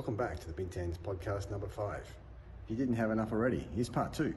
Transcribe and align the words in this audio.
Welcome 0.00 0.16
back 0.16 0.40
to 0.40 0.46
the 0.46 0.54
Big 0.54 0.70
Tens 0.70 0.96
podcast 0.96 1.50
number 1.50 1.68
five. 1.68 2.00
If 2.64 2.70
you 2.70 2.74
didn't 2.74 2.94
have 2.94 3.10
enough 3.10 3.32
already, 3.32 3.68
here's 3.74 3.90
part 3.90 4.14
two. 4.14 4.32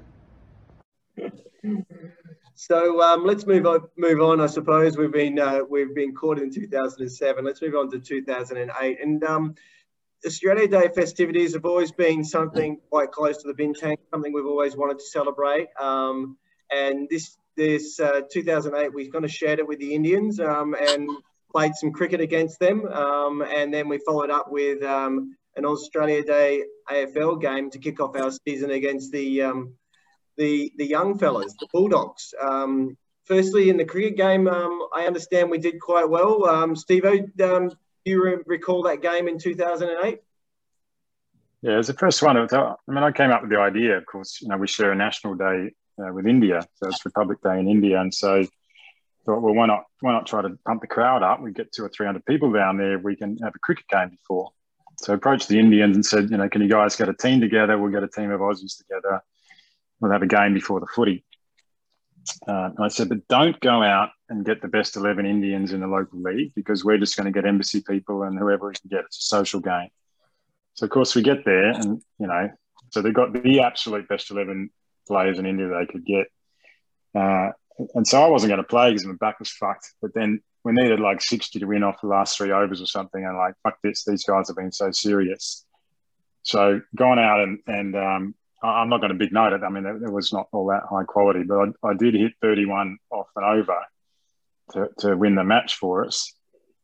So 2.56 3.02
um, 3.02 3.26
let's 3.26 3.48
move 3.48 3.66
on. 3.66 3.80
Move 3.96 4.20
on. 4.20 4.42
I 4.42 4.48
suppose 4.48 4.98
we've 4.98 5.14
been 5.14 5.40
uh, 5.40 5.60
we've 5.70 5.96
been 5.96 6.14
caught 6.14 6.38
in 6.38 6.52
2007. 6.52 7.46
Let's 7.46 7.62
move 7.62 7.76
on 7.76 7.90
to 7.92 8.00
2008. 8.00 8.98
And 9.02 9.24
um, 9.24 9.56
Australia 10.26 10.68
Day 10.68 10.90
festivities 10.94 11.54
have 11.54 11.64
always 11.64 11.94
been 11.94 12.26
something 12.26 12.82
quite 12.90 13.12
close 13.12 13.38
to 13.38 13.48
the 13.48 13.54
Bintang, 13.54 13.96
something 14.12 14.34
we've 14.34 14.46
always 14.46 14.76
wanted 14.76 15.00
to 15.00 15.06
celebrate. 15.06 15.70
Um, 15.80 16.38
and 16.74 17.08
this 17.10 17.38
this 17.56 18.02
uh, 18.02 18.20
2008, 18.30 18.94
we 18.94 19.10
kind 19.10 19.24
of 19.24 19.32
shared 19.32 19.60
it 19.60 19.68
with 19.68 19.80
the 19.80 19.96
Indians 19.96 20.42
um, 20.42 20.76
and 20.76 21.10
played 21.54 21.74
some 21.76 21.94
cricket 21.94 22.20
against 22.20 22.60
them. 22.60 22.86
Um, 22.86 23.42
and 23.42 23.74
then 23.74 23.88
we 23.88 24.00
followed 24.00 24.30
up 24.30 24.52
with 24.52 24.84
um, 24.84 25.38
an 25.56 25.66
Australia 25.66 26.24
Day 26.24 26.64
AFL 26.90 27.42
game 27.42 27.70
to 27.72 27.80
kick 27.80 28.00
off 28.00 28.16
our 28.16 28.32
season 28.46 28.72
against 28.72 29.12
the 29.12 29.44
um, 29.44 29.76
the 30.38 30.72
the 30.78 30.86
young 30.86 31.18
fellas, 31.18 31.54
the 31.60 31.68
Bulldogs. 31.72 32.34
Um, 32.42 32.98
firstly, 33.26 33.70
in 33.70 33.78
the 33.78 33.86
cricket 33.86 34.18
game, 34.18 34.48
um, 34.48 34.88
I 34.94 35.06
understand 35.06 35.50
we 35.50 35.60
did 35.60 35.80
quite 35.80 36.10
well. 36.10 36.46
Um, 36.46 36.76
Steve, 36.76 37.06
um, 37.06 37.70
do 37.70 37.76
you 38.06 38.44
recall 38.46 38.84
that 38.84 39.02
game 39.02 39.28
in 39.28 39.38
2008? 39.38 40.20
Yeah, 41.62 41.74
it 41.74 41.78
was 41.78 41.88
the 41.88 41.94
first 41.94 42.22
one. 42.22 42.36
I 42.36 42.76
mean, 42.88 43.04
I 43.04 43.12
came 43.12 43.32
up 43.32 43.42
with 43.42 43.52
the 43.52 43.60
idea. 43.60 43.98
Of 43.98 44.06
course, 44.06 44.42
you 44.42 44.50
know, 44.50 44.58
we 44.58 44.68
share 44.68 44.92
a 44.92 44.96
national 44.96 45.36
day 45.36 45.72
uh, 45.98 46.12
with 46.12 46.28
India, 46.28 46.68
so 46.76 46.90
it's 46.90 47.06
Republic 47.06 47.40
Day 47.42 47.60
in 47.60 47.70
India, 47.70 48.02
and 48.02 48.14
so 48.14 48.44
thought, 49.26 49.42
well, 49.42 49.54
why 49.54 49.68
not? 49.68 49.86
Why 50.02 50.12
not 50.12 50.28
try 50.28 50.42
to 50.42 50.58
pump 50.66 50.82
the 50.82 50.88
crowd 50.88 51.24
up? 51.24 51.42
We 51.42 51.54
get 51.54 51.72
two 51.72 51.86
or 51.86 51.90
three 51.90 52.06
hundred 52.06 52.26
people 52.26 52.52
down 52.52 52.78
there. 52.78 53.00
We 53.00 53.16
can 53.16 53.38
have 53.38 53.56
a 53.56 53.60
cricket 53.60 53.88
game 53.88 54.10
before. 54.10 54.52
So 55.04 55.14
I 55.14 55.16
approached 55.16 55.50
the 55.50 55.60
Indians 55.60 55.96
and 55.96 56.06
said, 56.06 56.32
you 56.32 56.38
know, 56.38 56.48
can 56.48 56.62
you 56.62 56.70
guys 56.70 56.96
get 56.96 57.10
a 57.10 57.14
team 57.14 57.42
together? 57.42 57.78
We'll 57.78 57.92
get 57.92 58.04
a 58.04 58.08
team 58.08 58.32
of 58.32 58.40
Aussies 58.40 58.78
together 58.78 59.22
we'll 60.04 60.12
have 60.12 60.22
a 60.22 60.28
game 60.28 60.54
before 60.54 60.82
the 60.82 60.88
footy. 60.94 61.24
Uh, 62.48 62.70
I 62.80 62.90
said, 62.90 63.10
but 63.10 63.28
don't 63.28 63.60
go 63.62 63.82
out 63.82 64.10
and 64.30 64.46
get 64.46 64.62
the 64.62 64.68
best 64.68 64.96
11 64.96 65.26
Indians 65.26 65.72
in 65.72 65.80
the 65.80 65.88
local 65.88 66.22
league 66.22 66.54
because 66.56 66.84
we're 66.84 66.98
just 66.98 67.16
going 67.16 67.26
to 67.26 67.32
get 67.32 67.48
embassy 67.48 67.82
people 67.82 68.24
and 68.24 68.38
whoever 68.38 68.68
we 68.68 68.74
can 68.74 68.90
get. 68.90 69.06
It's 69.06 69.20
a 69.20 69.28
social 69.28 69.62
game. 69.62 69.90
So, 70.76 70.86
of 70.86 70.90
course, 70.90 71.16
we 71.16 71.22
get 71.22 71.46
there 71.46 71.72
and, 71.72 72.02
you 72.20 72.28
know, 72.28 72.50
so 72.92 73.02
they 73.02 73.12
got 73.12 73.34
the 73.34 73.62
absolute 73.62 74.08
best 74.08 74.30
11 74.30 74.70
players 75.08 75.40
in 75.40 75.46
India 75.46 75.68
they 75.68 75.86
could 75.86 76.06
get. 76.06 76.28
Uh, 77.16 77.52
and 77.96 78.08
so 78.08 78.22
I 78.24 78.28
wasn't 78.28 78.50
going 78.50 78.62
to 78.62 78.68
play 78.68 78.92
because 78.92 79.06
my 79.06 79.14
back 79.20 79.40
was 79.40 79.50
fucked. 79.50 79.94
But 80.02 80.14
then 80.14 80.42
we 80.64 80.74
needed 80.74 81.00
like 81.00 81.22
60 81.22 81.60
to 81.60 81.66
win 81.66 81.84
off 81.84 82.02
the 82.02 82.08
last 82.08 82.38
three 82.38 82.52
overs 82.52 82.82
or 82.82 82.86
something. 82.86 83.24
And 83.24 83.38
like, 83.38 83.56
fuck 83.64 83.78
this, 83.84 84.06
these 84.06 84.24
guys 84.24 84.48
have 84.48 84.58
been 84.58 84.72
so 84.72 84.92
serious. 84.92 85.66
So 86.44 86.82
gone 86.96 87.20
out 87.20 87.42
and, 87.42 87.60
and 87.68 87.96
um, 87.96 88.36
I'm 88.64 88.90
not 88.90 89.00
going 89.00 89.12
to 89.12 89.18
big 89.18 89.34
note 89.34 89.54
it. 89.54 89.64
I 89.64 89.70
mean, 89.70 89.86
it, 89.86 90.04
it, 90.04 90.12
was 90.12 90.32
not 90.32 90.48
all 90.52 90.68
that 90.68 90.84
high 90.90 91.04
quality, 91.04 91.44
but 91.44 91.70
I, 91.84 91.90
I 91.90 91.94
did 91.94 92.14
hit 92.14 92.34
31 92.42 92.98
off 93.12 93.28
and 93.36 93.46
over 93.46 93.78
to, 94.72 94.90
to 95.00 95.18
win 95.18 95.36
the 95.36 95.44
match 95.44 95.76
for 95.76 96.06
us. 96.06 96.34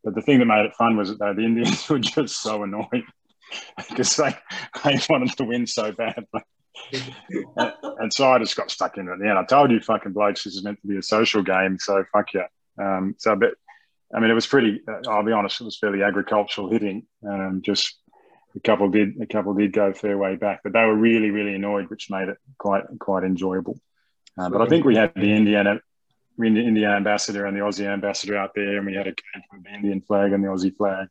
But 0.03 0.15
the 0.15 0.21
thing 0.21 0.39
that 0.39 0.45
made 0.45 0.65
it 0.65 0.75
fun 0.75 0.97
was 0.97 1.17
that 1.17 1.35
the 1.35 1.43
Indians 1.43 1.87
were 1.89 1.99
just 1.99 2.41
so 2.41 2.63
annoying 2.63 3.05
because 3.89 4.15
they, 4.15 4.35
they 4.83 4.99
wanted 5.09 5.35
to 5.37 5.43
win 5.43 5.67
so 5.67 5.91
badly. 5.91 6.41
And, 7.99 8.13
so 8.13 8.31
I 8.31 8.39
just 8.39 8.55
got 8.55 8.71
stuck 8.71 8.97
in 8.97 9.07
it 9.07 9.11
at 9.11 9.19
the 9.19 9.29
end. 9.29 9.37
I 9.37 9.45
told 9.45 9.71
you, 9.71 9.79
fucking 9.79 10.13
blokes, 10.13 10.43
this 10.43 10.55
is 10.55 10.63
meant 10.63 10.81
to 10.81 10.87
be 10.87 10.97
a 10.97 11.03
social 11.03 11.43
game, 11.43 11.77
so 11.79 12.03
fuck 12.11 12.33
yeah. 12.33 12.47
Um, 12.79 13.15
so, 13.17 13.35
but 13.35 13.53
I 14.13 14.19
mean, 14.19 14.31
it 14.31 14.35
was 14.35 14.47
pretty. 14.47 14.81
Uh, 14.87 15.09
I'll 15.09 15.23
be 15.23 15.31
honest, 15.31 15.61
it 15.61 15.65
was 15.65 15.77
fairly 15.77 16.03
agricultural 16.03 16.69
hitting. 16.69 17.05
Um, 17.27 17.61
just 17.63 17.97
a 18.55 18.59
couple 18.59 18.89
did 18.89 19.21
a 19.21 19.25
couple 19.25 19.53
did 19.53 19.73
go 19.73 19.93
fair 19.93 20.17
way 20.17 20.35
back, 20.35 20.61
but 20.63 20.73
they 20.73 20.83
were 20.83 20.95
really 20.95 21.29
really 21.29 21.53
annoyed, 21.53 21.89
which 21.89 22.09
made 22.09 22.29
it 22.29 22.37
quite 22.57 22.83
quite 22.99 23.23
enjoyable. 23.23 23.79
Uh, 24.37 24.49
but 24.49 24.61
I 24.61 24.67
think 24.67 24.85
we 24.85 24.95
had 24.95 25.13
the 25.15 25.31
Indiana 25.33 25.79
Indian 26.41 26.91
ambassador 26.91 27.45
and 27.45 27.55
the 27.55 27.61
Aussie 27.61 27.85
ambassador 27.85 28.37
out 28.37 28.51
there, 28.55 28.77
and 28.77 28.85
we 28.85 28.95
had 28.95 29.07
a 29.07 29.13
the 29.63 29.73
Indian 29.73 30.01
flag 30.01 30.31
and 30.31 30.43
the 30.43 30.47
Aussie 30.47 30.75
flag. 30.75 31.07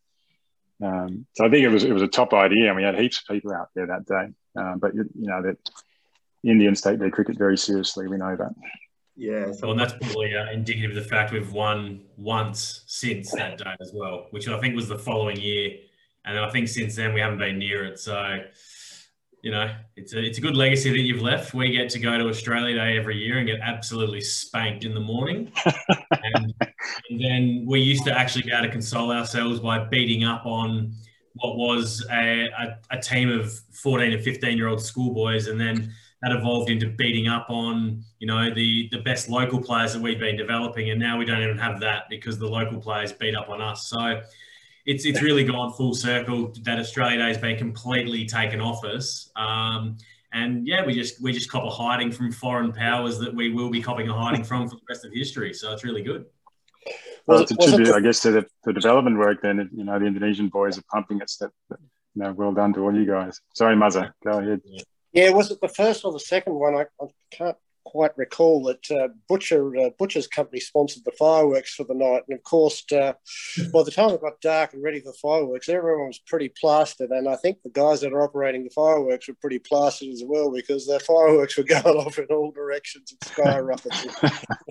Um, 0.82 1.26
so 1.34 1.44
I 1.44 1.50
think 1.50 1.64
it 1.64 1.68
was 1.68 1.84
it 1.84 1.92
was 1.92 2.02
a 2.02 2.08
top 2.08 2.32
idea, 2.32 2.68
and 2.68 2.76
we 2.76 2.82
had 2.82 2.98
heaps 2.98 3.18
of 3.20 3.32
people 3.32 3.52
out 3.52 3.68
there 3.74 3.86
that 3.86 4.06
day. 4.06 4.32
Uh, 4.58 4.74
but 4.76 4.94
you, 4.94 5.08
you 5.14 5.28
know 5.28 5.42
that 5.42 5.56
Indians 6.42 6.80
take 6.80 6.98
their 6.98 7.10
cricket 7.10 7.38
very 7.38 7.56
seriously. 7.56 8.08
We 8.08 8.16
know 8.16 8.36
that. 8.36 8.54
Yeah, 9.16 9.50
so, 9.52 9.62
well, 9.62 9.70
and 9.72 9.80
that's 9.80 9.94
probably 9.94 10.36
uh, 10.36 10.50
indicative 10.52 10.96
of 10.96 11.02
the 11.02 11.08
fact 11.08 11.32
we've 11.32 11.52
won 11.52 12.02
once 12.16 12.84
since 12.86 13.32
that 13.32 13.58
day 13.58 13.74
as 13.80 13.90
well, 13.92 14.26
which 14.30 14.46
I 14.46 14.60
think 14.60 14.76
was 14.76 14.88
the 14.88 14.98
following 14.98 15.40
year 15.40 15.78
and 16.28 16.38
I 16.38 16.50
think 16.50 16.68
since 16.68 16.94
then 16.94 17.14
we 17.14 17.20
haven't 17.20 17.38
been 17.38 17.58
near 17.58 17.84
it. 17.86 17.98
So, 17.98 18.38
you 19.42 19.50
know, 19.50 19.74
it's 19.96 20.12
a, 20.12 20.22
it's 20.22 20.36
a 20.36 20.40
good 20.42 20.56
legacy 20.56 20.90
that 20.90 21.00
you've 21.00 21.22
left. 21.22 21.54
We 21.54 21.72
get 21.72 21.88
to 21.90 21.98
go 21.98 22.18
to 22.18 22.28
Australia 22.28 22.74
Day 22.74 22.98
every 22.98 23.16
year 23.16 23.38
and 23.38 23.46
get 23.46 23.60
absolutely 23.60 24.20
spanked 24.20 24.84
in 24.84 24.92
the 24.92 25.00
morning. 25.00 25.50
and, 25.64 26.54
and, 26.60 27.20
then 27.20 27.64
we 27.66 27.80
used 27.80 28.04
to 28.04 28.12
actually 28.12 28.42
be 28.42 28.52
able 28.52 28.66
to 28.66 28.72
console 28.72 29.10
ourselves 29.10 29.60
by 29.60 29.78
beating 29.84 30.24
up 30.24 30.44
on 30.44 30.92
what 31.40 31.56
was 31.56 32.06
a, 32.10 32.48
a, 32.48 32.78
a 32.90 33.00
team 33.00 33.30
of 33.30 33.52
14 33.72 34.12
and 34.12 34.22
15 34.22 34.56
year 34.56 34.68
old 34.68 34.80
schoolboys. 34.80 35.46
And 35.48 35.60
then 35.60 35.92
that 36.22 36.32
evolved 36.32 36.70
into 36.70 36.88
beating 36.88 37.28
up 37.28 37.46
on, 37.48 38.02
you 38.18 38.26
know, 38.26 38.52
the, 38.52 38.88
the 38.90 38.98
best 38.98 39.28
local 39.28 39.60
players 39.60 39.92
that 39.92 40.02
we've 40.02 40.18
been 40.18 40.36
developing. 40.36 40.90
And 40.90 41.00
now 41.00 41.18
we 41.18 41.24
don't 41.24 41.42
even 41.42 41.58
have 41.58 41.80
that 41.80 42.04
because 42.10 42.38
the 42.38 42.48
local 42.48 42.80
players 42.80 43.12
beat 43.12 43.36
up 43.36 43.48
on 43.48 43.60
us. 43.60 43.86
So, 43.86 44.20
it's 44.88 45.04
it's 45.04 45.20
really 45.20 45.44
gone 45.44 45.70
full 45.74 45.94
circle 45.94 46.50
that 46.62 46.78
Australia 46.78 47.18
Day 47.18 47.28
has 47.28 47.36
been 47.36 47.58
completely 47.58 48.24
taken 48.24 48.58
off 48.58 48.82
us. 48.84 49.30
Um, 49.36 49.98
and 50.32 50.66
yeah, 50.66 50.84
we 50.84 50.94
just 50.94 51.22
we 51.22 51.30
just 51.30 51.50
cop 51.50 51.64
a 51.64 51.70
hiding 51.70 52.10
from 52.10 52.32
foreign 52.32 52.72
powers 52.72 53.18
that 53.18 53.34
we 53.34 53.52
will 53.52 53.70
be 53.70 53.82
copping 53.82 54.08
a 54.08 54.14
hiding 54.14 54.42
from 54.42 54.66
for 54.66 54.76
the 54.76 54.82
rest 54.88 55.04
of 55.04 55.12
history. 55.12 55.52
So 55.52 55.72
it's 55.72 55.84
really 55.84 56.02
good. 56.02 56.24
Well, 57.28 57.42
it's 57.42 57.52
a 57.52 57.56
tribute, 57.56 57.94
I 57.94 58.00
guess, 58.00 58.20
to 58.20 58.30
the, 58.30 58.46
the 58.64 58.72
development 58.72 59.18
work. 59.18 59.42
Then 59.42 59.68
you 59.72 59.84
know 59.84 59.98
the 59.98 60.06
Indonesian 60.06 60.48
boys 60.48 60.78
are 60.78 60.84
pumping 60.90 61.20
it. 61.20 61.30
That 61.40 61.50
you 61.70 61.76
know, 62.14 62.32
well 62.32 62.52
done 62.52 62.72
to 62.72 62.80
all 62.80 62.94
you 62.94 63.04
guys. 63.04 63.38
Sorry, 63.54 63.76
Muzza, 63.76 64.12
go 64.24 64.38
ahead. 64.38 64.62
Yeah, 65.12 65.30
was 65.30 65.50
it 65.50 65.60
the 65.60 65.68
first 65.68 66.04
or 66.04 66.12
the 66.12 66.20
second 66.20 66.54
one? 66.54 66.74
I, 66.74 66.86
I 67.00 67.06
can't 67.30 67.56
quite 67.88 68.16
recall 68.18 68.62
that 68.64 68.90
uh, 68.90 69.08
Butcher 69.28 69.74
uh, 69.76 69.90
Butcher's 69.98 70.26
company 70.26 70.60
sponsored 70.60 71.04
the 71.04 71.12
fireworks 71.12 71.74
for 71.74 71.84
the 71.84 71.94
night, 71.94 72.22
and 72.28 72.36
of 72.36 72.44
course, 72.44 72.84
uh, 72.92 73.14
by 73.72 73.82
the 73.82 73.90
time 73.90 74.10
it 74.10 74.20
got 74.20 74.40
dark 74.42 74.74
and 74.74 74.82
ready 74.82 75.00
for 75.00 75.14
fireworks, 75.14 75.70
everyone 75.70 76.08
was 76.08 76.18
pretty 76.18 76.50
plastered, 76.60 77.10
and 77.10 77.26
I 77.28 77.36
think 77.36 77.62
the 77.62 77.70
guys 77.70 78.02
that 78.02 78.12
are 78.12 78.22
operating 78.22 78.64
the 78.64 78.70
fireworks 78.70 79.26
were 79.26 79.34
pretty 79.40 79.58
plastered 79.58 80.08
as 80.08 80.22
well 80.24 80.52
because 80.52 80.86
their 80.86 81.00
fireworks 81.00 81.56
were 81.56 81.64
going 81.82 81.96
off 81.96 82.18
in 82.18 82.26
all 82.26 82.50
directions 82.50 83.12
and 83.12 83.20
skyrocketing. 83.20 84.12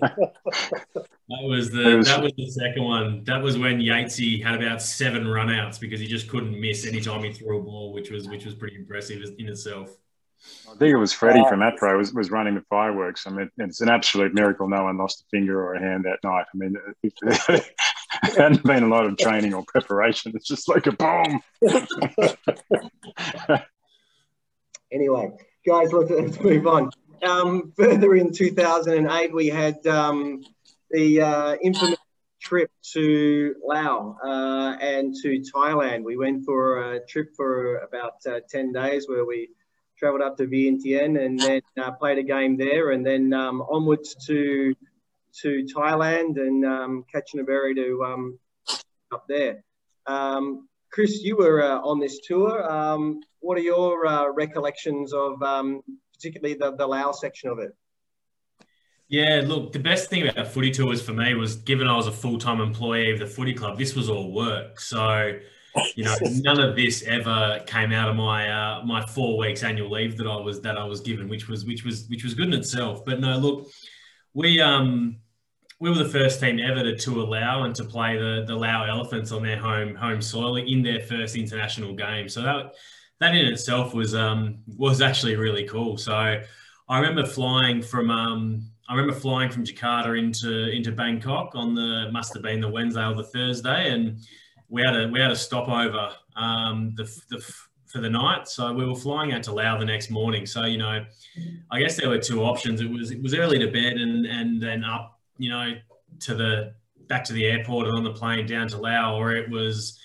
that 0.00 1.42
was 1.42 1.70
the 1.70 2.02
that 2.04 2.22
was 2.22 2.32
the 2.36 2.50
second 2.50 2.84
one. 2.84 3.24
That 3.24 3.42
was 3.42 3.58
when 3.58 3.80
Yatesy 3.80 4.42
had 4.42 4.62
about 4.62 4.80
seven 4.80 5.24
runouts 5.24 5.80
because 5.80 5.98
he 5.98 6.06
just 6.06 6.28
couldn't 6.28 6.58
miss 6.58 6.86
any 6.86 7.00
time 7.00 7.24
he 7.24 7.32
threw 7.32 7.58
a 7.58 7.62
ball, 7.62 7.92
which 7.92 8.10
was 8.10 8.28
which 8.28 8.44
was 8.44 8.54
pretty 8.54 8.76
impressive 8.76 9.22
in 9.38 9.48
itself. 9.48 9.96
I 10.70 10.74
think 10.76 10.92
it 10.92 10.96
was 10.96 11.12
Freddie 11.12 11.44
from 11.48 11.60
APRA 11.60 11.96
was, 11.96 12.14
was 12.14 12.30
running 12.30 12.54
the 12.54 12.62
fireworks. 12.70 13.26
I 13.26 13.30
mean, 13.30 13.50
it's 13.58 13.80
an 13.80 13.88
absolute 13.88 14.34
miracle 14.34 14.68
no 14.68 14.84
one 14.84 14.96
lost 14.96 15.22
a 15.22 15.24
finger 15.30 15.60
or 15.60 15.74
a 15.74 15.80
hand 15.80 16.04
that 16.04 16.18
night. 16.22 16.46
I 16.52 16.56
mean, 16.56 16.76
it, 17.02 17.12
it, 17.22 17.74
hadn't 18.36 18.62
been 18.62 18.84
a 18.84 18.88
lot 18.88 19.06
of 19.06 19.16
training 19.18 19.54
or 19.54 19.64
preparation. 19.66 20.32
It's 20.34 20.46
just 20.46 20.68
like 20.68 20.86
a 20.86 20.92
boom. 20.92 21.40
anyway, 24.92 25.30
guys, 25.66 25.92
let's, 25.92 26.10
let's 26.10 26.40
move 26.40 26.66
on. 26.66 26.90
Um, 27.22 27.72
further 27.76 28.14
in 28.14 28.32
2008, 28.32 29.34
we 29.34 29.48
had 29.48 29.84
um, 29.86 30.44
the 30.90 31.20
uh, 31.20 31.56
infamous 31.62 31.98
trip 32.40 32.70
to 32.92 33.54
Laos 33.66 34.16
uh, 34.24 34.76
and 34.80 35.14
to 35.22 35.42
Thailand. 35.54 36.04
We 36.04 36.16
went 36.16 36.44
for 36.44 36.94
a 36.94 37.06
trip 37.06 37.34
for 37.36 37.78
about 37.78 38.14
uh, 38.26 38.40
10 38.48 38.72
days 38.72 39.08
where 39.08 39.24
we 39.24 39.48
travelled 39.98 40.22
up 40.22 40.36
to 40.36 40.46
Vientiane 40.46 41.24
and 41.24 41.38
then 41.38 41.60
uh, 41.80 41.90
played 41.92 42.18
a 42.18 42.22
game 42.22 42.56
there, 42.56 42.90
and 42.90 43.04
then 43.04 43.32
um, 43.32 43.62
onwards 43.62 44.14
to 44.26 44.74
to 45.42 45.66
Thailand 45.74 46.36
and 46.36 46.64
um, 46.64 47.04
Kanchanaburi 47.14 47.74
to 47.76 48.04
um, 48.04 48.38
up 49.12 49.24
there. 49.28 49.62
Um, 50.06 50.68
Chris, 50.90 51.22
you 51.22 51.36
were 51.36 51.62
uh, 51.62 51.80
on 51.80 52.00
this 52.00 52.20
tour. 52.20 52.70
Um, 52.70 53.20
what 53.40 53.58
are 53.58 53.62
your 53.62 54.06
uh, 54.06 54.28
recollections 54.30 55.12
of 55.12 55.42
um, 55.42 55.82
particularly 56.14 56.54
the, 56.54 56.74
the 56.76 56.86
Laos 56.86 57.20
section 57.20 57.50
of 57.50 57.58
it? 57.58 57.70
Yeah, 59.08 59.42
look, 59.44 59.72
the 59.72 59.78
best 59.78 60.10
thing 60.10 60.28
about 60.28 60.48
footy 60.48 60.70
tours 60.70 61.00
for 61.00 61.12
me 61.12 61.34
was 61.34 61.56
given 61.56 61.86
I 61.86 61.96
was 61.96 62.06
a 62.06 62.12
full 62.12 62.38
time 62.38 62.60
employee 62.60 63.10
of 63.10 63.18
the 63.18 63.26
footy 63.26 63.54
club, 63.54 63.78
this 63.78 63.94
was 63.94 64.10
all 64.10 64.32
work. 64.32 64.80
So 64.80 65.38
you 65.94 66.04
know, 66.04 66.14
none 66.22 66.60
of 66.60 66.76
this 66.76 67.02
ever 67.04 67.62
came 67.66 67.92
out 67.92 68.08
of 68.08 68.16
my 68.16 68.50
uh, 68.50 68.84
my 68.84 69.04
four 69.04 69.38
weeks 69.38 69.62
annual 69.62 69.90
leave 69.90 70.16
that 70.16 70.26
I 70.26 70.36
was 70.36 70.60
that 70.62 70.76
I 70.76 70.84
was 70.84 71.00
given, 71.00 71.28
which 71.28 71.48
was 71.48 71.64
which 71.64 71.84
was 71.84 72.06
which 72.08 72.24
was 72.24 72.34
good 72.34 72.48
in 72.48 72.54
itself. 72.54 73.04
But 73.04 73.20
no, 73.20 73.36
look, 73.38 73.68
we 74.34 74.60
um 74.60 75.16
we 75.80 75.90
were 75.90 75.96
the 75.96 76.08
first 76.08 76.40
team 76.40 76.58
ever 76.58 76.82
to, 76.82 76.96
to 76.96 77.22
allow 77.22 77.64
and 77.64 77.74
to 77.76 77.84
play 77.84 78.16
the 78.16 78.44
the 78.46 78.54
Lao 78.54 78.84
Elephants 78.84 79.32
on 79.32 79.42
their 79.42 79.58
home 79.58 79.94
home 79.94 80.22
soil 80.22 80.56
in 80.56 80.82
their 80.82 81.00
first 81.00 81.36
international 81.36 81.94
game. 81.94 82.28
So 82.28 82.42
that 82.42 82.74
that 83.20 83.34
in 83.34 83.46
itself 83.46 83.94
was 83.94 84.14
um, 84.14 84.58
was 84.76 85.00
actually 85.00 85.36
really 85.36 85.64
cool. 85.64 85.96
So 85.96 86.14
I 86.88 86.98
remember 86.98 87.26
flying 87.26 87.82
from 87.82 88.10
um, 88.10 88.62
I 88.88 88.94
remember 88.94 89.18
flying 89.18 89.50
from 89.50 89.64
Jakarta 89.64 90.18
into 90.18 90.70
into 90.70 90.92
Bangkok 90.92 91.50
on 91.54 91.74
the 91.74 92.10
must 92.12 92.34
have 92.34 92.42
been 92.42 92.60
the 92.60 92.68
Wednesday 92.68 93.04
or 93.06 93.14
the 93.14 93.24
Thursday, 93.24 93.92
and 93.92 94.18
we 94.68 94.82
had 94.82 94.96
a 94.96 95.08
we 95.08 95.20
had 95.20 95.30
a 95.30 95.36
stopover 95.36 96.10
um, 96.36 96.94
the, 96.96 97.04
the 97.30 97.44
for 97.86 98.00
the 98.00 98.10
night. 98.10 98.48
So 98.48 98.72
we 98.72 98.84
were 98.84 98.94
flying 98.94 99.32
out 99.32 99.42
to 99.44 99.52
Lao 99.52 99.78
the 99.78 99.84
next 99.84 100.10
morning. 100.10 100.46
So 100.46 100.64
you 100.64 100.78
know, 100.78 101.04
I 101.70 101.80
guess 101.80 101.96
there 101.96 102.08
were 102.08 102.18
two 102.18 102.42
options. 102.42 102.80
It 102.80 102.90
was 102.90 103.10
it 103.10 103.22
was 103.22 103.34
early 103.34 103.58
to 103.58 103.66
bed 103.66 103.94
and 103.94 104.26
and 104.26 104.62
then 104.62 104.84
up 104.84 105.18
you 105.38 105.48
know, 105.48 105.74
to 106.20 106.34
the 106.34 106.74
back 107.08 107.24
to 107.24 107.32
the 107.32 107.46
airport 107.46 107.86
and 107.86 107.96
on 107.96 108.04
the 108.04 108.12
plane 108.12 108.46
down 108.46 108.68
to 108.68 108.76
Lao, 108.76 109.16
or 109.16 109.32
it 109.32 109.48
was 109.48 109.98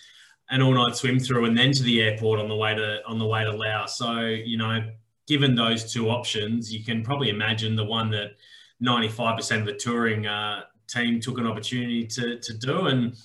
an 0.50 0.62
all-night 0.62 0.95
swim 0.95 1.19
through 1.19 1.45
and 1.45 1.57
then 1.57 1.71
to 1.71 1.83
the 1.83 2.01
airport 2.01 2.39
on 2.39 2.48
the 2.48 2.56
way 2.56 2.74
to 2.74 3.04
on 3.06 3.19
the 3.19 3.25
way 3.25 3.44
to 3.44 3.51
Laos. 3.51 3.98
So 3.98 4.21
you 4.21 4.57
know, 4.57 4.89
given 5.27 5.56
those 5.56 5.92
two 5.92 6.10
options, 6.10 6.71
you 6.71 6.83
can 6.83 7.04
probably 7.04 7.30
imagine 7.30 7.75
the 7.75 7.86
one 7.86 8.10
that 8.12 8.36
95% 8.81 9.60
of 9.60 9.65
the 9.65 9.74
touring 9.74 10.27
uh, 10.27 10.63
team 10.88 11.19
took 11.19 11.38
an 11.39 11.48
opportunity 11.48 12.06
to 12.07 12.39
to 12.39 12.54
do. 12.57 12.88
And 12.88 13.15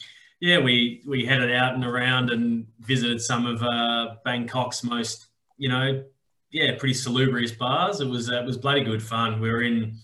yeah, 0.40 0.58
we 0.58 1.02
we 1.06 1.24
headed 1.24 1.52
out 1.52 1.74
and 1.74 1.84
around 1.84 2.30
and 2.30 2.66
visited 2.80 3.20
some 3.20 3.46
of 3.46 3.62
uh, 3.62 4.16
Bangkok's 4.24 4.84
most 4.84 5.26
you 5.56 5.68
know 5.68 6.04
yeah 6.50 6.76
pretty 6.78 6.94
salubrious 6.94 7.52
bars. 7.52 8.00
It 8.00 8.08
was 8.08 8.30
uh, 8.30 8.40
it 8.40 8.46
was 8.46 8.56
bloody 8.56 8.84
good 8.84 9.02
fun. 9.02 9.40
We 9.40 9.50
were 9.50 9.62
in 9.62 9.98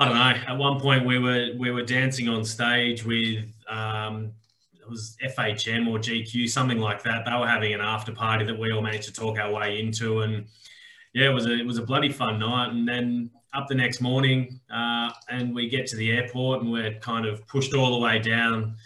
I 0.00 0.06
don't 0.06 0.14
know. 0.14 0.52
At 0.52 0.56
one 0.56 0.80
point, 0.80 1.04
we 1.04 1.18
were 1.18 1.50
we 1.58 1.70
were 1.70 1.82
dancing 1.82 2.28
on 2.28 2.42
stage 2.42 3.04
with 3.04 3.44
um, 3.68 4.32
it 4.74 4.88
was 4.88 5.16
FHM 5.22 5.88
or 5.88 5.98
GQ, 5.98 6.48
something 6.48 6.78
like 6.78 7.02
that. 7.02 7.26
They 7.26 7.32
were 7.32 7.46
having 7.46 7.74
an 7.74 7.82
after 7.82 8.10
party 8.10 8.46
that 8.46 8.58
we 8.58 8.72
all 8.72 8.80
managed 8.80 9.08
to 9.08 9.12
talk 9.12 9.38
our 9.38 9.52
way 9.52 9.78
into, 9.78 10.20
and 10.20 10.46
yeah, 11.12 11.28
it 11.28 11.34
was 11.34 11.46
a 11.46 11.52
it 11.52 11.66
was 11.66 11.76
a 11.76 11.82
bloody 11.82 12.10
fun 12.10 12.38
night. 12.38 12.70
And 12.70 12.88
then 12.88 13.30
up 13.52 13.68
the 13.68 13.74
next 13.74 14.00
morning, 14.00 14.60
uh, 14.72 15.10
and 15.28 15.54
we 15.54 15.68
get 15.68 15.86
to 15.88 15.96
the 15.96 16.12
airport, 16.12 16.62
and 16.62 16.72
we're 16.72 16.94
kind 17.00 17.26
of 17.26 17.46
pushed 17.46 17.74
all 17.74 17.98
the 17.98 18.04
way 18.04 18.18
down 18.18 18.76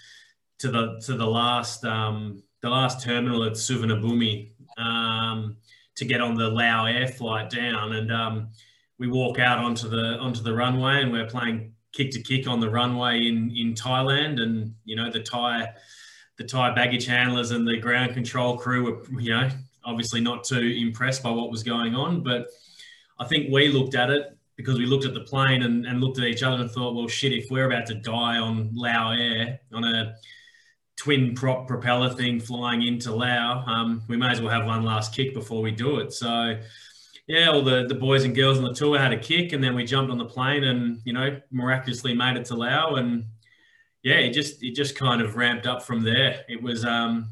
to 0.58 0.70
the 0.70 1.00
to 1.06 1.14
the 1.14 1.26
last 1.26 1.84
um, 1.84 2.42
the 2.62 2.70
last 2.70 3.02
terminal 3.02 3.44
at 3.44 3.52
Suvarnabhumi 3.52 4.52
um, 4.78 5.56
to 5.96 6.04
get 6.04 6.20
on 6.20 6.34
the 6.34 6.48
Lao 6.48 6.86
air 6.86 7.08
flight 7.08 7.50
down, 7.50 7.94
and 7.94 8.12
um, 8.12 8.48
we 8.98 9.08
walk 9.08 9.38
out 9.38 9.58
onto 9.58 9.88
the 9.88 10.18
onto 10.18 10.42
the 10.42 10.54
runway 10.54 11.02
and 11.02 11.12
we're 11.12 11.26
playing 11.26 11.72
kick 11.92 12.10
to 12.10 12.22
kick 12.22 12.48
on 12.48 12.60
the 12.60 12.70
runway 12.70 13.26
in 13.26 13.50
in 13.56 13.74
Thailand. 13.74 14.40
And 14.40 14.74
you 14.84 14.96
know 14.96 15.10
the 15.10 15.22
Thai 15.22 15.68
the 16.38 16.44
Thai 16.44 16.74
baggage 16.74 17.06
handlers 17.06 17.50
and 17.50 17.66
the 17.66 17.78
ground 17.78 18.14
control 18.14 18.56
crew 18.56 18.84
were 18.84 19.20
you 19.20 19.30
know 19.30 19.48
obviously 19.84 20.20
not 20.20 20.44
too 20.44 20.74
impressed 20.78 21.22
by 21.22 21.30
what 21.30 21.50
was 21.50 21.62
going 21.62 21.94
on. 21.94 22.22
But 22.22 22.48
I 23.18 23.26
think 23.26 23.52
we 23.52 23.68
looked 23.68 23.94
at 23.94 24.10
it 24.10 24.36
because 24.56 24.78
we 24.78 24.86
looked 24.86 25.04
at 25.04 25.14
the 25.14 25.20
plane 25.20 25.62
and, 25.62 25.84
and 25.84 26.00
looked 26.00 26.18
at 26.18 26.24
each 26.24 26.42
other 26.42 26.62
and 26.62 26.70
thought 26.70 26.94
well 26.94 27.08
shit 27.08 27.32
if 27.32 27.50
we're 27.50 27.66
about 27.66 27.86
to 27.86 27.94
die 27.94 28.38
on 28.38 28.70
Lao 28.74 29.12
Air 29.12 29.60
on 29.72 29.84
a 29.84 30.14
twin 30.96 31.34
prop 31.34 31.66
propeller 31.66 32.10
thing 32.10 32.40
flying 32.40 32.82
into 32.82 33.14
Lao. 33.14 33.64
Um, 33.66 34.02
we 34.08 34.16
may 34.16 34.30
as 34.30 34.40
well 34.40 34.50
have 34.50 34.66
one 34.66 34.84
last 34.84 35.14
kick 35.14 35.34
before 35.34 35.62
we 35.62 35.70
do 35.70 35.98
it. 35.98 36.12
So 36.12 36.58
yeah, 37.26 37.48
all 37.48 37.62
the, 37.62 37.86
the 37.86 37.94
boys 37.94 38.24
and 38.24 38.34
girls 38.34 38.58
on 38.58 38.64
the 38.64 38.74
tour 38.74 38.98
had 38.98 39.12
a 39.12 39.18
kick, 39.18 39.52
and 39.52 39.64
then 39.64 39.74
we 39.74 39.84
jumped 39.84 40.10
on 40.10 40.18
the 40.18 40.26
plane 40.26 40.64
and 40.64 41.00
you 41.04 41.12
know 41.12 41.40
miraculously 41.50 42.14
made 42.14 42.36
it 42.36 42.44
to 42.46 42.54
Laos, 42.54 42.98
and 42.98 43.24
yeah, 44.02 44.16
it 44.16 44.32
just 44.32 44.62
it 44.62 44.74
just 44.74 44.96
kind 44.96 45.22
of 45.22 45.36
ramped 45.36 45.66
up 45.66 45.82
from 45.82 46.02
there. 46.02 46.44
It 46.48 46.62
was 46.62 46.84
um, 46.84 47.28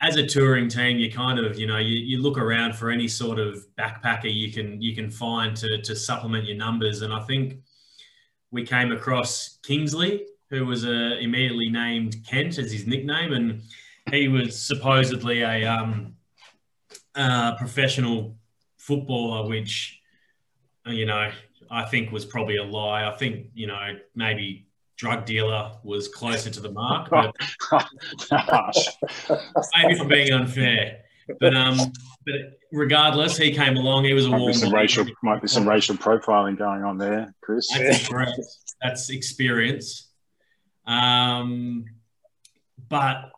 as 0.00 0.16
a 0.16 0.26
touring 0.26 0.68
team, 0.68 0.98
you 0.98 1.10
kind 1.10 1.38
of 1.38 1.58
you 1.58 1.66
know 1.66 1.78
you, 1.78 1.96
you 1.96 2.22
look 2.22 2.38
around 2.38 2.74
for 2.74 2.90
any 2.90 3.08
sort 3.08 3.38
of 3.38 3.66
backpacker 3.78 4.32
you 4.32 4.50
can 4.50 4.80
you 4.80 4.94
can 4.94 5.10
find 5.10 5.56
to 5.58 5.82
to 5.82 5.94
supplement 5.94 6.46
your 6.46 6.56
numbers, 6.56 7.02
and 7.02 7.12
I 7.12 7.20
think 7.20 7.58
we 8.50 8.64
came 8.64 8.92
across 8.92 9.58
Kingsley, 9.62 10.24
who 10.50 10.66
was 10.66 10.84
uh, 10.84 11.16
immediately 11.20 11.68
named 11.68 12.16
Kent 12.28 12.58
as 12.58 12.72
his 12.72 12.86
nickname, 12.86 13.32
and 13.32 13.62
he 14.10 14.28
was 14.28 14.60
supposedly 14.60 15.42
a 15.42 15.64
um, 15.64 16.14
uh, 17.14 17.56
professional 17.56 18.36
footballer, 18.78 19.48
which, 19.48 20.00
you 20.86 21.06
know, 21.06 21.30
I 21.70 21.84
think 21.86 22.12
was 22.12 22.24
probably 22.24 22.56
a 22.56 22.64
lie. 22.64 23.04
I 23.04 23.16
think, 23.16 23.46
you 23.54 23.66
know, 23.66 23.98
maybe 24.14 24.66
drug 24.96 25.24
dealer 25.24 25.72
was 25.82 26.08
closer 26.08 26.50
to 26.50 26.60
the 26.60 26.70
mark. 26.70 27.10
But 27.10 27.34
maybe 29.76 29.94
for 29.94 30.06
being 30.06 30.32
unfair. 30.32 31.00
But 31.40 31.56
um, 31.56 31.78
but 32.24 32.34
regardless, 32.72 33.36
he 33.36 33.50
came 33.52 33.76
along. 33.76 34.04
He 34.04 34.12
was 34.12 34.26
a 34.26 34.30
warm. 34.30 34.52
Some 34.52 34.72
racial, 34.72 35.04
might 35.24 35.42
be 35.42 35.48
some 35.48 35.68
racial 35.68 35.96
profiling 35.96 36.56
going 36.56 36.84
on 36.84 36.98
there, 36.98 37.34
Chris. 37.40 37.68
That's 37.76 38.06
correct. 38.08 38.40
That's 38.80 39.10
experience. 39.10 40.12
Um, 40.86 41.84
but 42.88 43.32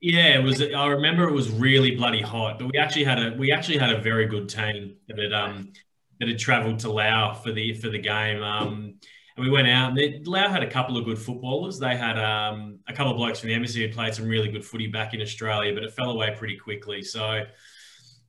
yeah, 0.00 0.38
it 0.38 0.42
was. 0.42 0.62
I 0.62 0.86
remember 0.88 1.28
it 1.28 1.32
was 1.32 1.50
really 1.50 1.96
bloody 1.96 2.22
hot, 2.22 2.58
but 2.58 2.70
we 2.72 2.78
actually 2.78 3.04
had 3.04 3.18
a 3.18 3.36
we 3.36 3.52
actually 3.52 3.78
had 3.78 3.90
a 3.90 4.00
very 4.00 4.26
good 4.26 4.48
team 4.48 4.96
that 5.08 5.18
had 5.18 5.32
um 5.32 5.72
that 6.20 6.28
had 6.28 6.38
travelled 6.38 6.80
to 6.80 6.90
Lao 6.90 7.34
for 7.34 7.52
the 7.52 7.74
for 7.74 7.88
the 7.88 7.98
game. 7.98 8.42
Um, 8.42 8.94
and 9.36 9.44
we 9.44 9.50
went 9.50 9.68
out 9.68 9.96
and 9.96 10.26
Laos 10.26 10.50
had 10.50 10.64
a 10.64 10.70
couple 10.70 10.96
of 10.96 11.04
good 11.04 11.18
footballers. 11.18 11.78
They 11.78 11.96
had 11.96 12.18
um, 12.18 12.80
a 12.88 12.92
couple 12.92 13.12
of 13.12 13.18
blokes 13.18 13.38
from 13.38 13.50
the 13.50 13.54
embassy 13.54 13.86
who 13.86 13.94
played 13.94 14.12
some 14.12 14.26
really 14.26 14.50
good 14.50 14.64
footy 14.64 14.88
back 14.88 15.14
in 15.14 15.22
Australia, 15.22 15.72
but 15.72 15.84
it 15.84 15.92
fell 15.92 16.10
away 16.10 16.34
pretty 16.36 16.56
quickly. 16.56 17.02
So 17.02 17.44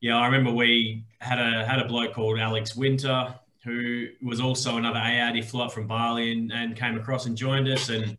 yeah, 0.01 0.17
I 0.17 0.25
remember 0.27 0.51
we 0.51 1.05
had 1.19 1.39
a 1.39 1.65
had 1.65 1.79
a 1.79 1.85
bloke 1.85 2.13
called 2.13 2.39
Alex 2.39 2.75
Winter 2.75 3.33
who 3.65 4.07
was 4.21 4.39
also 4.39 4.77
another 4.77 5.41
flew 5.41 5.61
up 5.61 5.71
from 5.71 5.85
Bali 5.87 6.31
and, 6.31 6.51
and 6.51 6.75
came 6.75 6.97
across 6.97 7.25
and 7.25 7.35
joined 7.35 7.67
us 7.67 7.89
and 7.89 8.17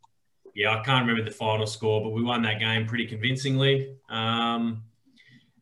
yeah, 0.55 0.77
I 0.77 0.83
can't 0.83 1.07
remember 1.07 1.29
the 1.29 1.35
final 1.35 1.67
score, 1.67 2.03
but 2.03 2.11
we 2.11 2.23
won 2.23 2.43
that 2.43 2.59
game 2.59 2.87
pretty 2.87 3.07
convincingly. 3.07 3.97
Um, 4.09 4.83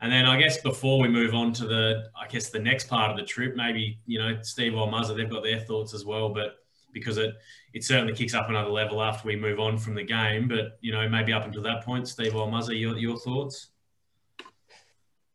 and 0.00 0.12
then 0.12 0.26
I 0.26 0.38
guess 0.38 0.60
before 0.60 1.00
we 1.00 1.08
move 1.08 1.34
on 1.34 1.52
to 1.54 1.66
the, 1.66 2.10
I 2.16 2.28
guess 2.28 2.50
the 2.50 2.60
next 2.60 2.88
part 2.88 3.10
of 3.10 3.16
the 3.16 3.24
trip, 3.24 3.56
maybe 3.56 3.98
you 4.06 4.18
know 4.18 4.38
Steve 4.42 4.74
or 4.74 4.86
Muzzer, 4.88 5.16
they've 5.16 5.30
got 5.30 5.42
their 5.42 5.60
thoughts 5.60 5.94
as 5.94 6.04
well, 6.04 6.28
but 6.28 6.58
because 6.92 7.18
it 7.18 7.34
it 7.74 7.84
certainly 7.84 8.14
kicks 8.14 8.34
up 8.34 8.48
another 8.48 8.70
level 8.70 9.02
after 9.02 9.26
we 9.26 9.36
move 9.36 9.60
on 9.60 9.76
from 9.76 9.94
the 9.94 10.04
game. 10.04 10.48
But 10.48 10.78
you 10.80 10.92
know, 10.92 11.08
maybe 11.08 11.32
up 11.32 11.44
until 11.44 11.62
that 11.62 11.84
point, 11.84 12.08
Steve 12.08 12.34
or 12.36 12.46
Muzzer, 12.46 12.78
your 12.78 12.96
your 12.96 13.18
thoughts? 13.18 13.68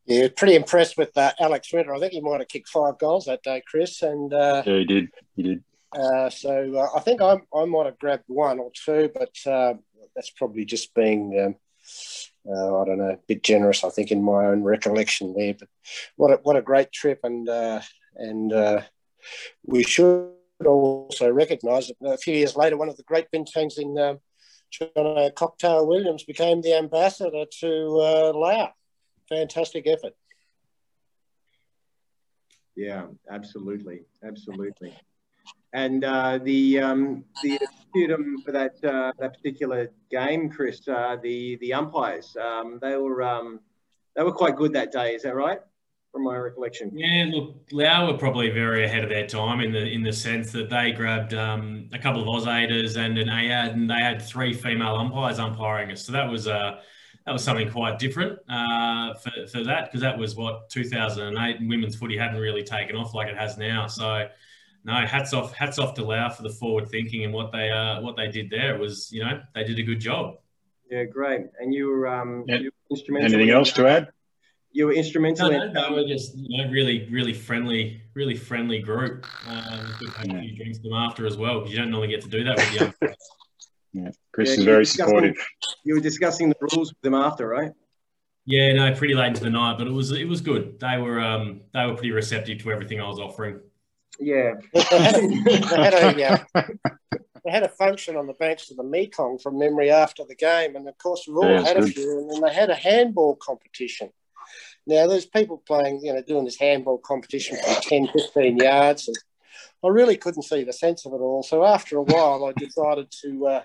Yeah, 0.06 0.28
pretty 0.36 0.56
impressed 0.56 0.98
with 0.98 1.18
uh, 1.18 1.32
Alex 1.40 1.72
Winter. 1.72 1.94
I 1.94 2.00
think 2.00 2.12
he 2.12 2.22
might 2.22 2.42
have 2.42 2.50
kicked 2.50 2.68
five 2.68 2.98
goals 3.00 3.26
that 3.26 3.42
day, 3.42 3.64
Chris. 3.66 4.02
And 4.02 4.34
uh, 4.34 4.64
yeah, 4.66 4.80
he 4.80 4.86
did. 4.86 5.10
He 5.36 5.44
did. 5.44 5.64
Uh, 5.96 6.30
so 6.30 6.76
uh, 6.76 6.98
I 6.98 7.02
think 7.02 7.22
I, 7.22 7.38
I 7.56 7.66
might 7.66 7.86
have 7.86 8.00
grabbed 8.00 8.24
one 8.28 8.60
or 8.60 8.72
two, 8.74 9.12
but 9.14 9.36
uh, 9.46 9.76
that's 10.16 10.32
probably 10.32 10.66
just 10.66 10.94
being, 10.94 11.40
um, 11.40 11.56
uh, 12.52 12.82
I 12.82 12.86
don't 12.86 12.98
know, 12.98 13.12
a 13.12 13.20
bit 13.28 13.44
generous, 13.44 13.84
I 13.84 13.90
think, 13.90 14.12
in 14.12 14.24
my 14.24 14.46
own 14.46 14.64
recollection 14.64 15.34
there. 15.34 15.54
But 15.54 15.70
what 16.16 16.32
a, 16.32 16.36
what 16.44 16.56
a 16.56 16.62
great 16.62 16.92
trip. 16.92 17.20
And, 17.24 17.48
uh, 17.48 17.82
and 18.16 18.84
we 19.66 19.84
should 19.84 20.32
also 20.66 21.32
recognise 21.32 21.88
that 21.88 22.08
a 22.08 22.18
few 22.18 22.36
years 22.36 22.56
later, 22.56 22.78
one 22.78 22.90
of 22.90 22.98
the 22.98 23.04
great 23.04 23.28
Bintangs 23.32 23.78
in 23.78 23.98
um, 24.00 24.20
China, 24.72 25.32
Cocktail 25.32 25.86
Williams, 25.88 26.24
became 26.24 26.62
the 26.62 26.76
ambassador 26.76 27.46
to 27.60 27.68
Laos. 27.68 28.70
Fantastic 29.30 29.88
effort. 29.88 30.14
Yeah, 32.76 33.06
absolutely. 33.30 34.02
Absolutely 34.24 34.94
and 35.74 36.04
uh, 36.04 36.40
the 36.44 36.80
um, 36.80 37.24
the 37.42 37.60
student 37.90 38.44
for 38.46 38.52
that 38.52 38.76
uh, 38.84 39.12
that 39.20 39.34
particular 39.34 39.92
game, 40.10 40.50
Chris, 40.50 40.88
uh, 40.88 41.18
the 41.22 41.58
the 41.58 41.74
umpires, 41.74 42.38
um, 42.40 42.80
they 42.82 42.96
were 42.96 43.24
um, 43.24 43.60
they 44.16 44.24
were 44.24 44.32
quite 44.32 44.56
good 44.56 44.74
that 44.74 44.92
day. 44.92 45.16
Is 45.16 45.24
that 45.24 45.36
right? 45.36 45.60
From 46.12 46.26
my 46.26 46.38
recollection. 46.38 46.92
Yeah, 46.94 47.26
look, 47.34 47.56
Lao 47.72 48.12
were 48.12 48.18
probably 48.20 48.52
very 48.52 48.86
ahead 48.86 49.04
of 49.04 49.10
their 49.10 49.26
time 49.26 49.62
in 49.62 49.72
the 49.72 49.84
in 49.84 50.04
the 50.04 50.14
sense 50.14 50.52
that 50.52 50.70
they 50.70 50.92
grabbed 50.92 51.34
um, 51.34 51.90
a 51.92 51.98
couple 51.98 52.22
of 52.22 52.28
Ausaiders 52.28 52.98
and 52.98 53.18
an 53.18 53.30
AAD, 53.30 53.74
and 53.74 53.90
they 53.90 53.96
had 53.96 54.22
three 54.22 54.54
female 54.54 54.96
umpires 54.96 55.40
umpiring 55.40 55.92
us. 55.92 56.06
So 56.06 56.12
that 56.12 56.30
was 56.30 56.48
uh, 56.48 56.82
that 57.26 57.32
was 57.32 57.44
something 57.44 57.72
quite 57.72 57.98
different 57.98 58.38
uh, 58.48 59.16
for, 59.16 59.48
for 59.48 59.64
that 59.64 59.86
because 59.86 60.02
that 60.02 60.16
was 60.16 60.36
what 60.36 60.70
2008 60.70 61.60
and 61.60 61.68
women's 61.68 61.96
footy 61.96 62.16
hadn't 62.16 62.40
really 62.40 62.64
taken 62.64 62.96
off 62.96 63.16
like 63.16 63.28
it 63.28 63.38
has 63.38 63.58
now. 63.58 63.88
So 63.88 64.28
no, 64.86 64.94
hats 65.06 65.34
off, 65.34 65.54
hats 65.54 65.80
off 65.80 65.94
to 65.96 66.04
Lao 66.04 66.30
for 66.30 66.44
the 66.44 66.50
forward 66.50 66.90
thinking 66.90 67.24
and 67.24 67.34
what 67.34 67.52
they 67.52 67.70
uh, 67.70 68.02
what 68.02 68.16
they 68.18 68.28
did 68.30 68.50
there. 68.50 68.76
It 68.76 68.80
was 68.80 69.12
you 69.12 69.24
know 69.24 69.42
they 69.56 69.64
did 69.64 69.80
a 69.80 69.84
good 69.84 70.00
job. 70.00 70.36
Yeah, 70.90 71.06
great. 71.06 71.42
And 71.60 71.74
you 71.74 71.88
were 71.88 72.08
um, 72.08 72.44
yeah. 72.48 72.58
you 72.58 72.66
were 72.66 72.96
instrumental. 72.96 73.34
Anything 73.34 73.50
else 73.54 73.72
to 73.74 73.88
add? 73.88 74.10
you 74.74 74.88
were 74.88 74.94
instrumental 74.94 75.52
No, 75.52 75.62
in. 75.62 75.74
no, 75.74 75.90
they 75.96 76.02
were 76.02 76.08
just 76.08 76.36
you 76.36 76.64
know, 76.64 76.70
really, 76.72 77.08
really 77.10 77.34
friendly, 77.34 78.02
really 78.16 78.36
friendly 78.36 78.80
group. 78.80 79.26
Um, 79.48 79.86
you 80.02 80.08
could 80.08 80.10
have 80.10 80.36
a 80.38 80.42
few 80.42 80.56
drinks 80.56 80.80
with 80.80 80.92
them 80.92 80.94
after 80.94 81.26
as 81.28 81.38
well 81.38 81.60
because 81.60 81.72
you 81.72 81.78
don't 81.78 81.92
normally 81.92 82.10
get 82.10 82.22
to 82.24 82.28
do 82.30 82.44
that 82.44 82.58
with 82.58 82.74
young 82.74 82.94
players. 83.00 83.16
Yeah, 83.94 84.10
Chris 84.32 84.50
Yeah, 84.50 84.56
is 84.58 84.64
very 84.64 84.86
supportive. 84.86 85.36
You 85.84 85.94
were 85.94 86.02
discussing 86.02 86.50
the 86.50 86.56
rules 86.60 86.90
with 86.92 87.02
them 87.02 87.14
after, 87.14 87.48
right? 87.48 87.72
Yeah, 88.46 88.74
no, 88.74 88.94
pretty 88.96 89.14
late 89.14 89.28
into 89.28 89.44
the 89.44 89.52
night, 89.52 89.78
but 89.78 89.88
it 89.88 89.94
was 89.94 90.12
it 90.12 90.28
was 90.28 90.42
good. 90.42 90.80
They 90.80 90.98
were 90.98 91.20
um 91.22 91.62
they 91.74 91.86
were 91.86 91.94
pretty 91.94 92.12
receptive 92.12 92.58
to 92.64 92.72
everything 92.72 93.00
I 93.00 93.08
was 93.08 93.20
offering. 93.20 93.60
Yeah. 94.20 94.54
They 94.74 94.82
had, 94.82 95.16
a 95.94 96.46
uh, 96.56 96.64
they 97.44 97.52
had 97.52 97.64
a 97.64 97.70
function 97.70 98.16
on 98.16 98.28
the 98.28 98.34
banks 98.34 98.72
of 98.72 98.78
the 98.78 98.84
Mekong 98.84 99.40
from 99.40 99.60
memory 99.60 99.90
after 99.90 100.24
the 100.24 100.36
game, 100.36 100.76
and 100.76 100.88
of 100.88 100.98
course 100.98 101.26
we've 101.28 101.38
all 101.38 101.50
Yeah, 101.50 101.60
it's 101.60 101.68
had 101.68 101.78
a 101.78 101.88
few. 101.88 102.20
And 102.20 102.32
then 102.32 102.42
they 102.42 102.54
had 102.54 102.70
a 102.70 102.76
handball 102.76 103.36
competition. 103.36 104.12
Now 104.86 105.08
there's 105.08 105.26
people 105.26 105.64
playing, 105.66 106.02
you 106.04 106.14
know, 106.14 106.22
doing 106.22 106.46
this 106.46 106.60
handball 106.60 107.00
competition 107.00 107.58
from 107.58 107.82
10, 107.82 108.08
15 108.14 108.58
yards, 108.58 109.08
and 109.08 109.18
I 109.84 109.90
really 109.90 110.18
couldn't 110.18 110.44
see 110.44 110.64
the 110.64 110.74
sense 110.74 111.06
of 111.06 111.14
it 111.14 111.18
all. 111.18 111.44
So 111.44 111.66
after 111.66 111.98
a 111.98 112.04
while, 112.04 112.46
I 112.46 112.54
decided 112.54 113.12
to, 113.24 113.48
uh, 113.48 113.64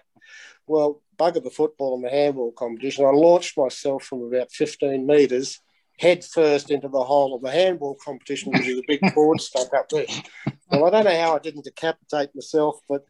well, 0.67 1.03
bugger 1.17 1.43
the 1.43 1.51
football 1.51 1.95
and 1.95 2.05
the 2.05 2.11
handball 2.11 2.53
competition. 2.53 3.05
I 3.05 3.11
launched 3.11 3.57
myself 3.57 4.05
from 4.05 4.23
about 4.23 4.51
15 4.51 5.07
metres 5.07 5.61
head 5.99 6.25
first 6.25 6.71
into 6.71 6.89
the 6.89 7.03
hole 7.03 7.35
of 7.35 7.43
the 7.43 7.51
handball 7.51 7.97
competition 8.05 8.53
because 8.53 8.67
there's 8.67 8.79
a 8.79 8.83
big 8.87 9.01
board 9.15 9.41
stuck 9.41 9.73
up 9.75 9.89
there. 9.89 10.07
Well, 10.71 10.85
I 10.87 10.91
don't 10.91 11.05
know 11.05 11.21
how 11.21 11.35
I 11.37 11.39
didn't 11.39 11.65
decapitate 11.65 12.35
myself, 12.35 12.81
but 12.89 13.05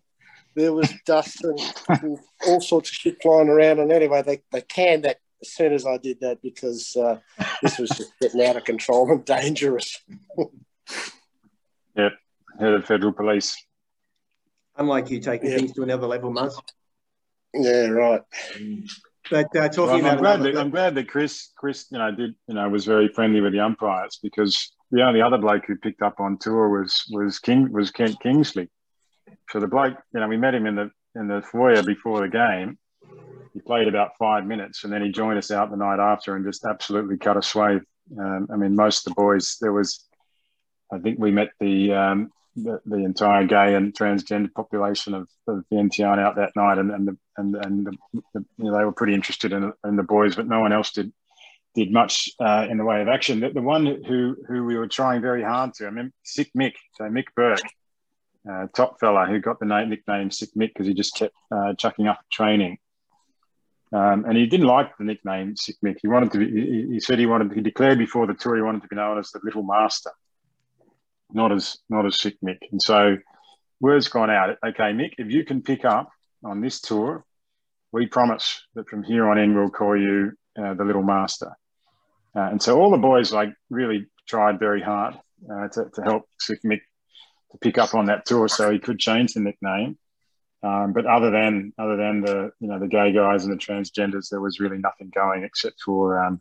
there 0.55 0.73
was 0.73 0.93
dust 1.07 1.45
and, 1.45 1.59
and 1.89 2.19
all 2.47 2.61
sorts 2.61 2.91
of 2.91 2.95
shit 2.95 3.21
flying 3.23 3.49
around. 3.49 3.79
And 3.81 3.93
anyway, 3.93 4.23
they, 4.23 4.43
they 4.53 4.63
canned 4.63 5.05
that 5.05 5.19
as 5.43 5.53
soon 5.53 5.73
as 5.73 5.87
I 5.87 5.99
did 5.99 6.21
that 6.21 6.43
because 6.43 6.97
uh, 6.97 7.19
this 7.63 7.79
was 7.79 7.91
just 7.91 8.13
getting 8.21 8.45
out 8.45 8.57
of 8.57 8.65
control 8.65 9.11
and 9.11 9.25
dangerous. 9.25 10.03
Yep, 11.97 12.13
head 12.59 12.73
of 12.73 12.85
Federal 12.87 13.13
Police. 13.13 13.57
Unlike 14.77 15.11
you 15.11 15.21
taking 15.21 15.51
Yeah. 15.51 15.57
things 15.59 15.73
to 15.75 15.83
another 15.83 16.07
level, 16.07 16.33
Muzz. 16.33 16.55
Yeah, 17.55 17.89
right. 17.89 18.23
But 19.31 19.55
uh, 19.57 19.69
Well, 19.77 19.91
I'm, 19.91 20.01
about 20.01 20.19
glad 20.19 20.43
that, 20.43 20.57
I'm 20.57 20.71
glad 20.71 20.95
that 20.95 21.09
Chris, 21.09 21.51
Chris, 21.57 21.87
you 21.91 21.99
know, 21.99 22.11
did 22.11 22.35
you 22.47 22.55
know 22.55 22.69
was 22.69 22.85
very 22.85 23.09
friendly 23.09 23.41
with 23.41 23.53
the 23.53 23.61
umpires 23.61 24.19
because 24.23 24.73
the 24.91 25.03
only 25.03 25.21
other 25.21 25.39
bloke 25.39 25.65
who 25.67 25.77
picked 25.77 26.03
up 26.03 26.21
on 26.21 26.39
tour 26.39 26.69
was 26.69 27.05
was 27.11 27.39
King 27.39 27.73
was 27.73 27.91
Kent 27.91 28.21
Kingsley. 28.23 28.69
So 29.51 29.61
the 29.61 29.67
bloke, 29.67 29.97
you 30.15 30.21
know, 30.21 30.29
we 30.29 30.37
met 30.37 30.55
him 30.55 30.67
in 30.67 30.77
the 30.77 30.91
in 31.15 31.29
the 31.29 31.43
foyer 31.43 31.83
before 31.83 32.21
the 32.23 32.29
game. 32.29 32.79
He 33.55 33.61
played 33.61 33.89
about 33.89 34.13
five 34.19 34.47
minutes 34.47 34.85
and 34.85 34.93
then 34.93 35.03
he 35.03 35.11
joined 35.11 35.39
us 35.39 35.51
out 35.51 35.71
the 35.71 35.77
night 35.77 35.99
after 35.99 36.37
and 36.37 36.45
just 36.45 36.65
absolutely 36.65 37.17
cut 37.17 37.37
a 37.37 37.43
swathe. 37.43 37.83
Um, 38.19 38.47
I 38.53 38.57
mean, 38.57 38.77
most 38.77 39.07
of 39.07 39.15
the 39.15 39.21
boys, 39.21 39.57
there 39.61 39.73
was, 39.73 40.07
I 40.93 40.99
think 40.99 41.19
we 41.19 41.31
met 41.31 41.51
the 41.59 41.93
um, 41.93 42.31
the, 42.63 42.81
the 42.85 43.05
entire 43.05 43.45
gay 43.45 43.75
and 43.75 43.95
transgender 43.95 44.53
population 44.53 45.15
of, 45.15 45.29
of 45.47 45.65
the 45.71 45.77
NTR 45.77 46.19
out 46.19 46.37
that 46.37 46.53
night, 46.57 46.79
and 46.79 46.91
and 46.91 47.09
the, 47.09 47.17
and 47.37 47.57
and 47.57 47.87
the, 47.87 48.23
the, 48.35 48.45
you 48.59 48.65
know, 48.65 48.77
they 48.77 48.85
were 48.85 48.93
pretty 48.93 49.15
interested 49.15 49.53
in, 49.53 49.73
in 49.85 49.97
the 49.97 50.03
boys, 50.03 50.37
but 50.37 50.47
no 50.47 50.61
one 50.61 50.73
else 50.73 50.93
did 50.93 51.13
did 51.75 51.93
much 51.93 52.31
uh, 52.41 52.67
in 52.69 52.79
the 52.79 52.85
way 52.85 53.01
of 53.01 53.09
action. 53.09 53.41
The, 53.41 53.51
the 53.51 53.63
one 53.63 53.87
who 53.87 54.37
who 54.47 54.65
we 54.65 54.77
were 54.77 54.89
trying 54.89 55.23
very 55.23 55.43
hard 55.43 55.75
to, 55.75 55.87
I 55.87 55.91
mean, 55.91 56.13
Sick 56.25 56.51
Mick, 56.57 56.75
so 56.95 57.05
Mick 57.05 57.27
Burke, 57.37 57.61
uh, 58.51 58.67
top 58.75 58.99
fella 59.01 59.27
who 59.27 59.41
got 59.41 59.61
the 59.61 59.67
name, 59.67 59.91
nickname 59.91 60.31
Sick 60.31 60.51
Mick 60.57 60.69
because 60.69 60.87
he 60.87 60.95
just 60.95 61.17
kept 61.17 61.35
uh, 61.51 61.75
chucking 61.75 62.09
up 62.09 62.21
training. 62.31 62.79
Um, 63.91 64.27
and 64.27 64.37
he 64.37 64.47
didn't 64.47 64.67
like 64.67 64.97
the 64.99 65.05
nickname 65.05 65.57
Sick 65.57 65.77
Mick. 65.85 65.97
He 66.03 66.09
wanted 66.09 66.33
to. 66.33 66.39
Be, 66.39 66.51
he, 66.51 66.87
he 66.93 67.01
said 67.01 67.19
he 67.19 67.27
wanted. 67.27 67.53
He 67.53 67.63
declared 67.63 67.99
before 67.99 68.27
the 68.27 68.35
tour 68.35 68.57
he 68.57 68.63
wanted 68.63 68.83
to 68.83 68.89
be 68.89 68.97
known 68.97 69.19
as 69.19 69.31
the 69.31 69.41
Little 69.43 69.63
Master, 69.63 70.11
not 71.33 71.53
as 71.53 71.79
not 71.89 72.07
as 72.07 72.19
Sick 72.19 72.37
Mick. 72.45 72.59
And 72.71 72.81
so, 72.81 73.17
word's 73.81 74.09
gone 74.09 74.31
out. 74.31 74.57
Okay, 74.65 74.93
Mick, 74.93 75.15
if 75.19 75.31
you 75.31 75.45
can 75.45 75.63
pick 75.63 75.85
up 75.85 76.11
on 76.45 76.61
this 76.61 76.81
tour, 76.81 77.25
we 77.93 78.07
promise 78.07 78.63
that 78.75 78.89
from 78.89 79.03
here 79.03 79.29
on 79.29 79.39
in 79.39 79.55
we'll 79.55 79.71
call 79.71 79.97
you 79.97 80.33
uh, 80.61 80.75
the 80.75 80.85
Little 80.85 81.03
Master. 81.03 81.53
Uh, 82.37 82.49
and 82.51 82.63
so 82.63 82.81
all 82.81 82.91
the 82.91 82.99
boys 82.99 83.33
like 83.33 83.53
really 83.71 84.07
tried 84.29 84.59
very 84.59 84.83
hard 84.83 85.15
uh, 85.51 85.69
to, 85.69 85.87
to 85.95 86.03
help 86.03 86.25
Sick 86.39 86.61
Mick 86.65 86.81
to 87.53 87.59
pick 87.59 87.79
up 87.79 87.95
on 87.95 88.07
that 88.07 88.27
tour, 88.27 88.49
so 88.49 88.71
he 88.71 88.79
could 88.79 88.99
change 88.99 89.33
the 89.33 89.41
nickname. 89.41 89.97
Um, 90.63 90.93
but 90.93 91.07
other 91.07 91.31
than 91.31 91.73
other 91.79 91.97
than 91.97 92.21
the 92.21 92.51
you 92.61 92.69
know 92.69 92.79
the 92.79 92.89
gay 92.89 93.13
guys 93.13 93.45
and 93.45 93.53
the 93.53 93.65
transgenders, 93.65 94.29
there 94.29 94.41
was 94.41 94.61
really 94.61 94.79
nothing 94.79 95.11
going 95.15 95.45
except 95.45 95.81
for 95.81 96.23
um, 96.23 96.41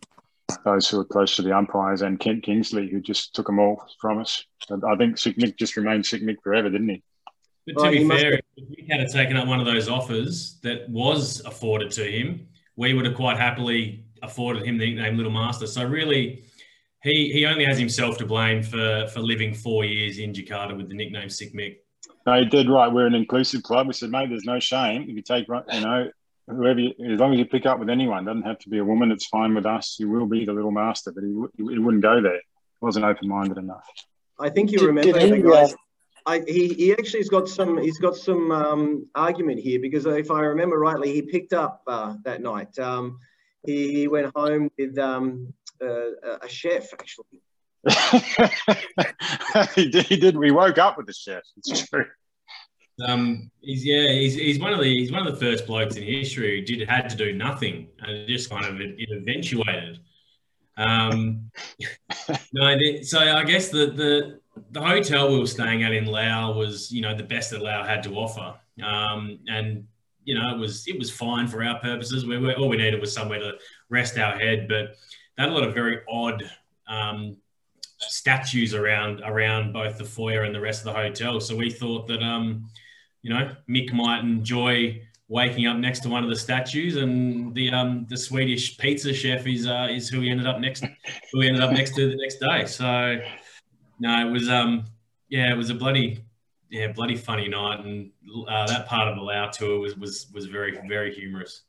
those 0.63 0.89
who 0.89 0.97
were 0.97 1.05
close 1.05 1.35
to 1.35 1.41
the 1.41 1.55
umpires 1.55 2.01
and 2.01 2.19
Kent 2.19 2.43
Kingsley, 2.43 2.89
who 2.89 3.01
just 3.01 3.33
took 3.35 3.47
them 3.47 3.59
all 3.59 3.85
from 3.99 4.19
us. 4.19 4.43
And 4.69 4.83
I 4.85 4.95
think 4.95 5.17
Sick 5.17 5.37
Mick 5.37 5.57
just 5.57 5.75
remained 5.77 6.05
Sick 6.05 6.21
Mick 6.21 6.37
forever, 6.43 6.69
didn't 6.69 6.89
he? 6.89 7.03
But 7.65 7.77
to 7.77 7.81
Well, 7.83 7.91
be 7.91 8.03
must 8.03 8.21
fair, 8.21 8.33
if 8.33 8.69
we 8.69 8.87
had 8.89 9.05
taken 9.09 9.35
up 9.37 9.47
one 9.47 9.59
of 9.59 9.65
those 9.65 9.89
offers 9.89 10.59
that 10.63 10.89
was 10.89 11.41
afforded 11.45 11.91
to 11.91 12.09
him, 12.09 12.47
we 12.75 12.93
would 12.93 13.05
have 13.05 13.15
quite 13.15 13.37
happily 13.37 14.05
afforded 14.23 14.63
him 14.63 14.77
the 14.77 14.85
nickname 14.85 15.17
Little 15.17 15.31
Master. 15.31 15.67
So 15.67 15.83
really, 15.83 16.43
he 17.03 17.31
he 17.31 17.45
only 17.45 17.65
has 17.65 17.77
himself 17.77 18.17
to 18.19 18.25
blame 18.25 18.63
for 18.63 19.07
for 19.13 19.19
living 19.19 19.53
four 19.53 19.83
years 19.85 20.17
in 20.17 20.33
Jakarta 20.33 20.75
with 20.77 20.87
the 20.87 20.95
nickname 20.95 21.29
Sick 21.29 21.53
Mick. 21.53 21.77
No, 22.25 22.39
he 22.39 22.45
did 22.45 22.69
right. 22.69 22.91
We're 22.91 23.07
an 23.07 23.15
inclusive 23.15 23.63
club. 23.63 23.87
We 23.87 23.93
said, 23.93 24.11
mate, 24.11 24.29
there's 24.29 24.43
no 24.43 24.59
shame 24.59 25.03
if 25.03 25.15
you 25.15 25.21
take, 25.21 25.47
you 25.47 25.81
know, 25.81 26.09
whoever, 26.47 26.79
you, 26.79 26.93
as 27.13 27.19
long 27.19 27.33
as 27.33 27.39
you 27.39 27.45
pick 27.45 27.65
up 27.65 27.79
with 27.79 27.89
anyone, 27.89 28.25
doesn't 28.25 28.43
have 28.43 28.59
to 28.59 28.69
be 28.69 28.77
a 28.79 28.85
woman. 28.85 29.11
It's 29.11 29.27
fine 29.27 29.53
with 29.53 29.65
us. 29.65 29.97
You 29.99 30.09
will 30.09 30.25
be 30.25 30.45
the 30.45 30.53
little 30.53 30.71
master, 30.71 31.11
but 31.11 31.23
he, 31.23 31.31
w- 31.31 31.51
he 31.57 31.79
wouldn't 31.79 32.03
go 32.03 32.21
there. 32.21 32.37
He 32.37 32.81
wasn't 32.85 33.05
open-minded 33.05 33.57
enough. 33.57 33.85
I 34.39 34.49
think 34.49 34.71
you 34.71 34.79
Did- 34.79 34.87
remember 34.87 35.19
did 35.19 35.33
he, 35.35 35.41
the 35.41 35.49
guys. 35.49 35.73
uh, 35.73 35.77
I, 36.25 36.43
he, 36.45 36.67
he 36.73 36.91
actually 36.91 37.21
has 37.21 37.29
got 37.29 37.47
some 37.47 37.77
he's 37.81 37.99
got 37.99 38.17
some 38.17 38.51
um, 38.51 39.07
argument 39.15 39.61
here 39.61 39.79
because 39.79 40.05
if 40.05 40.29
I 40.29 40.41
remember 40.41 40.77
rightly, 40.77 41.13
he 41.13 41.21
picked 41.21 41.53
up 41.53 41.81
uh, 41.87 42.15
that 42.25 42.41
night. 42.41 42.77
Um, 42.77 43.19
he, 43.65 43.93
he 43.93 44.07
went 44.09 44.31
home 44.35 44.69
with 44.77 44.97
um, 44.99 45.53
uh, 45.81 46.37
a 46.41 46.49
chef 46.49 46.93
actually. 46.93 47.41
he, 49.75 49.89
did, 49.89 50.05
he 50.05 50.17
did. 50.17 50.35
We 50.35 50.51
woke 50.51 50.77
up 50.77 50.97
with 50.97 51.07
the 51.07 51.13
chef. 51.13 51.43
It's 51.57 51.87
true. 51.89 52.05
Um, 53.05 53.51
he's 53.61 53.85
yeah, 53.85 54.11
he's, 54.11 54.35
he's 54.35 54.59
one 54.59 54.73
of 54.73 54.79
the 54.79 54.91
he's 54.91 55.11
one 55.11 55.27
of 55.27 55.33
the 55.33 55.39
first 55.39 55.67
blokes 55.67 55.95
in 55.97 56.03
history 56.03 56.59
who 56.59 56.65
did 56.65 56.89
had 56.89 57.09
to 57.09 57.15
do 57.15 57.33
nothing 57.33 57.87
and 57.99 58.27
just 58.27 58.49
kind 58.49 58.65
of 58.65 58.81
it, 58.81 58.95
it 58.97 59.09
eventuated. 59.11 59.99
Um, 60.77 61.51
no, 62.53 62.77
the, 62.77 63.03
so 63.03 63.19
I 63.19 63.43
guess 63.43 63.69
the 63.69 63.87
the 63.87 64.39
the 64.71 64.81
hotel 64.81 65.31
we 65.31 65.39
were 65.39 65.47
staying 65.47 65.83
at 65.83 65.93
in 65.93 66.05
Lao 66.05 66.53
was 66.53 66.91
you 66.91 67.01
know 67.01 67.15
the 67.15 67.23
best 67.23 67.51
that 67.51 67.61
Lao 67.61 67.83
had 67.83 68.01
to 68.03 68.15
offer, 68.15 68.55
um, 68.83 69.39
and 69.47 69.85
you 70.23 70.33
know 70.33 70.55
it 70.55 70.57
was 70.57 70.87
it 70.87 70.97
was 70.97 71.11
fine 71.11 71.47
for 71.47 71.63
our 71.63 71.79
purposes. 71.79 72.25
We 72.25 72.39
were, 72.39 72.53
all 72.53 72.69
we 72.69 72.77
needed 72.77 72.99
was 72.99 73.13
somewhere 73.13 73.39
to 73.39 73.53
rest 73.89 74.17
our 74.17 74.37
head, 74.37 74.67
but 74.67 74.95
they 75.35 75.43
had 75.43 75.49
a 75.49 75.53
lot 75.53 75.63
of 75.63 75.73
very 75.73 75.99
odd. 76.09 76.43
Um, 76.87 77.37
statues 77.99 78.75
around 78.75 79.21
around 79.25 79.73
both 79.73 79.97
the 79.97 80.03
foyer 80.03 80.43
and 80.43 80.53
the 80.53 80.61
rest 80.61 80.81
of 80.81 80.85
the 80.85 80.93
hotel. 80.93 81.39
So 81.39 81.55
we 81.55 81.71
thought 81.71 82.07
that 82.07 82.21
um, 82.21 82.69
you 83.27 83.33
know, 83.33 83.53
Mick 83.69 83.91
might 83.91 84.21
enjoy 84.21 85.01
waking 85.27 85.67
up 85.67 85.75
next 85.75 85.99
to 85.99 86.07
one 86.07 86.23
of 86.23 86.29
the 86.29 86.35
statues, 86.35 86.95
and 86.95 87.53
the 87.53 87.69
um, 87.71 88.05
the 88.07 88.15
Swedish 88.15 88.77
pizza 88.77 89.13
chef 89.13 89.45
is 89.45 89.67
uh, 89.67 89.89
is 89.91 90.07
who 90.07 90.21
he 90.21 90.29
ended 90.29 90.47
up 90.47 90.61
next 90.61 90.85
who 91.33 91.41
he 91.41 91.49
ended 91.49 91.61
up 91.61 91.73
next 91.73 91.93
to 91.95 92.09
the 92.09 92.15
next 92.15 92.39
day. 92.39 92.65
So 92.65 93.19
no, 93.99 94.25
it 94.25 94.31
was 94.31 94.47
um 94.47 94.85
yeah, 95.27 95.51
it 95.51 95.57
was 95.57 95.69
a 95.69 95.75
bloody 95.75 96.23
yeah 96.69 96.87
bloody 96.93 97.17
funny 97.17 97.49
night, 97.49 97.81
and 97.83 98.11
uh, 98.47 98.65
that 98.67 98.87
part 98.87 99.09
of 99.09 99.17
the 99.17 99.21
Lao 99.21 99.49
tour 99.49 99.77
was 99.77 99.97
was 99.97 100.27
was 100.33 100.45
very 100.45 100.79
very 100.87 101.13
humorous. 101.13 101.63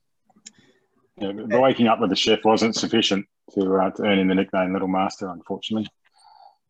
Yeah, 1.17 1.33
waking 1.35 1.89
up 1.89 1.99
with 1.99 2.11
the 2.11 2.17
chef 2.17 2.45
wasn't 2.45 2.77
sufficient 2.77 3.27
to, 3.55 3.75
uh, 3.75 3.91
to 3.91 4.03
earn 4.05 4.21
him 4.21 4.29
the 4.29 4.37
nickname 4.37 4.73
Little 4.73 4.87
Master, 4.87 5.29
unfortunately. 5.29 5.89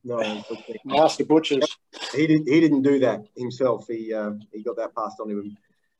No. 0.04 0.42
Master 0.84 1.24
Butchers. 1.28 1.76
he 2.12 2.26
didn't 2.26 2.48
he 2.48 2.60
didn't 2.60 2.82
do 2.82 2.98
that 3.00 3.24
himself. 3.36 3.86
He 3.88 4.12
uh, 4.14 4.32
he 4.52 4.62
got 4.62 4.76
that 4.76 4.94
passed 4.94 5.20
on 5.20 5.28
to 5.28 5.40
him. 5.40 5.56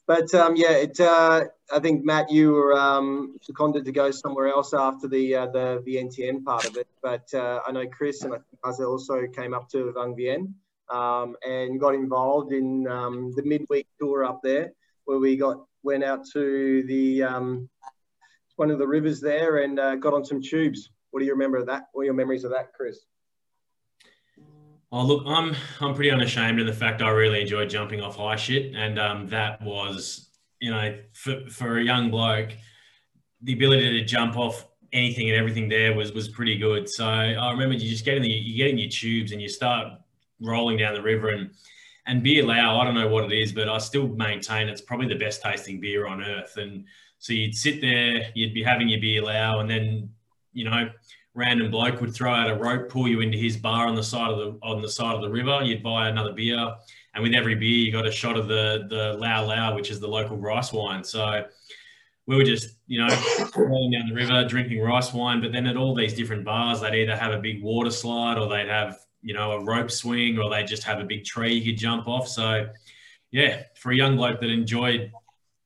But 0.06 0.34
um, 0.34 0.56
yeah, 0.56 0.70
it, 0.70 0.98
uh, 0.98 1.44
I 1.70 1.80
think 1.80 2.02
Matt, 2.02 2.30
you 2.30 2.52
were 2.52 2.72
um, 2.72 3.36
seconded 3.42 3.84
to 3.84 3.92
go 3.92 4.10
somewhere 4.10 4.48
else 4.48 4.72
after 4.72 5.06
the 5.06 5.34
uh, 5.34 5.46
the 5.48 5.82
the 5.84 5.96
NTN 5.96 6.44
part 6.44 6.64
of 6.64 6.78
it. 6.78 6.88
But 7.02 7.28
uh, 7.34 7.60
I 7.66 7.72
know 7.72 7.86
Chris 7.86 8.22
and 8.22 8.32
I 8.32 8.38
think 8.38 8.88
also 8.88 9.26
came 9.26 9.52
up 9.52 9.68
to 9.70 9.92
Vang 9.92 10.16
Vieng 10.16 10.54
um, 10.88 11.36
and 11.46 11.78
got 11.78 11.94
involved 11.94 12.52
in 12.52 12.88
um, 12.88 13.34
the 13.36 13.42
midweek 13.42 13.86
tour 14.00 14.24
up 14.24 14.40
there, 14.42 14.72
where 15.04 15.18
we 15.18 15.36
got 15.36 15.58
went 15.82 16.02
out 16.02 16.26
to 16.32 16.82
the 16.84 17.22
um, 17.24 17.68
one 18.56 18.70
of 18.70 18.78
the 18.78 18.86
rivers 18.86 19.20
there 19.20 19.58
and 19.58 19.78
uh, 19.78 19.96
got 19.96 20.14
on 20.14 20.24
some 20.24 20.40
tubes. 20.40 20.90
What 21.10 21.20
do 21.20 21.26
you 21.26 21.32
remember 21.32 21.58
of 21.58 21.66
that? 21.66 21.88
What 21.92 22.02
are 22.02 22.06
your 22.06 22.14
memories 22.14 22.44
of 22.44 22.52
that, 22.52 22.72
Chris? 22.72 23.00
Oh 24.90 25.04
look, 25.04 25.25
I'm 25.26 25.54
I'm 25.80 25.95
pretty 25.95 26.11
unashamed 26.11 26.61
of 26.61 26.66
the 26.66 26.73
fact 26.73 27.02
I 27.02 27.11
really 27.11 27.42
enjoyed 27.42 27.68
jumping 27.68 28.00
off 28.00 28.16
high 28.16 28.37
shit, 28.37 28.75
and 28.75 28.99
um, 28.99 29.28
that 29.28 29.61
was 29.62 30.30
you 30.61 30.71
know 30.71 30.99
for 31.12 31.40
for 31.50 31.78
a 31.78 31.85
young 31.85 32.11
bloke, 32.11 32.50
the 33.42 33.52
ability 33.52 33.99
to 33.99 34.04
jump 34.04 34.37
off 34.37 34.66
anything 34.92 35.28
and 35.28 35.38
everything 35.38 35.68
there 35.68 35.95
was 35.95 36.12
was 36.12 36.28
pretty 36.28 36.57
good. 36.57 36.88
So 36.88 37.07
I 37.07 37.50
remember 37.50 37.75
you 37.75 37.90
just 37.90 38.04
get 38.04 38.16
in 38.16 38.23
the, 38.23 38.30
you 38.30 38.57
get 38.57 38.71
in 38.71 38.78
your 38.78 38.88
tubes 38.88 39.33
and 39.33 39.42
you 39.42 39.49
start 39.49 39.92
rolling 40.40 40.78
down 40.78 40.95
the 40.95 41.02
river 41.02 41.28
and 41.30 41.50
and 42.07 42.23
beer 42.23 42.42
Lao, 42.42 42.80
I 42.80 42.85
don't 42.85 42.95
know 42.95 43.09
what 43.09 43.30
it 43.30 43.38
is, 43.38 43.52
but 43.52 43.68
I 43.68 43.76
still 43.76 44.09
maintain 44.09 44.68
it's 44.68 44.80
probably 44.80 45.09
the 45.09 45.16
best 45.16 45.42
tasting 45.42 45.78
beer 45.78 46.07
on 46.07 46.23
earth. 46.23 46.57
And 46.57 46.87
so 47.18 47.35
you'd 47.35 47.54
sit 47.54 47.83
there, 47.83 48.30
you'd 48.35 48.54
be 48.54 48.62
having 48.62 48.88
your 48.88 49.00
beer 49.00 49.23
Lao, 49.23 49.61
and 49.61 49.68
then 49.68 50.09
you 50.54 50.64
know, 50.64 50.88
random 51.35 51.70
bloke 51.70 52.00
would 52.00 52.14
throw 52.14 52.32
out 52.32 52.50
a 52.50 52.54
rope, 52.54 52.88
pull 52.88 53.08
you 53.08 53.20
into 53.20 53.38
his 53.38 53.56
bar 53.56 53.87
on 53.87 53.94
the 53.94 54.02
side 54.02 54.30
of 54.30 54.38
the 54.38 54.58
on 54.62 54.82
the 54.82 54.88
side 54.88 55.14
of 55.14 55.23
the 55.23 55.30
river. 55.30 55.61
You'd 55.62 55.82
buy 55.82 56.08
another 56.08 56.32
beer, 56.32 56.75
and 57.14 57.23
with 57.23 57.35
every 57.35 57.54
beer, 57.54 57.68
you 57.68 57.92
got 57.92 58.06
a 58.06 58.12
shot 58.12 58.37
of 58.37 58.49
the 58.49 58.87
the 58.88 59.16
Lao 59.18 59.44
Lao, 59.47 59.75
which 59.75 59.90
is 59.90 60.00
the 60.00 60.08
local 60.08 60.37
rice 60.37 60.73
wine. 60.73 61.04
So 61.04 61.44
we 62.28 62.37
were 62.37 62.44
just, 62.44 62.76
you 62.87 62.99
know, 62.99 63.08
rolling 63.56 63.92
down 63.92 64.06
the 64.06 64.14
river, 64.14 64.44
drinking 64.44 64.80
rice 64.80 65.14
wine. 65.14 65.40
But 65.40 65.50
then 65.50 65.66
at 65.66 65.78
all 65.78 65.94
these 65.94 66.12
different 66.12 66.44
bars, 66.44 66.82
they'd 66.82 66.94
either 66.94 67.16
have 67.16 67.32
a 67.32 67.38
big 67.38 67.62
water 67.62 67.90
slide 67.90 68.37
or 68.37 68.47
they'd 68.50 68.68
have, 68.68 68.99
you 69.23 69.32
know, 69.32 69.52
a 69.52 69.64
rope 69.64 69.90
swing 69.90 70.38
or 70.38 70.50
they 70.50 70.62
just 70.62 70.82
have 70.82 71.00
a 71.00 71.04
big 71.04 71.25
tree 71.25 71.54
you 71.54 71.73
could 71.73 71.80
jump 71.80 72.06
off. 72.06 72.28
So, 72.28 72.66
yeah, 73.30 73.62
for 73.76 73.92
a 73.92 73.97
young 73.97 74.16
bloke 74.16 74.40
that 74.40 74.50
enjoyed 74.50 75.11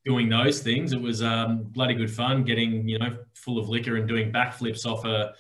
doing 0.05 0.29
those 0.29 0.61
things, 0.61 0.93
it 0.93 1.01
was 1.01 1.23
um, 1.23 1.65
bloody 1.65 1.95
good 1.95 2.11
fun 2.11 2.45
getting, 2.45 2.89
you 2.89 2.99
know, 2.99 3.17
full 3.35 3.59
of 3.59 3.69
liquor 3.69 3.97
and 3.97 4.09
doing 4.09 4.33
backflips 4.33 4.87
off 4.87 5.05
a 5.05 5.33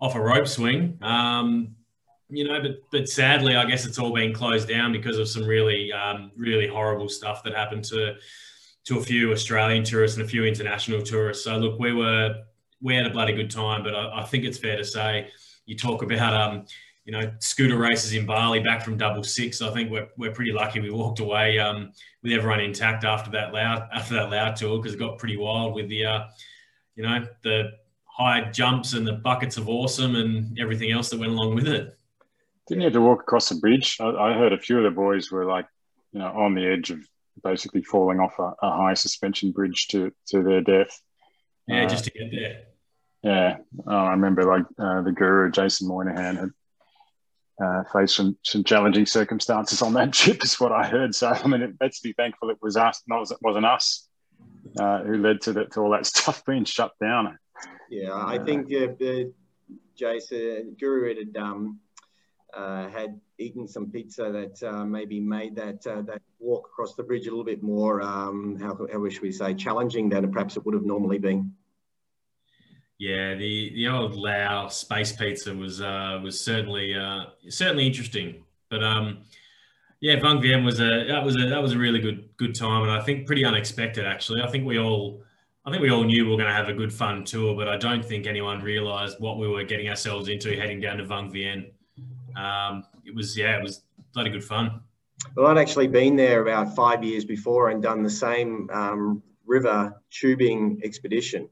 off 0.00 0.14
a 0.14 0.20
rope 0.20 0.46
swing. 0.46 0.98
Um, 1.02 1.74
you 2.30 2.44
know, 2.44 2.60
but 2.60 2.78
but 2.90 3.08
sadly, 3.08 3.56
I 3.56 3.64
guess 3.64 3.86
it's 3.86 3.98
all 3.98 4.12
been 4.12 4.32
closed 4.32 4.68
down 4.68 4.92
because 4.92 5.18
of 5.18 5.28
some 5.28 5.44
really 5.44 5.92
um, 5.92 6.30
really 6.36 6.66
horrible 6.66 7.08
stuff 7.08 7.42
that 7.44 7.54
happened 7.54 7.84
to 7.84 8.14
to 8.84 8.98
a 8.98 9.02
few 9.02 9.32
Australian 9.32 9.84
tourists 9.84 10.16
and 10.16 10.26
a 10.26 10.28
few 10.28 10.44
international 10.44 11.02
tourists. 11.02 11.44
So 11.44 11.56
look, 11.56 11.78
we 11.78 11.92
were 11.92 12.42
we 12.80 12.94
had 12.94 13.06
a 13.06 13.10
bloody 13.10 13.32
good 13.32 13.50
time, 13.50 13.82
but 13.82 13.94
I, 13.94 14.20
I 14.20 14.24
think 14.24 14.44
it's 14.44 14.58
fair 14.58 14.76
to 14.76 14.84
say 14.84 15.30
you 15.66 15.76
talk 15.76 16.02
about 16.02 16.34
um, 16.34 16.64
you 17.08 17.12
know 17.12 17.32
scooter 17.38 17.78
races 17.78 18.12
in 18.12 18.26
Bali 18.26 18.60
back 18.60 18.84
from 18.84 18.98
double 18.98 19.24
six. 19.24 19.62
I 19.62 19.72
think 19.72 19.90
we're, 19.90 20.08
we're 20.18 20.30
pretty 20.30 20.52
lucky 20.52 20.78
we 20.78 20.90
walked 20.90 21.20
away 21.20 21.58
um, 21.58 21.90
with 22.22 22.32
everyone 22.32 22.60
intact 22.60 23.02
after 23.02 23.30
that 23.30 23.54
loud 23.54 23.88
after 23.94 24.12
that 24.16 24.30
loud 24.30 24.56
tour 24.56 24.76
because 24.76 24.92
it 24.92 24.98
got 24.98 25.16
pretty 25.16 25.38
wild 25.38 25.74
with 25.74 25.88
the 25.88 26.04
uh, 26.04 26.26
you 26.96 27.04
know 27.04 27.24
the 27.44 27.70
high 28.04 28.50
jumps 28.50 28.92
and 28.92 29.06
the 29.06 29.14
buckets 29.14 29.56
of 29.56 29.70
awesome 29.70 30.16
and 30.16 30.58
everything 30.60 30.92
else 30.92 31.08
that 31.08 31.18
went 31.18 31.32
along 31.32 31.54
with 31.54 31.66
it. 31.66 31.98
Didn't 32.66 32.82
you 32.82 32.88
have 32.88 32.92
to 32.92 33.00
walk 33.00 33.22
across 33.22 33.48
the 33.48 33.54
bridge? 33.54 33.96
I, 34.00 34.10
I 34.10 34.32
heard 34.34 34.52
a 34.52 34.58
few 34.58 34.76
of 34.76 34.84
the 34.84 34.90
boys 34.90 35.30
were 35.30 35.46
like, 35.46 35.64
you 36.12 36.18
know, 36.18 36.26
on 36.26 36.54
the 36.54 36.66
edge 36.66 36.90
of 36.90 36.98
basically 37.42 37.82
falling 37.82 38.20
off 38.20 38.38
a, 38.38 38.52
a 38.60 38.70
high 38.70 38.92
suspension 38.92 39.52
bridge 39.52 39.88
to, 39.88 40.12
to 40.26 40.42
their 40.42 40.60
death. 40.60 41.00
Yeah, 41.66 41.84
uh, 41.84 41.88
just 41.88 42.04
to 42.04 42.10
get 42.10 42.30
there. 42.30 42.64
Yeah, 43.22 43.56
oh, 43.86 43.96
I 43.96 44.10
remember 44.10 44.44
like 44.44 44.66
uh, 44.78 45.00
the 45.00 45.12
guru 45.12 45.50
Jason 45.50 45.88
Moynihan 45.88 46.36
had 46.36 46.50
uh, 47.62 47.82
faced 47.92 48.16
some, 48.16 48.36
some 48.44 48.64
challenging 48.64 49.06
circumstances 49.06 49.82
on 49.82 49.92
that 49.94 50.12
trip, 50.12 50.42
is 50.44 50.60
what 50.60 50.72
I 50.72 50.86
heard. 50.86 51.14
So 51.14 51.28
I 51.28 51.46
mean, 51.46 51.76
let's 51.80 52.00
be 52.00 52.12
thankful 52.12 52.50
it 52.50 52.58
was 52.62 52.76
us, 52.76 53.02
not 53.06 53.30
it 53.30 53.38
wasn't 53.42 53.66
us, 53.66 54.08
uh, 54.78 55.02
who 55.02 55.18
led 55.18 55.40
to, 55.42 55.52
the, 55.52 55.64
to 55.66 55.80
all 55.80 55.90
that 55.90 56.06
stuff 56.14 56.44
being 56.44 56.64
shut 56.64 56.92
down. 57.00 57.38
Yeah, 57.90 58.14
I 58.14 58.38
think 58.38 58.72
uh, 58.72 59.30
Jason 59.96 60.76
Guru 60.78 61.14
had 61.14 61.36
um, 61.36 61.80
uh, 62.54 62.88
had 62.88 63.20
eaten 63.38 63.66
some 63.66 63.90
pizza 63.90 64.30
that 64.30 64.68
uh, 64.68 64.84
maybe 64.84 65.20
made 65.20 65.54
that 65.56 65.86
uh, 65.86 66.02
that 66.02 66.22
walk 66.38 66.68
across 66.72 66.94
the 66.94 67.02
bridge 67.02 67.26
a 67.26 67.30
little 67.30 67.44
bit 67.44 67.62
more, 67.62 68.00
um, 68.02 68.58
how, 68.60 68.78
how 68.92 69.08
should 69.08 69.22
we 69.22 69.32
say, 69.32 69.54
challenging 69.54 70.08
than 70.08 70.30
perhaps 70.30 70.56
it 70.56 70.64
would 70.64 70.74
have 70.74 70.84
normally 70.84 71.18
been. 71.18 71.52
Yeah, 72.98 73.34
the 73.34 73.72
the 73.74 73.88
old 73.88 74.16
Lao 74.16 74.68
space 74.68 75.12
pizza 75.12 75.54
was 75.54 75.80
uh, 75.80 76.20
was 76.22 76.40
certainly 76.40 76.94
uh, 76.94 77.26
certainly 77.48 77.86
interesting, 77.86 78.44
but 78.70 78.82
um, 78.82 79.18
yeah, 80.00 80.18
Vang 80.20 80.40
Vieng 80.40 80.64
was 80.64 80.80
a 80.80 81.04
that 81.08 81.24
was 81.24 81.36
a 81.36 81.48
that 81.48 81.62
was 81.62 81.72
a 81.72 81.78
really 81.78 82.00
good 82.00 82.28
good 82.36 82.54
time, 82.54 82.82
and 82.82 82.90
I 82.90 83.00
think 83.00 83.26
pretty 83.26 83.44
unexpected 83.44 84.04
actually. 84.04 84.42
I 84.42 84.48
think 84.48 84.66
we 84.66 84.78
all 84.78 85.22
I 85.64 85.70
think 85.70 85.82
we 85.82 85.90
all 85.90 86.02
knew 86.02 86.24
we 86.24 86.30
were 86.30 86.36
going 86.36 86.48
to 86.48 86.54
have 86.54 86.68
a 86.68 86.74
good 86.74 86.92
fun 86.92 87.24
tour, 87.24 87.54
but 87.54 87.68
I 87.68 87.76
don't 87.76 88.04
think 88.04 88.26
anyone 88.26 88.60
realised 88.62 89.20
what 89.20 89.38
we 89.38 89.46
were 89.46 89.64
getting 89.64 89.88
ourselves 89.88 90.28
into 90.28 90.56
heading 90.56 90.80
down 90.80 90.96
to 90.96 91.04
Vang 91.04 91.30
Vieng 91.30 91.70
um, 92.38 92.84
it 93.04 93.14
was 93.14 93.36
yeah, 93.36 93.56
it 93.56 93.62
was 93.62 93.82
bloody 94.14 94.30
good 94.30 94.44
fun. 94.44 94.80
Well, 95.34 95.46
I'd 95.48 95.58
actually 95.58 95.88
been 95.88 96.16
there 96.16 96.42
about 96.42 96.76
five 96.76 97.02
years 97.02 97.24
before 97.24 97.70
and 97.70 97.82
done 97.82 98.02
the 98.02 98.10
same 98.10 98.70
um, 98.72 99.22
river 99.46 100.00
tubing 100.10 100.80
expedition. 100.84 101.48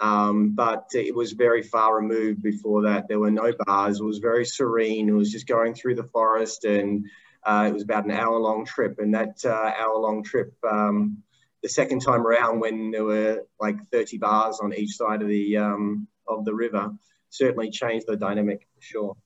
Um, 0.00 0.52
but 0.54 0.86
it 0.94 1.14
was 1.14 1.32
very 1.32 1.62
far 1.62 1.96
removed 1.96 2.42
before 2.42 2.82
that. 2.82 3.06
There 3.06 3.18
were 3.18 3.30
no 3.30 3.52
bars. 3.66 4.00
It 4.00 4.04
was 4.04 4.18
very 4.18 4.46
serene. 4.46 5.10
It 5.10 5.12
was 5.12 5.30
just 5.30 5.46
going 5.46 5.74
through 5.74 5.96
the 5.96 6.04
forest, 6.04 6.64
and 6.64 7.06
uh, 7.44 7.66
it 7.68 7.74
was 7.74 7.82
about 7.82 8.06
an 8.06 8.12
hour-long 8.12 8.64
trip. 8.64 8.98
And 8.98 9.14
that 9.14 9.44
uh, 9.44 9.72
hour-long 9.78 10.22
trip, 10.22 10.54
um, 10.68 11.18
the 11.62 11.68
second 11.68 12.00
time 12.00 12.26
around, 12.26 12.60
when 12.60 12.90
there 12.90 13.04
were 13.04 13.42
like 13.60 13.76
30 13.92 14.16
bars 14.16 14.60
on 14.62 14.72
each 14.72 14.96
side 14.96 15.20
of 15.20 15.28
the 15.28 15.58
um, 15.58 16.08
of 16.26 16.46
the 16.46 16.54
river, 16.54 16.92
certainly 17.28 17.70
changed 17.70 18.06
the 18.08 18.16
dynamic 18.16 18.66
for 18.74 18.82
sure. 18.82 19.16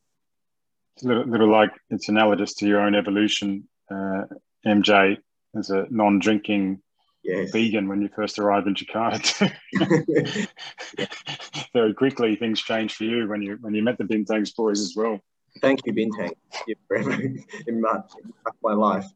It's 0.96 1.04
a 1.04 1.08
little, 1.08 1.24
little 1.24 1.50
like 1.50 1.70
it's 1.90 2.08
analogous 2.08 2.54
to 2.54 2.66
your 2.66 2.80
own 2.80 2.96
evolution, 2.96 3.68
uh, 3.90 4.22
MJ, 4.66 5.18
as 5.56 5.70
a 5.70 5.86
non-drinking 5.90 6.80
yes. 7.24 7.50
vegan 7.50 7.88
when 7.88 8.02
you 8.02 8.08
first 8.14 8.38
arrived 8.38 8.66
in 8.66 8.74
Jakarta. 8.74 9.52
Very 11.72 11.94
quickly, 11.94 12.36
things 12.36 12.60
changed 12.60 12.96
for 12.96 13.04
you 13.04 13.28
when 13.28 13.42
you 13.42 13.58
when 13.60 13.74
you 13.74 13.82
met 13.82 13.98
the 13.98 14.04
Bintangs 14.04 14.54
boys 14.54 14.80
as 14.80 14.94
well. 14.96 15.18
Thank 15.60 15.86
you, 15.86 15.92
Bintang, 15.92 16.32
you 16.66 16.74
forever 16.88 17.12
in 17.12 17.80
my, 17.80 18.00
in 18.22 18.32
my 18.62 18.72
life. 18.72 19.06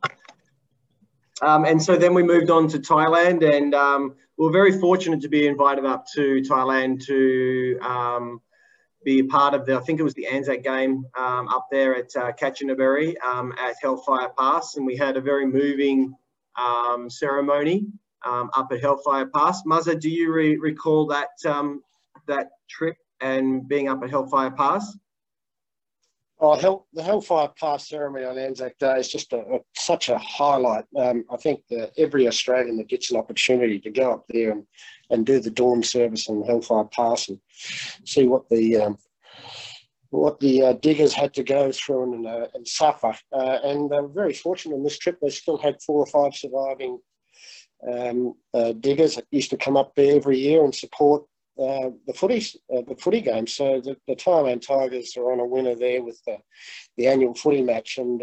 Um, 1.42 1.64
and 1.64 1.82
so 1.82 1.96
then 1.96 2.14
we 2.14 2.22
moved 2.22 2.50
on 2.50 2.68
to 2.68 2.78
Thailand, 2.78 3.48
and 3.48 3.74
um, 3.74 4.14
we 4.36 4.46
were 4.46 4.52
very 4.52 4.78
fortunate 4.78 5.20
to 5.22 5.28
be 5.28 5.46
invited 5.46 5.84
up 5.84 6.06
to 6.14 6.42
Thailand 6.42 7.04
to 7.06 7.78
um, 7.80 8.40
be 9.04 9.20
a 9.20 9.24
part 9.24 9.54
of 9.54 9.66
the, 9.66 9.76
I 9.76 9.80
think 9.80 10.00
it 10.00 10.02
was 10.02 10.14
the 10.14 10.26
Anzac 10.26 10.62
game 10.62 11.04
um, 11.16 11.48
up 11.48 11.68
there 11.70 11.96
at 11.96 12.14
uh, 12.16 12.32
Kanchanaburi 12.32 13.16
um, 13.24 13.52
at 13.58 13.76
Hellfire 13.80 14.30
Pass. 14.36 14.76
And 14.76 14.84
we 14.84 14.96
had 14.96 15.16
a 15.16 15.20
very 15.20 15.46
moving 15.46 16.14
um, 16.58 17.08
ceremony 17.08 17.86
um, 18.24 18.50
up 18.56 18.72
at 18.72 18.80
Hellfire 18.80 19.26
Pass. 19.26 19.62
Muzza, 19.64 19.98
do 19.98 20.10
you 20.10 20.32
re 20.32 20.56
recall 20.56 21.06
that, 21.06 21.30
um, 21.46 21.82
that 22.26 22.48
trip 22.68 22.96
and 23.20 23.68
being 23.68 23.88
up 23.88 24.02
at 24.02 24.10
Hellfire 24.10 24.50
Pass? 24.50 24.96
Oh, 26.40 26.54
Hell, 26.54 26.86
the 26.92 27.02
Hellfire 27.02 27.48
Pass 27.58 27.88
ceremony 27.88 28.24
on 28.24 28.38
Anzac 28.38 28.78
Day 28.78 29.00
is 29.00 29.08
just 29.08 29.32
a, 29.32 29.38
a, 29.38 29.58
such 29.74 30.08
a 30.08 30.18
highlight. 30.18 30.84
Um, 30.96 31.24
I 31.30 31.36
think 31.36 31.62
that 31.70 31.90
every 31.98 32.28
Australian 32.28 32.76
that 32.76 32.88
gets 32.88 33.10
an 33.10 33.16
opportunity 33.16 33.80
to 33.80 33.90
go 33.90 34.12
up 34.12 34.24
there 34.28 34.52
and, 34.52 34.64
and 35.10 35.26
do 35.26 35.40
the 35.40 35.50
dawn 35.50 35.82
service 35.82 36.28
on 36.28 36.44
Hellfire 36.44 36.84
Pass 36.84 37.28
and 37.28 37.40
see 38.04 38.28
what 38.28 38.48
the 38.50 38.76
um, 38.76 38.98
what 40.10 40.40
the 40.40 40.62
uh, 40.62 40.72
diggers 40.74 41.12
had 41.12 41.34
to 41.34 41.42
go 41.42 41.70
through 41.70 42.14
and, 42.14 42.26
uh, 42.26 42.46
and 42.54 42.66
suffer. 42.66 43.14
Uh, 43.32 43.58
and 43.62 43.90
they 43.90 44.00
were 44.00 44.08
very 44.08 44.32
fortunate 44.32 44.74
on 44.74 44.82
this 44.82 44.98
trip. 44.98 45.18
They 45.20 45.30
still 45.30 45.58
had 45.58 45.82
four 45.82 46.00
or 46.00 46.06
five 46.06 46.34
surviving 46.34 46.98
um, 47.86 48.34
uh, 48.54 48.72
diggers 48.72 49.16
that 49.16 49.26
used 49.30 49.50
to 49.50 49.56
come 49.56 49.76
up 49.76 49.94
there 49.94 50.16
every 50.16 50.38
year 50.38 50.64
and 50.64 50.74
support 50.74 51.24
uh, 51.58 51.90
the 52.06 52.14
footy 52.14 52.38
uh, 52.74 52.82
the 52.86 52.96
footy 52.98 53.20
game. 53.20 53.46
So 53.46 53.80
the, 53.80 53.96
the, 54.06 54.14
Thailand 54.14 54.64
Tigers 54.64 55.16
are 55.16 55.32
on 55.32 55.40
a 55.40 55.46
winner 55.46 55.74
there 55.74 56.02
with 56.02 56.20
the, 56.24 56.38
the 56.96 57.08
annual 57.08 57.34
footy 57.34 57.62
match, 57.62 57.98
and 57.98 58.22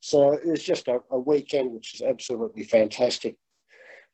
so 0.00 0.32
it 0.32 0.46
was 0.46 0.62
just 0.62 0.88
a, 0.88 1.00
a, 1.10 1.18
weekend 1.18 1.72
which 1.72 1.94
is 1.94 2.02
absolutely 2.02 2.64
fantastic. 2.64 3.36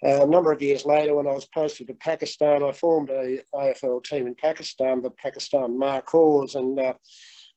Uh, 0.05 0.23
a 0.23 0.27
number 0.27 0.53
of 0.53 0.63
years 0.63 0.85
later, 0.85 1.15
when 1.17 1.27
I 1.27 1.33
was 1.33 1.47
posted 1.47 1.89
to 1.89 1.95
Pakistan, 1.95 2.63
I 2.63 2.71
formed 2.73 3.11
a 3.11 3.41
AFL 3.55 4.05
team 4.05 4.29
in 4.29 4.35
Pakistan, 4.37 5.03
the 5.03 5.11
Pakistan 5.11 5.77
Markhors, 5.77 6.55
and 6.55 6.79
uh, 6.79 6.95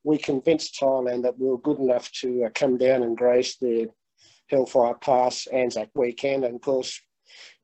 we 0.04 0.17
convinced 0.17 0.80
Thailand 0.82 1.21
that 1.23 1.38
we 1.38 1.47
were 1.47 1.60
good 1.60 1.80
enough 1.80 2.12
to 2.13 2.49
come 2.56 2.77
down 2.77 3.04
and 3.04 3.15
grace 3.15 3.58
their 3.58 3.88
Hellfire 4.49 4.95
Pass 4.95 5.47
Anzac 5.47 5.89
weekend, 5.93 6.43
and 6.43 6.56
of 6.56 6.62
course 6.62 6.99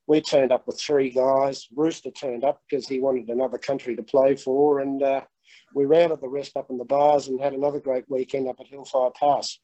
we 0.05 0.21
turned 0.21 0.51
up 0.51 0.67
with 0.67 0.79
three 0.79 1.09
guys. 1.09 1.67
Rooster 1.75 2.11
turned 2.11 2.43
up 2.43 2.61
because 2.69 2.87
he 2.87 2.99
wanted 2.99 3.29
another 3.29 3.57
country 3.57 3.95
to 3.95 4.03
play 4.03 4.35
for, 4.35 4.79
and 4.79 5.01
uh, 5.01 5.21
we 5.73 5.85
rounded 5.85 6.21
the 6.21 6.29
rest 6.29 6.55
up 6.55 6.69
in 6.69 6.77
the 6.77 6.85
bars 6.85 7.27
and 7.27 7.41
had 7.41 7.53
another 7.53 7.79
great 7.79 8.05
weekend 8.09 8.47
up 8.47 8.57
at 8.59 8.67
Hellfire 8.67 9.09
Pass. 9.19 9.59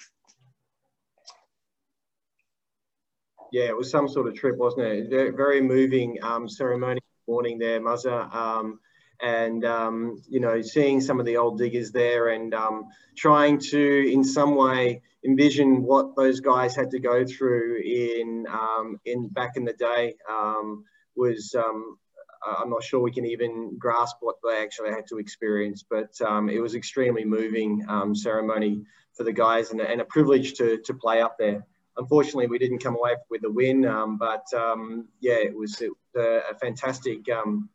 Yeah, 3.54 3.66
it 3.66 3.78
was 3.78 3.92
some 3.92 4.08
sort 4.08 4.28
of 4.28 4.34
trip, 4.34 4.58
wasn't 4.58 4.88
it? 4.88 5.36
Very 5.36 5.62
moving 5.62 6.18
um, 6.24 6.50
ceremony 6.50 7.00
morning 7.28 7.60
there, 7.60 7.80
Muzza. 7.80 8.34
Um, 8.34 8.80
and 9.22 9.64
um, 9.64 10.20
you 10.28 10.40
know 10.40 10.64
seeing 10.64 11.00
some 11.00 11.20
of 11.20 11.28
the 11.28 11.38
old 11.38 11.60
diggers 11.60 11.92
there 11.92 12.30
and 12.30 12.52
um, 12.56 12.86
trying 13.16 13.60
to 13.60 14.12
in 14.12 14.24
some 14.24 14.56
way 14.56 15.04
envision 15.24 15.84
what 15.84 16.16
those 16.16 16.40
guys 16.40 16.76
had 16.76 16.90
to 16.90 17.00
go 17.00 17.26
through 17.28 17.80
in 17.86 18.48
um, 18.50 19.00
in 19.06 19.28
back 19.28 19.52
in 19.56 19.66
the 19.66 19.74
day 19.74 20.16
um, 20.28 20.84
was 21.16 21.56
I'm 21.56 22.72
not 22.72 22.84
sure 22.84 23.02
we 23.02 23.12
can 23.12 23.28
even 23.28 23.78
grasp 23.78 24.18
what 24.22 24.38
they 24.44 24.64
actually 24.64 24.90
had 24.90 25.06
to 25.10 25.20
experience, 25.20 25.86
but 25.88 26.10
it 26.50 26.60
was 26.60 26.74
extremely 26.74 27.24
moving 27.24 27.86
ceremony 28.16 28.82
for 29.14 29.24
the 29.24 29.32
guys 29.32 29.70
and, 29.70 29.80
and, 29.80 30.02
a 30.02 30.06
privilege 30.06 30.56
to, 30.56 30.80
to 30.86 30.94
play 30.96 31.22
up 31.22 31.38
there. 31.38 31.64
Unfortunately, 31.98 32.48
we 32.48 32.58
didn't 32.58 32.80
come 32.80 32.96
away 32.96 33.16
with 33.30 33.44
a 33.44 33.52
win, 33.52 33.86
um, 33.86 34.18
but 34.18 34.46
um, 34.54 35.08
yeah, 35.20 35.36
it 35.36 35.56
was, 35.56 35.80
it 35.82 35.92
a, 36.16 36.56
fantastic, 36.56 37.30
um, 37.30 37.70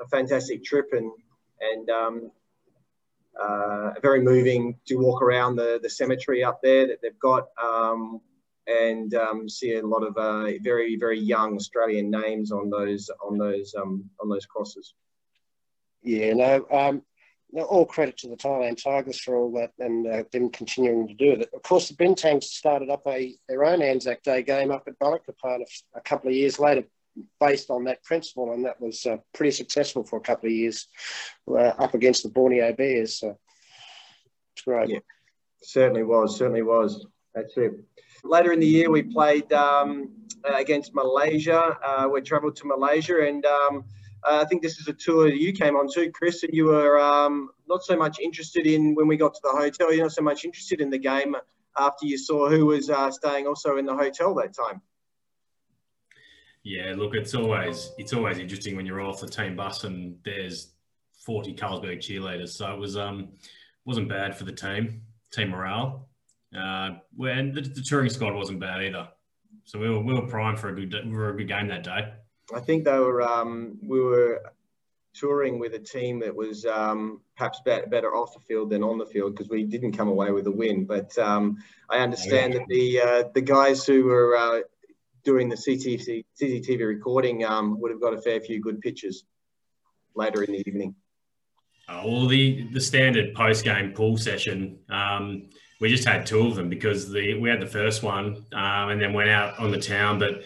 a 0.00 0.06
fantastic 0.08 0.64
trip 0.64 0.88
and 0.92 1.10
and 1.60 1.90
um, 1.90 2.30
uh, 3.40 3.90
very 4.00 4.20
moving 4.20 4.78
to 4.86 4.94
walk 4.96 5.22
around 5.22 5.56
the, 5.56 5.80
the 5.82 5.90
cemetery 5.90 6.44
up 6.44 6.60
there 6.62 6.86
that 6.86 6.98
they've 7.02 7.18
got 7.18 7.48
and 8.68 9.14
um, 9.14 9.48
see 9.48 9.74
a 9.76 9.86
lot 9.86 10.02
of 10.02 10.16
uh, 10.16 10.50
very 10.62 10.96
very 10.96 11.18
young 11.18 11.56
Australian 11.56 12.10
names 12.10 12.52
on 12.52 12.68
those 12.70 13.10
on 13.24 13.38
those 13.38 13.74
um, 13.80 14.08
on 14.20 14.28
those 14.28 14.46
crosses. 14.46 14.94
Yeah, 16.02 16.34
no, 16.34 17.02
all 17.54 17.86
credit 17.86 18.16
to 18.18 18.28
the 18.28 18.36
Thailand 18.36 18.82
Tigers 18.82 19.20
for 19.20 19.36
all 19.36 19.52
that 19.52 19.72
and 19.78 20.06
uh, 20.06 20.24
them 20.32 20.50
continuing 20.50 21.08
to 21.08 21.14
do 21.14 21.32
it. 21.32 21.48
Of 21.54 21.62
course, 21.62 21.88
the 21.88 21.94
Bintangs 21.94 22.44
started 22.44 22.90
up 22.90 23.02
a 23.06 23.34
their 23.48 23.64
own 23.64 23.82
Anzac 23.82 24.22
Day 24.22 24.42
game 24.42 24.70
up 24.70 24.84
at 24.86 24.98
Balikpapan 24.98 25.62
a, 25.62 25.98
a 25.98 26.00
couple 26.02 26.28
of 26.28 26.34
years 26.34 26.58
later, 26.58 26.84
based 27.40 27.70
on 27.70 27.84
that 27.84 28.02
principle, 28.04 28.52
and 28.52 28.64
that 28.64 28.80
was 28.80 29.06
uh, 29.06 29.16
pretty 29.34 29.50
successful 29.50 30.04
for 30.04 30.16
a 30.16 30.20
couple 30.20 30.48
of 30.48 30.52
years 30.52 30.88
uh, 31.48 31.72
up 31.78 31.94
against 31.94 32.22
the 32.22 32.28
Borneo 32.28 32.72
Bears. 32.72 33.18
So 33.18 33.38
it's 34.54 34.64
great. 34.64 34.90
Yeah, 34.90 34.98
certainly 35.62 36.02
was. 36.02 36.36
Certainly 36.36 36.62
was. 36.62 37.06
That's 37.34 37.56
it. 37.56 37.72
Later 38.24 38.52
in 38.52 38.60
the 38.60 38.66
year, 38.66 38.90
we 38.90 39.02
played 39.02 39.52
um, 39.52 40.10
against 40.44 40.94
Malaysia. 40.94 41.78
Uh, 41.84 42.08
we 42.12 42.20
travelled 42.20 42.56
to 42.56 42.66
Malaysia, 42.66 43.26
and 43.26 43.44
um, 43.46 43.84
uh, 44.24 44.40
I 44.42 44.44
think 44.44 44.62
this 44.62 44.78
is 44.78 44.88
a 44.88 44.92
tour 44.92 45.28
you 45.28 45.52
came 45.52 45.76
on 45.76 45.88
too, 45.92 46.10
Chris. 46.12 46.42
And 46.42 46.52
you 46.52 46.66
were 46.66 46.98
um, 46.98 47.50
not 47.68 47.82
so 47.82 47.96
much 47.96 48.18
interested 48.20 48.66
in 48.66 48.94
when 48.94 49.06
we 49.06 49.16
got 49.16 49.34
to 49.34 49.40
the 49.42 49.50
hotel. 49.50 49.92
You're 49.92 50.04
not 50.04 50.12
so 50.12 50.22
much 50.22 50.44
interested 50.44 50.80
in 50.80 50.90
the 50.90 50.98
game 50.98 51.36
after 51.76 52.06
you 52.06 52.18
saw 52.18 52.48
who 52.48 52.66
was 52.66 52.90
uh, 52.90 53.10
staying 53.10 53.46
also 53.46 53.76
in 53.76 53.86
the 53.86 53.94
hotel 53.94 54.34
that 54.34 54.54
time. 54.54 54.82
Yeah, 56.64 56.94
look, 56.96 57.14
it's 57.14 57.34
always 57.34 57.92
it's 57.98 58.12
always 58.12 58.38
interesting 58.38 58.76
when 58.76 58.84
you're 58.84 59.00
off 59.00 59.20
the 59.20 59.28
team 59.28 59.56
bus 59.56 59.84
and 59.84 60.16
there's 60.24 60.74
40 61.24 61.54
Carlsberg 61.54 61.98
cheerleaders. 61.98 62.50
So 62.50 62.72
it 62.72 62.78
was 62.78 62.96
um 62.96 63.28
wasn't 63.84 64.08
bad 64.08 64.36
for 64.36 64.44
the 64.44 64.52
team 64.52 65.02
team 65.32 65.50
morale. 65.50 66.08
Uh, 66.54 66.96
and 67.20 67.54
the, 67.54 67.60
the, 67.60 67.82
touring 67.82 68.08
squad 68.08 68.34
wasn't 68.34 68.58
bad 68.58 68.82
either. 68.82 69.08
So 69.64 69.78
we 69.78 69.90
were, 69.90 70.00
we 70.00 70.14
were 70.14 70.26
primed 70.26 70.58
for 70.58 70.70
a 70.70 70.74
good 70.74 70.94
we 71.04 71.12
were 71.12 71.30
a 71.30 71.36
good 71.36 71.48
game 71.48 71.68
that 71.68 71.84
day. 71.84 72.12
I 72.54 72.60
think 72.60 72.84
they 72.84 72.98
were 72.98 73.22
um, 73.22 73.78
we 73.82 74.00
were 74.00 74.42
touring 75.14 75.58
with 75.58 75.74
a 75.74 75.78
team 75.78 76.20
that 76.20 76.34
was 76.34 76.64
um, 76.64 77.20
perhaps 77.36 77.60
better 77.64 78.14
off 78.14 78.34
the 78.34 78.40
field 78.40 78.70
than 78.70 78.82
on 78.82 78.98
the 78.98 79.06
field 79.06 79.34
because 79.34 79.48
we 79.48 79.64
didn't 79.64 79.92
come 79.92 80.08
away 80.08 80.30
with 80.30 80.46
a 80.46 80.50
win. 80.50 80.84
But 80.84 81.16
um, 81.18 81.58
I 81.90 81.98
understand 81.98 82.54
that 82.54 82.66
the 82.68 83.00
uh, 83.00 83.24
the 83.34 83.40
guys 83.40 83.84
who 83.84 84.04
were 84.04 84.36
uh, 84.36 84.60
doing 85.24 85.48
the 85.48 85.56
CCTV, 85.56 86.24
CCTV 86.40 86.86
recording 86.86 87.44
um, 87.44 87.80
would 87.80 87.90
have 87.90 88.00
got 88.00 88.14
a 88.14 88.20
fair 88.20 88.40
few 88.40 88.60
good 88.60 88.80
pictures 88.80 89.24
later 90.14 90.42
in 90.42 90.52
the 90.52 90.62
evening. 90.66 90.94
Uh, 91.88 92.02
well, 92.04 92.26
the 92.26 92.68
the 92.72 92.80
standard 92.80 93.34
post 93.34 93.64
game 93.64 93.92
pool 93.92 94.16
session. 94.16 94.78
Um, 94.88 95.48
we 95.80 95.88
just 95.88 96.06
had 96.06 96.26
two 96.26 96.46
of 96.46 96.56
them 96.56 96.68
because 96.68 97.10
the 97.10 97.34
we 97.34 97.48
had 97.48 97.60
the 97.60 97.66
first 97.66 98.02
one 98.02 98.46
um, 98.52 98.90
and 98.90 99.00
then 99.00 99.12
went 99.12 99.30
out 99.30 99.58
on 99.58 99.70
the 99.70 99.78
town. 99.78 100.18
But 100.18 100.42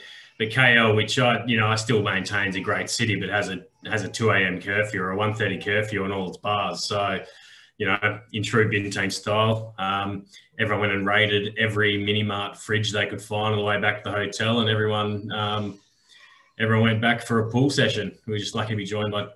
KL, 0.48 0.94
which 0.94 1.18
I 1.18 1.44
you 1.46 1.58
know 1.58 1.66
I 1.66 1.76
still 1.76 2.02
maintains 2.02 2.56
a 2.56 2.60
great 2.60 2.90
city, 2.90 3.16
but 3.16 3.28
has 3.28 3.48
a 3.48 3.64
has 3.84 4.04
a 4.04 4.08
two 4.08 4.30
a.m. 4.30 4.60
curfew 4.60 5.02
or 5.02 5.10
a 5.10 5.16
one 5.16 5.34
thirty 5.34 5.58
curfew 5.58 6.04
on 6.04 6.12
all 6.12 6.28
its 6.28 6.38
bars. 6.38 6.84
So 6.84 7.20
you 7.78 7.86
know, 7.86 8.20
in 8.32 8.42
true 8.42 8.70
Bintang 8.70 9.10
style, 9.10 9.74
um, 9.78 10.26
everyone 10.58 10.82
went 10.82 10.92
and 10.92 11.06
raided 11.06 11.56
every 11.58 11.96
mini 12.04 12.22
mart 12.22 12.56
fridge 12.56 12.92
they 12.92 13.06
could 13.06 13.20
find 13.20 13.54
on 13.54 13.58
the 13.58 13.64
way 13.64 13.80
back 13.80 14.04
to 14.04 14.10
the 14.10 14.16
hotel, 14.16 14.60
and 14.60 14.70
everyone 14.70 15.32
um, 15.32 15.80
everyone 16.58 16.84
went 16.84 17.00
back 17.00 17.22
for 17.22 17.40
a 17.40 17.50
pool 17.50 17.70
session. 17.70 18.16
We 18.26 18.34
were 18.34 18.38
just 18.38 18.54
lucky 18.54 18.70
to 18.70 18.76
be 18.76 18.84
joined 18.84 19.12
by 19.12 19.28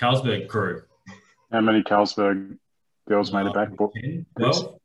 Carlsberg 0.00 0.48
crew. 0.48 0.82
How 1.52 1.60
many 1.60 1.82
Carlsberg 1.82 2.58
girls 3.08 3.32
made 3.32 3.46
it 3.46 3.54
back? 3.54 3.68
10, 3.68 4.26
Well, 4.36 4.80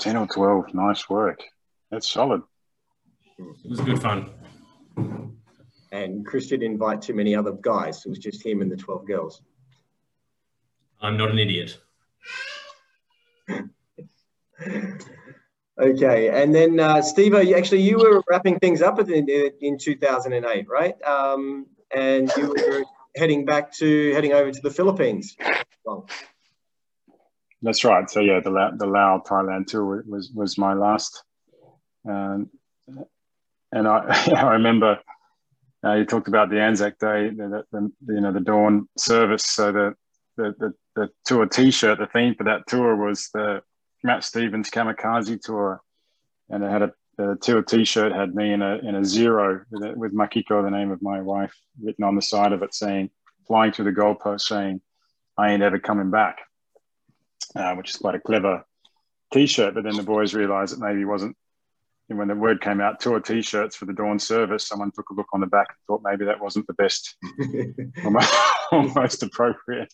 10 0.00 0.16
or 0.16 0.26
12. 0.26 0.74
Nice 0.74 1.08
work. 1.08 1.40
That's 1.90 2.10
solid. 2.10 2.42
It 3.38 3.70
was 3.70 3.80
good 3.80 4.02
fun. 4.02 4.30
And 5.92 6.26
Chris 6.26 6.48
didn't 6.48 6.70
invite 6.70 7.02
too 7.02 7.14
many 7.14 7.34
other 7.34 7.52
guys. 7.52 8.04
It 8.04 8.08
was 8.08 8.18
just 8.18 8.44
him 8.44 8.60
and 8.60 8.70
the 8.70 8.76
12 8.76 9.06
girls. 9.06 9.42
I'm 11.00 11.16
not 11.16 11.30
an 11.30 11.38
idiot. 11.38 11.78
okay. 15.80 16.42
And 16.42 16.54
then, 16.54 16.80
uh, 16.80 17.02
Steve, 17.02 17.34
actually, 17.34 17.82
you 17.82 17.98
were 17.98 18.22
wrapping 18.28 18.58
things 18.58 18.82
up 18.82 18.98
in, 18.98 19.28
in 19.60 19.78
2008, 19.78 20.68
right? 20.68 21.00
Um, 21.02 21.66
and 21.94 22.30
you 22.36 22.48
were 22.48 22.84
heading 23.16 23.44
back 23.44 23.72
to, 23.74 24.12
heading 24.12 24.32
over 24.32 24.50
to 24.50 24.60
the 24.60 24.70
Philippines. 24.70 25.36
Well, 25.84 26.08
that's 27.62 27.84
right. 27.84 28.08
So 28.08 28.20
yeah, 28.20 28.40
the 28.40 28.50
the 28.76 28.86
Lao 28.86 29.22
Thailand 29.26 29.66
tour 29.66 30.04
was 30.06 30.30
was 30.34 30.58
my 30.58 30.74
last, 30.74 31.22
um, 32.08 32.50
and 33.72 33.86
I 33.86 34.30
I 34.36 34.52
remember 34.52 34.98
uh, 35.84 35.94
you 35.94 36.04
talked 36.04 36.28
about 36.28 36.50
the 36.50 36.60
Anzac 36.60 36.98
Day, 36.98 37.30
the, 37.30 37.64
the, 37.70 37.92
the, 38.04 38.14
you 38.14 38.20
know 38.20 38.32
the 38.32 38.40
dawn 38.40 38.88
service. 38.96 39.44
So 39.44 39.72
the 39.72 39.94
the 40.36 40.54
the, 40.58 40.74
the 40.94 41.08
tour 41.24 41.46
T-shirt, 41.46 41.98
the 41.98 42.06
theme 42.06 42.34
for 42.34 42.44
that 42.44 42.66
tour 42.66 42.96
was 42.96 43.28
the 43.32 43.62
Matt 44.02 44.24
Stephens 44.24 44.70
Kamikaze 44.70 45.40
tour, 45.40 45.80
and 46.48 46.62
it 46.62 46.70
had 46.70 46.82
a 46.82 46.92
the 47.18 47.38
tour 47.40 47.62
T-shirt 47.62 48.12
had 48.12 48.34
me 48.34 48.52
in 48.52 48.62
a 48.62 48.76
in 48.78 48.94
a 48.94 49.04
zero 49.04 49.62
with, 49.70 49.96
with 49.96 50.14
Makiko, 50.14 50.62
the 50.62 50.70
name 50.70 50.90
of 50.90 51.02
my 51.02 51.20
wife, 51.22 51.54
written 51.82 52.04
on 52.04 52.14
the 52.14 52.22
side 52.22 52.52
of 52.52 52.62
it, 52.62 52.74
saying 52.74 53.10
flying 53.46 53.72
through 53.72 53.86
the 53.86 54.00
goalpost, 54.00 54.42
saying 54.42 54.80
I 55.38 55.52
ain't 55.52 55.62
ever 55.62 55.78
coming 55.78 56.10
back 56.10 56.38
uh, 57.56 57.74
which 57.74 57.90
is 57.90 57.96
quite 57.96 58.14
a 58.14 58.20
clever 58.20 58.64
T-shirt. 59.32 59.74
But 59.74 59.84
then 59.84 59.96
the 59.96 60.02
boys 60.02 60.34
realised 60.34 60.74
it 60.74 60.80
maybe 60.80 61.04
wasn't. 61.04 61.36
And 62.08 62.18
when 62.18 62.28
the 62.28 62.36
word 62.36 62.60
came 62.60 62.80
out, 62.80 63.00
tour 63.00 63.18
T-shirts 63.18 63.74
for 63.74 63.84
the 63.84 63.92
dawn 63.92 64.18
service, 64.18 64.68
someone 64.68 64.92
took 64.92 65.10
a 65.10 65.14
look 65.14 65.26
on 65.32 65.40
the 65.40 65.46
back 65.46 65.68
and 65.70 65.78
thought 65.86 66.02
maybe 66.04 66.24
that 66.24 66.40
wasn't 66.40 66.66
the 66.68 66.74
best, 66.74 67.16
almost 68.72 69.22
appropriate 69.22 69.92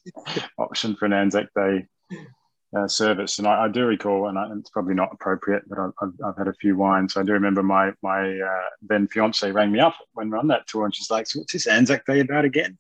option 0.58 0.94
for 0.94 1.06
an 1.06 1.14
Anzac 1.14 1.46
Day 1.56 1.86
uh, 2.76 2.86
service. 2.86 3.38
And 3.38 3.46
I, 3.46 3.64
I, 3.64 3.68
do 3.68 3.86
recall, 3.86 4.28
and 4.28 4.38
I, 4.38 4.46
it's 4.58 4.70
probably 4.70 4.94
not 4.94 5.10
appropriate, 5.12 5.62
but 5.68 5.78
I've, 5.78 6.12
I've, 6.24 6.36
had 6.36 6.48
a 6.48 6.54
few 6.54 6.76
wines. 6.76 7.16
I 7.16 7.22
do 7.22 7.32
remember 7.32 7.62
my 7.62 7.92
my 8.02 8.38
uh, 8.38 8.68
then 8.82 9.08
fiance 9.08 9.50
rang 9.50 9.72
me 9.72 9.80
up 9.80 9.94
when 10.12 10.30
we 10.30 10.36
are 10.36 10.40
on 10.40 10.48
that 10.48 10.66
tour, 10.66 10.84
and 10.84 10.94
she's 10.94 11.10
like, 11.10 11.26
so 11.26 11.40
"What's 11.40 11.52
this 11.52 11.66
Anzac 11.66 12.06
Day 12.06 12.20
about 12.20 12.44
again?" 12.44 12.78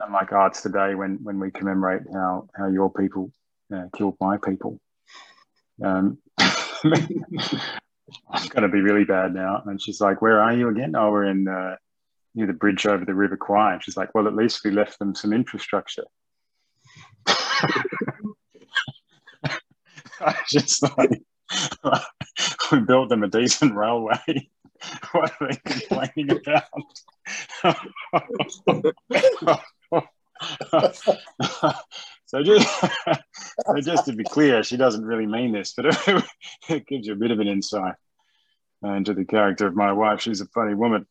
I'm 0.00 0.12
like, 0.12 0.32
"Oh, 0.32 0.46
it's 0.46 0.62
the 0.62 0.70
day 0.70 0.94
when 0.94 1.18
when 1.22 1.38
we 1.40 1.50
commemorate 1.50 2.02
how 2.12 2.48
how 2.56 2.68
your 2.68 2.92
people 2.92 3.32
uh, 3.74 3.86
killed 3.96 4.16
my 4.20 4.36
people. 4.36 4.80
Um, 5.82 6.18
I'm 8.30 8.48
going 8.48 8.62
to 8.62 8.68
be 8.68 8.80
really 8.80 9.04
bad 9.04 9.34
now. 9.34 9.62
And 9.66 9.80
she's 9.80 10.00
like, 10.00 10.22
Where 10.22 10.40
are 10.40 10.52
you 10.52 10.68
again? 10.68 10.94
Oh, 10.96 11.10
we're 11.10 11.24
in 11.24 11.48
uh, 11.48 11.76
near 12.34 12.46
the 12.46 12.52
bridge 12.52 12.86
over 12.86 13.04
the 13.04 13.14
River 13.14 13.36
Kwai. 13.36 13.74
And 13.74 13.82
she's 13.82 13.96
like, 13.96 14.14
Well, 14.14 14.26
at 14.26 14.34
least 14.34 14.64
we 14.64 14.70
left 14.70 14.98
them 14.98 15.14
some 15.14 15.32
infrastructure. 15.32 16.04
I 20.20 20.34
just 20.48 20.82
like, 20.98 21.22
we 22.72 22.80
built 22.80 23.08
them 23.08 23.22
a 23.22 23.28
decent 23.28 23.74
railway. 23.74 24.18
what 25.12 25.32
are 25.40 25.48
they 25.48 25.56
complaining 25.64 26.30
about? 26.30 26.64
So 32.26 32.44
just, 32.44 32.68
just 33.80 34.06
to 34.06 34.12
be 34.12 34.24
clear, 34.24 34.62
she 34.62 34.76
doesn't 34.76 35.04
really 35.04 35.26
mean 35.26 35.52
this, 35.52 35.74
but 35.74 35.86
it 36.68 36.86
gives 36.86 37.06
you 37.06 37.12
a 37.12 37.16
bit 37.16 37.30
of 37.30 37.40
an 37.40 37.48
insight 37.48 37.94
uh, 38.84 38.92
into 38.92 39.14
the 39.14 39.24
character 39.24 39.66
of 39.66 39.76
my 39.76 39.92
wife. 39.92 40.20
She's 40.20 40.40
a 40.40 40.46
funny 40.46 40.74
woman. 40.74 41.06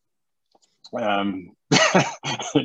Um, 0.98 1.52
so 1.72 2.62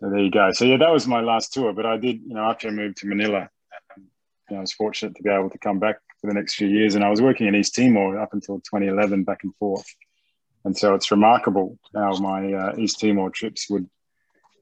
there 0.00 0.18
you 0.18 0.30
go. 0.30 0.52
So 0.52 0.64
yeah, 0.64 0.76
that 0.78 0.92
was 0.92 1.06
my 1.06 1.20
last 1.20 1.52
tour. 1.52 1.72
But 1.72 1.86
I 1.86 1.96
did, 1.96 2.20
you 2.26 2.34
know, 2.34 2.44
after 2.44 2.68
I 2.68 2.72
moved 2.72 2.98
to 2.98 3.06
Manila, 3.06 3.48
um, 3.96 4.08
I 4.50 4.60
was 4.60 4.72
fortunate 4.72 5.16
to 5.16 5.22
be 5.22 5.30
able 5.30 5.50
to 5.50 5.58
come 5.58 5.78
back 5.78 5.96
for 6.20 6.26
the 6.26 6.34
next 6.34 6.54
few 6.54 6.68
years. 6.68 6.94
And 6.94 7.04
I 7.04 7.10
was 7.10 7.22
working 7.22 7.46
in 7.46 7.54
East 7.54 7.74
Timor 7.74 8.18
up 8.18 8.32
until 8.32 8.56
2011, 8.56 9.24
back 9.24 9.44
and 9.44 9.54
forth. 9.56 9.86
And 10.64 10.76
so 10.76 10.94
it's 10.94 11.10
remarkable 11.10 11.78
how 11.94 12.16
my 12.18 12.52
uh, 12.52 12.76
East 12.76 13.00
Timor 13.00 13.30
trips 13.30 13.68
would 13.70 13.88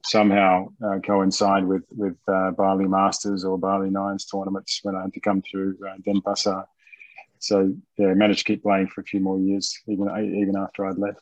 somehow 0.05 0.69
uh, 0.85 0.99
coincide 1.01 1.65
with 1.65 1.85
with 1.91 2.17
uh, 2.29 2.51
Bali 2.53 2.87
Masters 2.87 3.45
or 3.45 3.59
Bali 3.59 3.91
Nines 3.91 4.25
tournaments 4.27 4.81
when 4.83 4.97
I 4.97 5.03
had 5.03 5.12
to 5.15 5.21
come 5.21 5.43
through 5.43 5.77
uh, 5.88 5.97
Denpasar. 6.07 6.65
So 7.38 7.75
yeah, 7.99 8.15
managed 8.15 8.41
to 8.41 8.45
keep 8.45 8.62
playing 8.62 8.88
for 8.88 9.01
a 9.01 9.05
few 9.05 9.21
more 9.21 9.38
years, 9.38 9.79
even 9.87 10.09
even 10.41 10.57
after 10.57 10.87
I'd 10.87 10.99
left. 10.99 11.21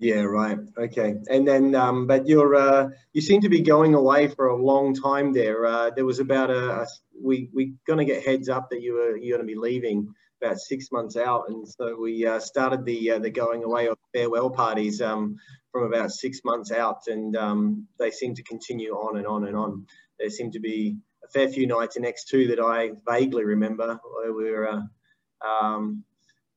Yeah, 0.00 0.22
right. 0.22 0.58
Okay. 0.78 1.16
And 1.28 1.46
then, 1.46 1.74
um, 1.74 2.06
but 2.06 2.28
you're, 2.28 2.54
uh, 2.54 2.90
you 3.14 3.20
seem 3.20 3.40
to 3.40 3.48
be 3.48 3.60
going 3.60 3.94
away 3.94 4.28
for 4.28 4.46
a 4.46 4.56
long 4.56 4.94
time 4.94 5.32
there. 5.32 5.66
Uh, 5.66 5.90
there 5.90 6.04
was 6.04 6.20
about 6.20 6.50
a, 6.50 6.82
a 6.82 6.86
we, 7.20 7.50
we 7.52 7.74
going 7.84 7.98
to 7.98 8.04
get 8.04 8.24
heads 8.24 8.48
up 8.48 8.70
that 8.70 8.80
you 8.80 8.94
were, 8.94 9.16
you're 9.16 9.36
going 9.36 9.46
to 9.46 9.52
be 9.52 9.58
leaving 9.58 10.14
about 10.40 10.58
six 10.58 10.92
months 10.92 11.16
out. 11.16 11.48
And 11.48 11.66
so 11.66 11.96
we 12.00 12.24
uh, 12.24 12.38
started 12.38 12.84
the, 12.84 13.10
uh, 13.10 13.18
the 13.18 13.30
going 13.30 13.64
away 13.64 13.88
or 13.88 13.96
farewell 14.14 14.50
parties 14.50 15.02
um, 15.02 15.36
from 15.78 15.92
about 15.92 16.10
six 16.10 16.40
months 16.44 16.72
out. 16.72 17.02
And 17.06 17.36
um, 17.36 17.86
they 17.98 18.10
seem 18.10 18.34
to 18.34 18.42
continue 18.42 18.92
on 18.92 19.18
and 19.18 19.26
on 19.26 19.46
and 19.46 19.56
on. 19.56 19.86
There 20.18 20.30
seem 20.30 20.50
to 20.52 20.60
be 20.60 20.96
a 21.24 21.28
fair 21.28 21.48
few 21.48 21.66
nights 21.66 21.96
in 21.96 22.02
X2 22.02 22.48
that 22.48 22.60
I 22.60 22.90
vaguely 23.08 23.44
remember 23.44 23.98
where 24.16 24.32
we 24.32 24.50
were, 24.50 24.68
uh, 24.68 25.46
um, 25.46 26.04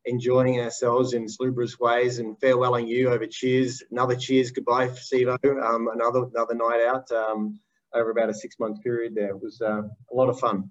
enjoying 0.05 0.59
ourselves 0.59 1.13
in 1.13 1.29
salubrious 1.29 1.79
ways 1.79 2.17
and 2.17 2.39
farewelling 2.39 2.87
you 2.87 3.09
over 3.09 3.27
cheers. 3.27 3.83
Another 3.91 4.15
cheers, 4.15 4.49
goodbye, 4.51 4.87
Sivo. 4.87 5.37
Um, 5.43 5.89
another 5.93 6.25
another 6.33 6.55
night 6.55 6.83
out 6.87 7.11
um, 7.11 7.59
over 7.93 8.09
about 8.09 8.29
a 8.29 8.33
six 8.33 8.55
month 8.59 8.81
period. 8.81 9.13
There 9.13 9.29
it 9.29 9.41
was 9.41 9.61
uh, 9.61 9.83
a 9.83 10.15
lot 10.15 10.29
of 10.29 10.39
fun. 10.39 10.69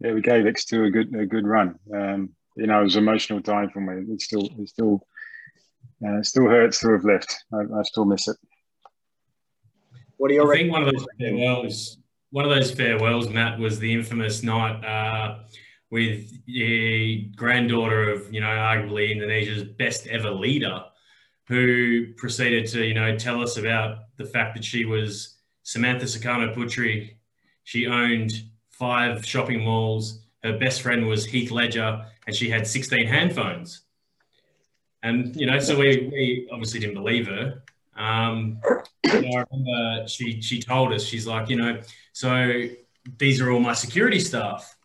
Yeah, 0.00 0.14
we 0.14 0.20
gave 0.20 0.44
X2 0.44 0.88
a 0.88 0.90
good 0.90 1.14
a 1.14 1.26
good 1.26 1.46
run. 1.46 1.78
Um, 1.94 2.30
you 2.56 2.66
know, 2.66 2.80
it 2.80 2.84
was 2.84 2.96
an 2.96 3.04
emotional 3.04 3.40
time 3.40 3.70
for 3.70 3.80
me. 3.80 4.12
It's 4.12 4.24
still 4.24 4.48
it 4.58 4.68
still 4.68 5.06
uh, 6.04 6.18
it 6.18 6.26
still 6.26 6.46
hurts 6.46 6.80
to 6.80 6.92
have 6.92 7.04
left. 7.04 7.44
I, 7.52 7.58
I, 7.58 7.82
still 7.82 8.04
miss 8.04 8.28
it. 8.28 8.36
What 10.16 10.28
do 10.28 10.34
you 10.34 10.50
I 10.50 10.56
think 10.56 10.72
one 10.72 10.82
of 10.82 10.92
those 10.92 11.06
farewells, 11.18 11.98
one 12.30 12.44
of 12.44 12.50
those 12.50 12.70
farewells, 12.70 13.28
Matt, 13.28 13.58
was 13.58 13.78
the 13.78 13.92
infamous 13.92 14.42
night. 14.42 14.84
Uh, 14.84 15.38
with 15.92 16.42
the 16.46 17.30
granddaughter 17.36 18.10
of, 18.10 18.32
you 18.32 18.40
know, 18.40 18.46
arguably 18.46 19.12
Indonesia's 19.12 19.62
best 19.62 20.06
ever 20.06 20.30
leader, 20.30 20.82
who 21.46 22.14
proceeded 22.16 22.66
to, 22.68 22.82
you 22.82 22.94
know, 22.94 23.14
tell 23.14 23.42
us 23.42 23.58
about 23.58 23.98
the 24.16 24.24
fact 24.24 24.54
that 24.54 24.64
she 24.64 24.86
was 24.86 25.36
Samantha 25.64 26.06
Sukarno 26.06 26.56
Putri. 26.56 27.16
She 27.64 27.86
owned 27.86 28.32
five 28.70 29.24
shopping 29.26 29.62
malls. 29.62 30.24
Her 30.42 30.56
best 30.56 30.80
friend 30.80 31.06
was 31.06 31.26
Heath 31.26 31.50
Ledger, 31.50 32.06
and 32.26 32.34
she 32.34 32.48
had 32.48 32.66
16 32.66 33.06
handphones. 33.06 33.80
And, 35.02 35.34
you 35.34 35.46
know, 35.46 35.58
so 35.58 35.76
we, 35.78 36.08
we 36.12 36.48
obviously 36.52 36.80
didn't 36.80 36.94
believe 36.94 37.26
her. 37.26 37.62
Um, 37.96 38.60
you 39.04 39.20
know, 39.20 39.38
I 39.38 39.44
remember 39.50 40.08
she, 40.08 40.40
she 40.40 40.60
told 40.60 40.92
us, 40.92 41.04
she's 41.04 41.26
like, 41.26 41.48
you 41.48 41.56
know, 41.56 41.80
so 42.12 42.64
these 43.18 43.40
are 43.40 43.50
all 43.50 43.60
my 43.60 43.74
security 43.74 44.20
staff 44.20 44.76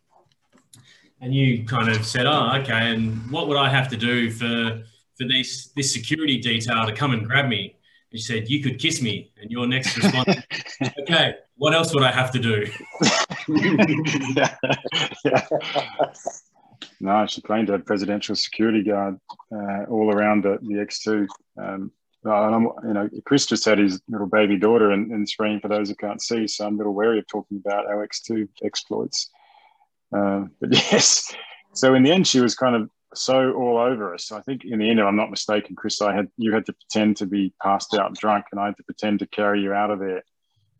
and 1.21 1.33
you 1.33 1.63
kind 1.65 1.89
of 1.89 2.05
said, 2.05 2.25
"Oh, 2.25 2.57
okay." 2.61 2.91
And 2.91 3.29
what 3.31 3.47
would 3.47 3.57
I 3.57 3.69
have 3.69 3.89
to 3.89 3.97
do 3.97 4.29
for 4.31 4.83
for 5.17 5.27
this 5.27 5.67
this 5.75 5.91
security 5.91 6.37
detail 6.37 6.85
to 6.85 6.93
come 6.93 7.11
and 7.11 7.25
grab 7.25 7.47
me? 7.47 7.75
And 8.11 8.19
she 8.19 8.25
said, 8.25 8.49
"You 8.49 8.61
could 8.61 8.79
kiss 8.79 9.01
me." 9.01 9.31
And 9.41 9.49
your 9.51 9.67
next 9.67 9.97
response, 9.97 10.37
"Okay, 11.01 11.35
what 11.55 11.73
else 11.73 11.93
would 11.93 12.03
I 12.03 12.11
have 12.11 12.31
to 12.31 12.39
do?" 12.39 12.67
yeah. 14.35 14.55
yeah. 15.25 15.47
No, 16.99 17.25
she 17.27 17.41
claimed 17.41 17.67
to 17.67 17.73
have 17.73 17.85
presidential 17.85 18.35
security 18.35 18.83
guard 18.83 19.19
uh, 19.53 19.83
all 19.89 20.11
around 20.11 20.43
the, 20.43 20.57
the 20.61 20.75
X2. 20.75 21.27
Um, 21.61 21.91
and 22.23 22.67
you 22.83 22.93
know, 22.93 23.09
Chris 23.25 23.45
just 23.45 23.65
had 23.65 23.77
his 23.77 24.01
little 24.09 24.27
baby 24.27 24.57
daughter 24.57 24.91
in, 24.91 25.11
in 25.11 25.25
screen 25.25 25.59
for 25.61 25.67
those 25.67 25.89
who 25.89 25.95
can't 25.95 26.21
see, 26.21 26.47
so 26.47 26.65
I'm 26.65 26.75
a 26.75 26.77
little 26.77 26.93
wary 26.93 27.19
of 27.19 27.27
talking 27.27 27.61
about 27.63 27.85
our 27.85 28.05
X2 28.05 28.49
exploits. 28.63 29.29
Um, 30.11 30.51
but 30.59 30.73
yes, 30.91 31.33
so 31.73 31.93
in 31.93 32.03
the 32.03 32.11
end, 32.11 32.27
she 32.27 32.41
was 32.41 32.55
kind 32.55 32.75
of 32.75 32.89
so 33.13 33.53
all 33.53 33.77
over 33.77 34.13
us. 34.13 34.31
I 34.31 34.41
think 34.41 34.65
in 34.65 34.79
the 34.79 34.89
end, 34.89 34.99
if 34.99 35.05
I'm 35.05 35.15
not 35.15 35.29
mistaken, 35.29 35.75
Chris, 35.75 36.01
I 36.01 36.13
had 36.13 36.27
you 36.37 36.53
had 36.53 36.65
to 36.65 36.73
pretend 36.73 37.17
to 37.17 37.25
be 37.25 37.53
passed 37.61 37.93
out 37.93 38.15
drunk, 38.15 38.45
and 38.51 38.59
I 38.59 38.65
had 38.65 38.77
to 38.77 38.83
pretend 38.83 39.19
to 39.19 39.27
carry 39.27 39.61
you 39.61 39.73
out 39.73 39.91
of 39.91 39.99
there. 39.99 40.23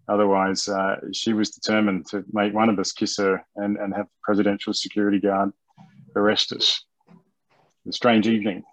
Otherwise, 0.10 0.68
uh, 0.68 0.96
she 1.14 1.34
was 1.34 1.52
determined 1.52 2.08
to 2.08 2.24
make 2.32 2.54
one 2.54 2.70
of 2.70 2.80
us 2.80 2.94
kiss 2.94 3.18
her 3.18 3.46
and, 3.58 3.78
and 3.78 3.94
have 3.94 4.06
the 4.06 4.20
presidential 4.24 4.74
security 4.74 5.20
guard 5.20 5.52
arrest 6.16 6.54
us. 6.54 6.84
A 7.88 7.92
strange 7.92 8.28
evening. 8.28 8.64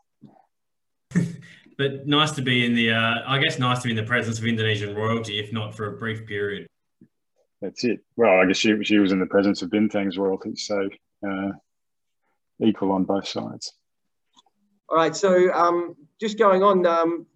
but 1.79 2.07
nice 2.07 2.33
to 2.33 2.43
be 2.43 2.67
in 2.67 2.75
the, 2.75 2.93
uh, 2.93 3.21
I 3.27 3.39
guess, 3.39 3.59
nice 3.59 3.79
to 3.83 3.85
be 3.85 3.91
in 3.91 3.97
the 3.97 4.03
presence 4.03 4.39
of 4.39 4.45
Indonesian 4.45 4.95
royalty, 4.95 5.39
if 5.39 5.53
not 5.53 5.75
for 5.75 5.87
a 5.87 5.99
brief 5.99 6.27
period 6.27 6.69
that's 7.65 7.83
it. 7.85 8.01
Well, 8.17 8.41
I 8.41 8.47
guess 8.47 8.59
she 8.59 8.85
she 8.85 8.99
was 8.99 9.13
in 9.13 9.21
the 9.21 9.27
presence 9.27 9.63
of 9.63 9.71
Bintang's 9.71 10.19
royalty, 10.19 10.55
so 10.55 10.89
uh, 11.27 11.53
equal 12.61 12.93
on 12.93 13.05
both 13.05 13.27
sides. 13.27 13.73
All 14.89 14.99
right. 14.99 15.17
So 15.17 15.53
um, 15.53 15.97
just 16.21 16.39
going 16.39 16.63
on, 16.63 16.87
um, 16.87 17.27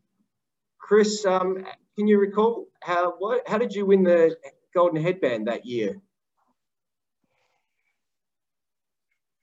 Chris, 0.79 1.25
um, 1.25 1.65
can 1.97 2.07
you 2.07 2.21
recall 2.21 2.67
how 2.83 3.15
what 3.19 3.49
how 3.49 3.57
did 3.57 3.73
you 3.73 3.87
win 3.87 4.03
the 4.03 4.37
golden 4.75 5.03
headband 5.03 5.49
that 5.49 5.65
year? 5.65 5.99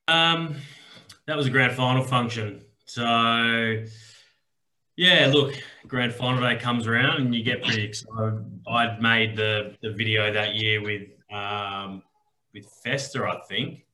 Um, 0.08 0.56
that 1.28 1.36
was 1.36 1.48
a 1.48 1.50
grand 1.50 1.76
final 1.76 2.04
function. 2.04 2.62
So 2.86 3.84
yeah, 4.98 5.32
look, 5.34 5.56
grand 5.88 6.14
final 6.14 6.42
day 6.42 6.58
comes 6.58 6.88
around 6.88 7.22
and 7.22 7.36
you 7.36 7.44
get 7.44 7.64
pretty 7.64 7.84
excited. 7.84 8.62
I'd 8.68 9.02
made 9.02 9.36
the, 9.36 9.76
the 9.82 9.92
video 9.92 10.32
that 10.32 10.56
year 10.56 10.82
with 10.82 11.10
um, 11.32 12.04
with 12.54 12.66
Fester, 12.84 13.28
I 13.28 13.40
think. 13.50 13.86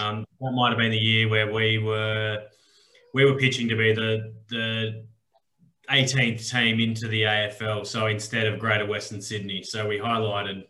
Um, 0.00 0.24
that 0.40 0.52
might 0.52 0.70
have 0.70 0.78
been 0.78 0.90
the 0.90 0.98
year 0.98 1.28
where 1.28 1.52
we 1.52 1.78
were 1.78 2.44
we 3.14 3.24
were 3.24 3.36
pitching 3.36 3.68
to 3.68 3.76
be 3.76 3.92
the 3.92 4.34
the 4.48 5.04
18th 5.90 6.50
team 6.50 6.80
into 6.80 7.08
the 7.08 7.22
AFL. 7.22 7.86
So 7.86 8.06
instead 8.06 8.46
of 8.46 8.58
Greater 8.58 8.86
Western 8.86 9.20
Sydney, 9.20 9.62
so 9.62 9.86
we 9.86 9.98
highlighted 9.98 10.64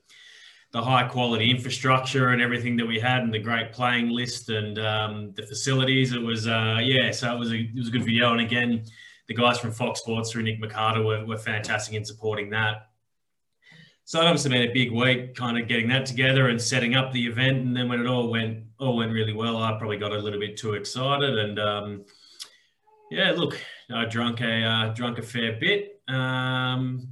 the 0.72 0.82
high 0.82 1.06
quality 1.06 1.50
infrastructure 1.50 2.30
and 2.30 2.40
everything 2.40 2.76
that 2.76 2.86
we 2.86 2.98
had, 2.98 3.22
and 3.22 3.32
the 3.32 3.38
great 3.38 3.72
playing 3.72 4.08
list 4.08 4.48
and 4.48 4.78
um, 4.78 5.32
the 5.36 5.42
facilities. 5.42 6.12
It 6.12 6.22
was 6.22 6.46
uh, 6.46 6.80
yeah, 6.82 7.10
so 7.10 7.34
it 7.34 7.38
was 7.38 7.52
a 7.52 7.56
it 7.56 7.76
was 7.76 7.88
a 7.88 7.92
good 7.92 8.04
video. 8.04 8.32
And 8.32 8.40
again 8.40 8.84
the 9.28 9.34
guys 9.34 9.58
from 9.58 9.72
Fox 9.72 10.00
Sports 10.00 10.30
through 10.30 10.42
Nick 10.42 10.60
McCarter 10.60 11.04
were, 11.04 11.24
were 11.24 11.38
fantastic 11.38 11.94
in 11.94 12.04
supporting 12.04 12.50
that. 12.50 12.88
So 14.04 14.20
it 14.20 14.24
obviously 14.24 14.50
been 14.50 14.68
a 14.68 14.72
big 14.72 14.92
week, 14.92 15.34
kind 15.36 15.58
of 15.58 15.68
getting 15.68 15.88
that 15.88 16.06
together 16.06 16.48
and 16.48 16.60
setting 16.60 16.94
up 16.96 17.12
the 17.12 17.24
event. 17.24 17.58
And 17.58 17.76
then 17.76 17.88
when 17.88 18.00
it 18.00 18.06
all 18.06 18.28
went 18.28 18.64
all 18.78 18.96
went 18.96 19.12
really 19.12 19.32
well, 19.32 19.56
I 19.58 19.78
probably 19.78 19.96
got 19.96 20.12
a 20.12 20.18
little 20.18 20.40
bit 20.40 20.56
too 20.56 20.74
excited. 20.74 21.38
And 21.38 21.58
um, 21.58 22.04
yeah, 23.10 23.30
look, 23.30 23.58
I 23.90 24.04
drunk 24.04 24.40
a 24.40 24.64
uh, 24.64 24.92
drunk 24.92 25.18
a 25.18 25.22
fair 25.22 25.58
bit. 25.58 26.00
Um, 26.08 27.08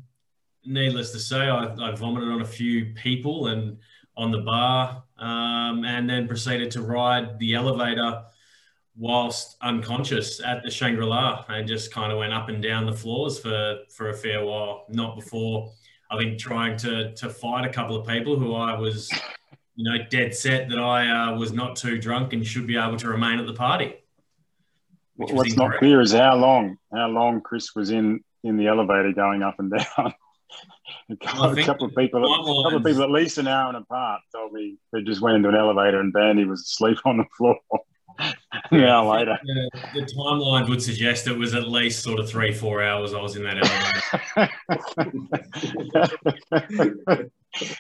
needless 0.65 1.13
to 1.13 1.19
say, 1.19 1.49
I, 1.49 1.75
I, 1.75 1.95
vomited 1.95 2.29
on 2.29 2.43
a 2.43 2.47
few 2.47 2.93
people 2.95 3.49
and 3.49 3.79
on 4.17 4.31
the 4.31 4.39
bar, 4.39 5.03
um, 5.19 5.85
and 5.85 6.09
then 6.09 6.29
proceeded 6.29 6.71
to 6.73 6.83
ride 6.83 7.39
the 7.39 7.55
elevator 7.55 8.23
whilst 8.97 9.57
unconscious 9.63 10.41
at 10.45 10.63
the 10.63 10.71
Shangri-La 10.71 11.45
and 11.49 11.67
just 11.67 11.93
kind 11.93 12.13
of 12.13 12.19
went 12.19 12.33
up 12.33 12.49
and 12.49 12.63
down 12.63 12.87
the 12.87 12.93
floors 12.93 13.39
for, 13.39 13.79
for 13.89 14.11
a 14.11 14.15
fair 14.15 14.45
while. 14.45 14.85
Not 14.91 15.17
before, 15.17 15.73
I 16.11 16.19
think, 16.19 16.39
trying 16.39 16.77
to, 16.79 17.15
to 17.15 17.31
fight 17.31 17.65
a 17.65 17.73
couple 17.73 17.97
of 17.97 18.07
people 18.07 18.39
who 18.39 18.55
I 18.55 18.79
was, 18.79 19.11
you 19.75 19.91
know, 19.91 20.05
dead 20.11 20.35
set 20.35 20.69
that 20.69 20.79
I 20.79 21.09
uh, 21.09 21.39
was 21.39 21.53
not 21.53 21.77
too 21.77 21.99
drunk 21.99 22.35
and 22.35 22.47
should 22.47 22.67
be 22.67 22.77
able 22.77 22.99
to 22.99 23.09
remain 23.09 23.39
at 23.39 23.47
the 23.47 23.55
party. 23.55 23.95
What's 25.17 25.57
not 25.57 25.79
clear 25.79 26.01
is 26.01 26.13
how 26.13 26.37
long, 26.37 26.77
how 26.93 27.09
long 27.09 27.41
Chris 27.41 27.75
was 27.75 27.91
in, 27.91 28.21
in 28.43 28.57
the 28.57 28.67
elevator 28.67 29.13
going 29.13 29.43
up 29.43 29.57
and 29.59 29.71
down. 29.71 30.15
a, 31.23 31.27
couple, 31.27 31.59
a 31.59 31.65
couple 31.65 31.87
of 31.87 31.95
people, 31.97 32.25
a 32.25 32.37
couple 32.37 32.77
of 32.77 32.85
people 32.85 33.03
at 33.03 33.11
least 33.11 33.39
an 33.39 33.49
hour 33.49 33.69
and 33.69 33.79
apart 33.79 34.21
told 34.33 34.53
me 34.53 34.77
they 34.93 35.03
just 35.03 35.21
went 35.21 35.37
into 35.37 35.49
an 35.49 35.57
elevator 35.57 36.01
and 36.01 36.13
Bandy 36.13 36.45
was 36.45 36.61
asleep 36.61 36.99
on 37.05 37.17
the 37.19 37.25
floor. 37.37 37.59
yeah, 38.73 39.01
later. 39.01 39.39
The, 39.43 39.71
the 39.95 40.03
timeline 40.03 40.69
would 40.69 40.83
suggest 40.83 41.27
it 41.27 41.37
was 41.37 41.55
at 41.55 41.69
least 41.69 42.03
sort 42.03 42.21
of 42.21 42.29
three, 42.29 42.53
four 42.53 42.83
hours 42.83 43.15
I 43.15 43.21
was 43.21 43.37
in 43.37 43.45
that 43.45 43.57
elevator. 44.37 44.53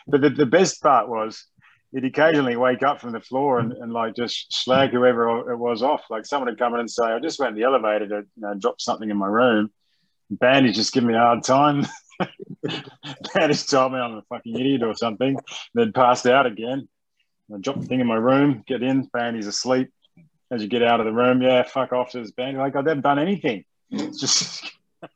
but 0.06 0.20
the, 0.20 0.30
the 0.30 0.46
best 0.46 0.82
part 0.82 1.08
was 1.08 1.46
he'd 1.92 2.04
occasionally 2.04 2.56
wake 2.56 2.82
up 2.82 3.00
from 3.00 3.12
the 3.12 3.20
floor 3.20 3.58
and, 3.58 3.72
and 3.72 3.92
like 3.92 4.14
just 4.14 4.52
slag 4.52 4.90
whoever 4.90 5.52
it 5.52 5.56
was 5.56 5.82
off. 5.82 6.02
Like 6.10 6.24
someone 6.26 6.48
would 6.48 6.58
come 6.58 6.74
in 6.74 6.80
and 6.80 6.90
say, 6.90 7.04
I 7.04 7.18
just 7.20 7.38
went 7.38 7.50
in 7.50 7.56
the 7.56 7.66
elevator 7.66 8.08
to 8.08 8.16
you 8.16 8.26
know, 8.36 8.54
drop 8.54 8.80
something 8.80 9.10
in 9.10 9.16
my 9.16 9.28
room. 9.28 9.70
Bandy's 10.30 10.76
just 10.76 10.92
giving 10.92 11.08
me 11.08 11.14
a 11.14 11.18
hard 11.18 11.42
time. 11.42 11.86
Bandy's 13.34 13.66
told 13.66 13.92
me 13.92 13.98
I'm 13.98 14.14
a 14.14 14.22
fucking 14.28 14.58
idiot 14.58 14.82
or 14.82 14.94
something. 14.94 15.36
Then 15.74 15.92
passed 15.92 16.26
out 16.26 16.46
again. 16.46 16.88
I 17.52 17.58
dropped 17.58 17.80
the 17.80 17.86
thing 17.86 18.00
in 18.00 18.06
my 18.06 18.16
room, 18.16 18.62
get 18.66 18.82
in, 18.82 19.02
Bandy's 19.12 19.46
asleep 19.46 19.90
as 20.50 20.62
you 20.62 20.68
get 20.68 20.82
out 20.82 21.00
of 21.00 21.06
the 21.06 21.12
room, 21.12 21.42
yeah, 21.42 21.62
fuck 21.62 21.92
off 21.92 22.10
to 22.10 22.20
this 22.20 22.32
band. 22.32 22.58
Like 22.58 22.74
I 22.74 22.78
haven't 22.78 23.02
done 23.02 23.18
anything. 23.18 23.64
It's 23.90 24.20
just. 24.20 24.72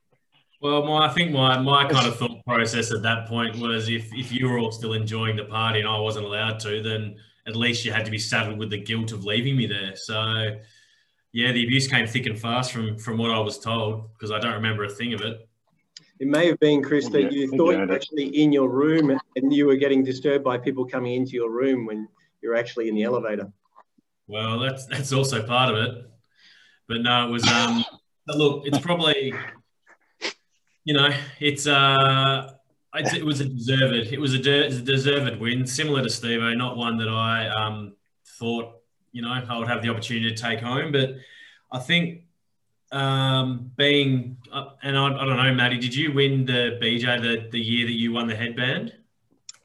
well, 0.61 0.85
my 0.85 1.07
I 1.07 1.09
think 1.09 1.33
my 1.33 1.59
my 1.59 1.89
kind 1.89 2.07
of 2.07 2.17
thought 2.17 2.45
process 2.47 2.93
at 2.93 3.03
that 3.03 3.27
point 3.27 3.57
was 3.57 3.89
if 3.89 4.13
if 4.15 4.33
you 4.33 4.49
were 4.49 4.59
all 4.59 4.73
still 4.73 4.93
enjoying 4.93 5.37
the 5.37 5.45
party 5.45 5.81
and 5.81 5.89
I 5.89 5.99
wasn't 5.99 6.27
allowed 6.27 6.61
to, 6.61 6.83
then 6.83 7.17
at 7.47 7.57
least 7.57 7.85
you 7.85 7.93
had 7.93 8.05
to 8.05 8.11
be 8.11 8.19
saddled 8.19 8.59
with 8.59 8.71
the 8.71 8.79
guilt 8.79 9.13
of 9.13 9.25
leaving 9.25 9.57
me 9.57 9.67
there. 9.67 9.95
So, 9.97 10.57
yeah, 11.33 11.53
the 11.53 11.65
abuse 11.65 11.87
came 11.89 12.07
thick 12.07 12.27
and 12.27 12.39
fast 12.39 12.73
from 12.73 12.97
from 12.99 13.19
what 13.19 13.31
I 13.31 13.41
was 13.41 13.59
told 13.59 14.13
because 14.13 14.31
I 14.31 14.39
don't 14.39 14.55
remember 14.55 14.85
a 14.85 14.91
thing 14.91 15.15
of 15.15 15.21
it. 15.21 15.49
It 16.21 16.29
may 16.29 16.47
have 16.47 16.61
been, 16.61 16.83
Chris, 16.83 17.09
that 17.09 17.23
Yeah, 17.23 17.29
you 17.31 17.49
thought 17.57 17.73
you 17.73 17.87
were 17.87 17.93
actually 17.93 18.27
in 18.41 18.53
your 18.53 18.69
room 18.69 19.19
and 19.37 19.53
you 19.53 19.67
were 19.67 19.77
getting 19.77 20.05
disturbed 20.05 20.45
by 20.45 20.59
people 20.59 20.85
coming 20.87 21.15
into 21.15 21.33
your 21.33 21.51
room 21.51 21.87
when 21.87 22.09
you're 22.41 22.55
actually 22.55 22.89
in 22.89 22.95
the 22.95 23.03
elevator. 23.03 23.53
Well, 24.27 24.59
that's 24.59 24.87
that's 24.87 25.13
also 25.13 25.45
part 25.45 25.75
of 25.75 25.77
it. 25.77 26.11
But 26.89 27.01
no, 27.01 27.27
it 27.27 27.31
was 27.31 27.47
um 27.49 27.85
but 28.27 28.37
look, 28.37 28.63
it's 28.67 28.79
probably 28.79 29.35
you 30.85 30.95
know, 30.95 31.11
it's 31.41 31.67
uh 31.67 32.53
it's, 32.95 33.13
it 33.13 33.25
was 33.25 33.41
a 33.41 33.47
deserved 33.47 34.13
it 34.13 34.21
was 34.21 34.35
a, 34.35 34.39
de- 34.39 34.67
a 34.67 34.71
deserved 34.71 35.41
win, 35.41 35.67
similar 35.67 36.03
to 36.03 36.11
Steve, 36.11 36.41
not 36.57 36.77
one 36.77 36.97
that 36.99 37.09
I 37.09 37.49
um 37.49 37.97
thought, 38.39 38.77
you 39.11 39.21
know, 39.21 39.31
I 39.31 39.59
would 39.59 39.69
have 39.69 39.83
the 39.83 39.89
opportunity 39.89 40.33
to 40.33 40.41
take 40.41 40.61
home. 40.61 40.93
But 40.93 41.17
I 41.73 41.81
think 41.81 42.24
um 42.95 43.71
being 43.77 44.37
uh, 44.53 44.71
and 44.83 44.97
I, 44.97 45.07
I 45.07 45.25
don't 45.25 45.37
know, 45.37 45.53
Maddie, 45.55 45.79
did 45.79 45.95
you 45.95 46.13
win 46.13 46.47
the 46.47 46.79
BJ 46.81 47.21
the, 47.21 47.49
the 47.51 47.61
year 47.61 47.87
that 47.87 47.93
you 47.93 48.13
won 48.13 48.29
the 48.29 48.37
headband? 48.37 48.93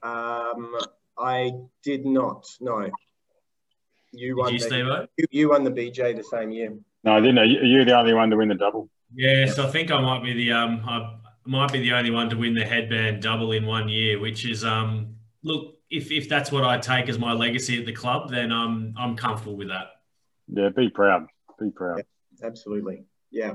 Um, 0.01 0.75
I 1.17 1.51
did 1.83 2.05
not. 2.05 2.45
No. 2.59 2.89
You 4.11 4.29
Did 4.29 4.37
won. 4.37 4.53
you, 4.53 4.59
the, 4.59 5.09
you, 5.17 5.25
you 5.29 5.49
won 5.49 5.63
the 5.63 5.71
BJ 5.71 6.15
the 6.15 6.23
same 6.23 6.51
year. 6.51 6.73
No, 7.03 7.13
I 7.17 7.19
didn't. 7.19 7.37
Are 7.37 7.45
you- 7.45 7.81
are 7.81 7.85
the 7.85 7.95
only 7.95 8.13
one 8.13 8.29
to 8.31 8.37
win 8.37 8.49
the 8.49 8.55
double? 8.55 8.89
Yes, 9.13 9.59
I 9.59 9.69
think 9.69 9.91
I 9.91 10.01
might 10.01 10.23
be 10.23 10.33
the 10.33 10.51
um 10.51 10.81
I 10.85 11.17
might 11.45 11.71
be 11.71 11.79
the 11.81 11.93
only 11.93 12.11
one 12.11 12.29
to 12.29 12.37
win 12.37 12.53
the 12.55 12.65
headband 12.65 13.21
double 13.21 13.51
in 13.51 13.65
one 13.65 13.89
year, 13.89 14.19
which 14.19 14.45
is 14.45 14.63
um 14.63 15.15
look 15.43 15.75
if 15.89 16.11
if 16.11 16.27
that's 16.29 16.51
what 16.51 16.63
I 16.63 16.77
take 16.79 17.09
as 17.09 17.19
my 17.19 17.33
legacy 17.33 17.79
at 17.79 17.85
the 17.85 17.93
club, 17.93 18.29
then 18.29 18.51
I'm 18.51 18.93
I'm 18.97 19.15
comfortable 19.15 19.55
with 19.57 19.67
that. 19.69 19.87
Yeah, 20.47 20.69
be 20.69 20.89
proud. 20.89 21.27
Be 21.59 21.69
proud. 21.69 22.03
Absolutely. 22.43 23.03
Yeah. 23.31 23.53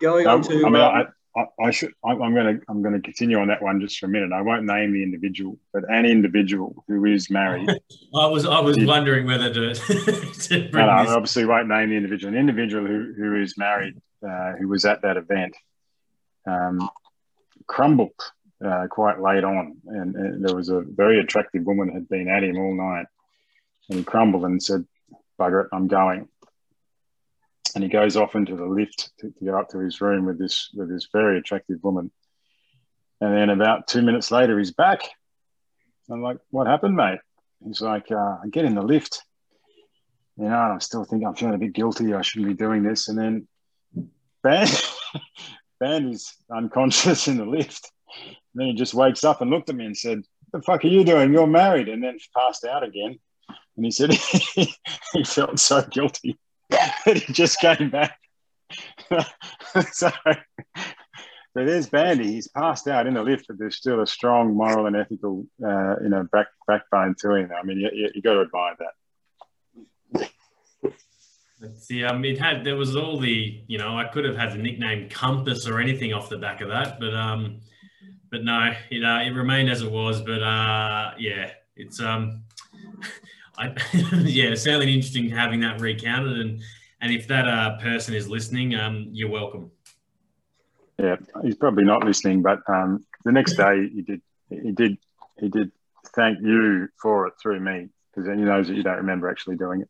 Going 0.00 0.24
No, 0.24 0.34
on 0.34 0.42
to. 0.42 0.66
I 0.66 0.68
mean, 0.70 0.76
um, 0.76 1.06
I, 1.36 1.40
I, 1.40 1.66
I 1.66 1.70
should. 1.70 1.92
I, 2.04 2.10
I'm 2.10 2.34
going 2.34 2.58
to. 2.58 2.64
I'm 2.68 2.82
going 2.82 2.94
to 2.94 3.00
continue 3.00 3.38
on 3.38 3.48
that 3.48 3.62
one 3.62 3.80
just 3.80 3.98
for 3.98 4.06
a 4.06 4.08
minute. 4.08 4.32
I 4.32 4.42
won't 4.42 4.64
name 4.64 4.92
the 4.92 5.02
individual, 5.02 5.58
but 5.72 5.84
an 5.88 6.06
individual 6.06 6.84
who 6.86 7.04
is 7.06 7.30
married. 7.30 7.68
I 8.14 8.26
was 8.26 8.44
I 8.44 8.60
was 8.60 8.76
Yeah. 8.76 8.86
wondering 8.86 9.26
whether 9.26 9.52
to, 9.52 9.74
to 9.74 10.58
no, 10.58 10.70
bring 10.70 10.86
no, 10.86 10.92
I 10.92 11.06
obviously 11.06 11.44
won't 11.46 11.68
name 11.68 11.90
the 11.90 11.96
individual. 11.96 12.32
An 12.32 12.38
individual 12.38 12.86
who, 12.86 13.12
who 13.16 13.42
is 13.42 13.58
married, 13.58 13.94
uh, 14.26 14.52
who 14.52 14.68
was 14.68 14.84
at 14.84 15.02
that 15.02 15.16
event, 15.16 15.56
um, 16.46 16.88
crumbled 17.66 18.12
uh, 18.64 18.86
quite 18.88 19.20
late 19.20 19.44
on, 19.44 19.76
and, 19.86 20.14
and 20.14 20.44
there 20.44 20.54
was 20.54 20.68
a 20.68 20.82
very 20.82 21.18
attractive 21.20 21.64
woman 21.64 21.88
had 21.92 22.08
been 22.08 22.28
at 22.28 22.44
him 22.44 22.56
all 22.56 22.74
night, 22.74 23.06
and 23.88 23.98
he 23.98 24.04
crumbled 24.04 24.44
and 24.44 24.62
said, 24.62 24.84
"Bugger 25.40 25.64
it, 25.64 25.70
I'm 25.72 25.88
going." 25.88 26.28
And 27.74 27.84
he 27.84 27.90
goes 27.90 28.16
off 28.16 28.34
into 28.34 28.56
the 28.56 28.66
lift 28.66 29.10
to, 29.20 29.30
to 29.30 29.44
go 29.44 29.58
up 29.58 29.68
to 29.70 29.78
his 29.78 30.00
room 30.00 30.26
with 30.26 30.38
this 30.38 30.70
with 30.74 30.88
this 30.88 31.08
very 31.12 31.38
attractive 31.38 31.78
woman, 31.82 32.10
and 33.20 33.36
then 33.36 33.50
about 33.50 33.86
two 33.86 34.02
minutes 34.02 34.30
later, 34.30 34.58
he's 34.58 34.72
back. 34.72 35.02
I'm 36.10 36.22
like, 36.22 36.38
"What 36.50 36.66
happened, 36.66 36.96
mate?" 36.96 37.20
He's 37.64 37.80
like, 37.80 38.10
uh, 38.10 38.38
"I 38.42 38.48
get 38.50 38.64
in 38.64 38.74
the 38.74 38.82
lift." 38.82 39.22
you 40.36 40.44
know, 40.44 40.50
and 40.50 40.72
I'm 40.74 40.80
still 40.80 41.04
think 41.04 41.24
I'm 41.26 41.34
feeling 41.34 41.54
a 41.54 41.58
bit 41.58 41.72
guilty. 41.72 42.14
I 42.14 42.22
shouldn't 42.22 42.48
be 42.48 42.54
doing 42.54 42.84
this. 42.84 43.08
And 43.08 43.18
then 43.18 43.48
Band 44.42 44.70
is 46.14 46.32
unconscious 46.50 47.26
in 47.26 47.38
the 47.38 47.44
lift. 47.44 47.90
And 48.16 48.36
then 48.54 48.66
he 48.68 48.74
just 48.74 48.94
wakes 48.94 49.24
up 49.24 49.40
and 49.40 49.50
looked 49.50 49.68
at 49.68 49.74
me 49.74 49.84
and 49.84 49.96
said, 49.96 50.22
the 50.52 50.62
fuck 50.62 50.84
are 50.84 50.88
you 50.88 51.04
doing? 51.04 51.32
You're 51.32 51.46
married." 51.46 51.88
And 51.88 52.02
then 52.02 52.18
passed 52.34 52.64
out 52.64 52.82
again. 52.82 53.18
And 53.76 53.84
he 53.84 53.90
said 53.90 54.12
he 55.12 55.24
felt 55.24 55.58
so 55.58 55.82
guilty 55.82 56.38
that 57.08 57.22
he 57.26 57.32
just 57.32 57.58
came 57.60 57.90
back. 57.90 58.18
so, 59.92 60.10
so 60.10 60.12
there's 61.54 61.88
Bandy. 61.88 62.32
He's 62.32 62.48
passed 62.48 62.86
out 62.86 63.06
in 63.06 63.14
the 63.14 63.22
lift, 63.22 63.46
but 63.48 63.58
there's 63.58 63.76
still 63.76 64.02
a 64.02 64.06
strong 64.06 64.54
moral 64.54 64.86
and 64.86 64.96
ethical, 64.96 65.46
uh, 65.64 65.96
you 66.02 66.10
know, 66.10 66.28
back 66.30 66.48
backbone 66.66 67.14
to 67.20 67.34
him. 67.34 67.50
I 67.58 67.64
mean, 67.64 67.78
you, 67.78 67.90
you, 67.92 68.10
you 68.14 68.22
got 68.22 68.34
to 68.34 68.40
admire 68.42 68.76
that. 68.78 70.30
See, 71.78 72.04
um, 72.04 72.24
it 72.24 72.38
had 72.38 72.62
there 72.62 72.76
was 72.76 72.94
all 72.94 73.18
the 73.18 73.64
you 73.66 73.78
know 73.78 73.98
I 73.98 74.04
could 74.04 74.24
have 74.24 74.36
had 74.36 74.52
the 74.52 74.58
nickname 74.58 75.08
Compass 75.08 75.66
or 75.66 75.80
anything 75.80 76.12
off 76.12 76.28
the 76.28 76.38
back 76.38 76.60
of 76.60 76.68
that, 76.68 77.00
but 77.00 77.14
um, 77.14 77.60
but 78.30 78.44
no, 78.44 78.72
it 78.90 79.02
uh, 79.02 79.20
it 79.24 79.30
remained 79.30 79.68
as 79.68 79.82
it 79.82 79.90
was. 79.90 80.20
But 80.20 80.40
uh, 80.40 81.14
yeah, 81.18 81.50
it's 81.74 82.00
um, 82.00 82.44
I 83.58 83.74
yeah, 84.22 84.54
certainly 84.54 84.94
interesting 84.94 85.30
having 85.30 85.58
that 85.60 85.80
recounted, 85.80 86.38
and 86.38 86.60
and 87.00 87.12
if 87.12 87.28
that 87.28 87.46
uh, 87.46 87.78
person 87.78 88.14
is 88.14 88.28
listening, 88.28 88.74
um, 88.74 89.08
you're 89.12 89.30
welcome. 89.30 89.70
Yeah, 90.98 91.16
he's 91.42 91.56
probably 91.56 91.84
not 91.84 92.04
listening, 92.04 92.42
but 92.42 92.58
um, 92.68 93.04
the 93.24 93.32
next 93.32 93.54
day 93.54 93.88
he 93.88 94.02
did, 94.02 94.20
he 94.50 94.72
did, 94.72 94.98
he 95.38 95.48
did 95.48 95.70
thank 96.14 96.40
you 96.40 96.88
for 97.00 97.28
it 97.28 97.34
through 97.40 97.60
me 97.60 97.88
because 98.10 98.26
then 98.26 98.38
he 98.38 98.44
knows 98.44 98.68
that 98.68 98.74
you 98.74 98.82
don't 98.82 98.96
remember 98.96 99.30
actually 99.30 99.56
doing 99.56 99.82
it. 99.82 99.88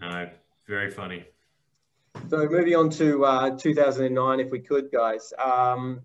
No, 0.00 0.28
very 0.66 0.90
funny. 0.90 1.24
So 2.28 2.48
moving 2.48 2.74
on 2.74 2.90
to 2.90 3.24
uh, 3.24 3.56
2009, 3.56 4.40
if 4.40 4.50
we 4.50 4.58
could, 4.58 4.90
guys. 4.90 5.32
Um, 5.38 6.02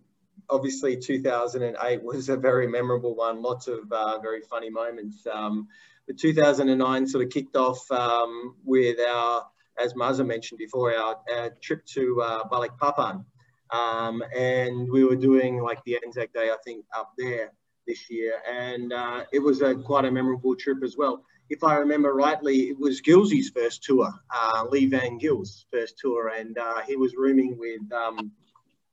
obviously, 0.49 0.97
2008 0.97 2.03
was 2.03 2.29
a 2.29 2.37
very 2.37 2.67
memorable 2.67 3.15
one. 3.15 3.41
Lots 3.41 3.67
of 3.67 3.91
uh, 3.91 4.19
very 4.19 4.41
funny 4.41 4.69
moments. 4.69 5.25
Um, 5.31 5.67
the 6.08 6.13
2009 6.13 7.08
sort 7.08 7.24
of 7.24 7.30
kicked 7.30 7.56
off 7.56 7.89
um, 7.91 8.56
with 8.63 9.00
our, 9.00 9.46
as 9.80 9.96
Maza 9.96 10.24
mentioned 10.24 10.58
before, 10.58 10.93
our, 10.96 11.17
our 11.34 11.50
trip 11.62 11.86
to 11.93 12.22
uh, 12.22 12.43
Balikpapan. 12.48 13.26
Um, 13.70 14.24
and 14.36 14.89
we 14.89 15.04
were 15.04 15.17
doing 15.17 15.62
like 15.62 15.84
the 15.84 16.00
Anzac 16.06 16.34
Day, 16.34 16.50
I 16.50 16.58
think, 16.63 16.86
up 16.96 17.12
there 17.17 17.52
this 17.86 18.10
year. 18.10 18.36
And 18.50 18.93
uh, 18.93 19.26
it 19.34 19.39
was 19.39 19.62
a 19.62 19.76
quite 19.76 20.06
a 20.06 20.12
memorable 20.12 20.56
trip 20.56 20.84
as 20.84 20.96
well 20.98 21.24
if 21.50 21.63
I 21.63 21.76
remember 21.76 22.13
rightly, 22.13 22.70
it 22.70 22.80
was 22.80 23.02
Gilsey's 23.02 23.50
first 23.50 23.84
tour, 23.84 24.12
uh, 24.34 24.65
Lee 24.70 24.86
Van 24.86 25.17
Gill's 25.17 25.65
first 25.72 25.98
tour, 25.98 26.30
and 26.30 26.58
uh, 26.58 26.82
he 26.82 26.96
was 26.96 27.15
rooming 27.15 27.58
with 27.58 27.91
um, 27.93 28.32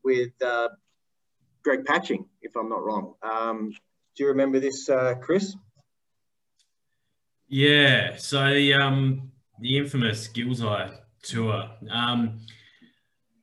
with 0.05 0.31
uh, 0.43 0.69
Greg 1.63 1.85
Patching, 1.85 2.27
if 2.43 2.57
I'm 2.57 2.69
not 2.69 2.85
wrong. 2.85 3.15
Um, 3.23 3.71
do 4.17 4.23
you 4.23 4.29
remember 4.29 4.61
this, 4.61 4.89
uh, 4.89 5.15
Chris? 5.21 5.57
Yeah, 7.49 8.17
so 8.17 8.53
the 8.53 8.75
um 8.75 9.31
the 9.61 9.77
infamous 9.77 10.29
Gilsey 10.29 10.91
tour. 11.23 11.71
Um, 11.91 12.41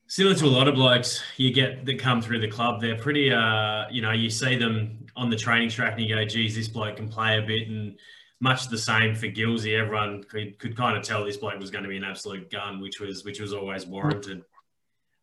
similar 0.08 0.36
to 0.36 0.46
a 0.46 0.48
lot 0.48 0.68
of 0.68 0.76
blokes 0.76 1.24
you 1.38 1.54
get 1.54 1.86
that 1.86 2.00
come 2.00 2.22
through 2.22 2.42
the 2.42 2.50
club, 2.50 2.82
they're 2.82 2.98
pretty 2.98 3.32
uh 3.32 3.86
you 3.92 4.02
know, 4.02 4.12
you 4.12 4.30
see 4.30 4.56
them 4.56 5.06
on 5.16 5.30
the 5.30 5.36
training 5.36 5.70
track 5.70 5.94
and 5.94 6.02
you 6.02 6.16
go, 6.16 6.26
geez, 6.26 6.56
this 6.56 6.68
bloke 6.68 6.98
can 6.98 7.10
play 7.10 7.38
a 7.38 7.42
bit 7.42 7.68
and 7.68 7.98
much 8.40 8.70
the 8.70 8.78
same 8.78 9.14
for 9.14 9.28
Gilsey. 9.28 9.76
Everyone 9.76 10.24
could, 10.24 10.58
could 10.58 10.76
kind 10.76 10.98
of 10.98 11.04
tell 11.04 11.24
this 11.24 11.38
bloke 11.38 11.60
was 11.60 11.70
going 11.70 11.84
to 11.84 11.90
be 11.90 11.98
an 11.98 12.04
absolute 12.04 12.50
gun, 12.50 12.82
which 12.82 13.00
was 13.00 13.24
which 13.24 13.40
was 13.40 13.54
always 13.54 13.86
warranted. 13.86 14.44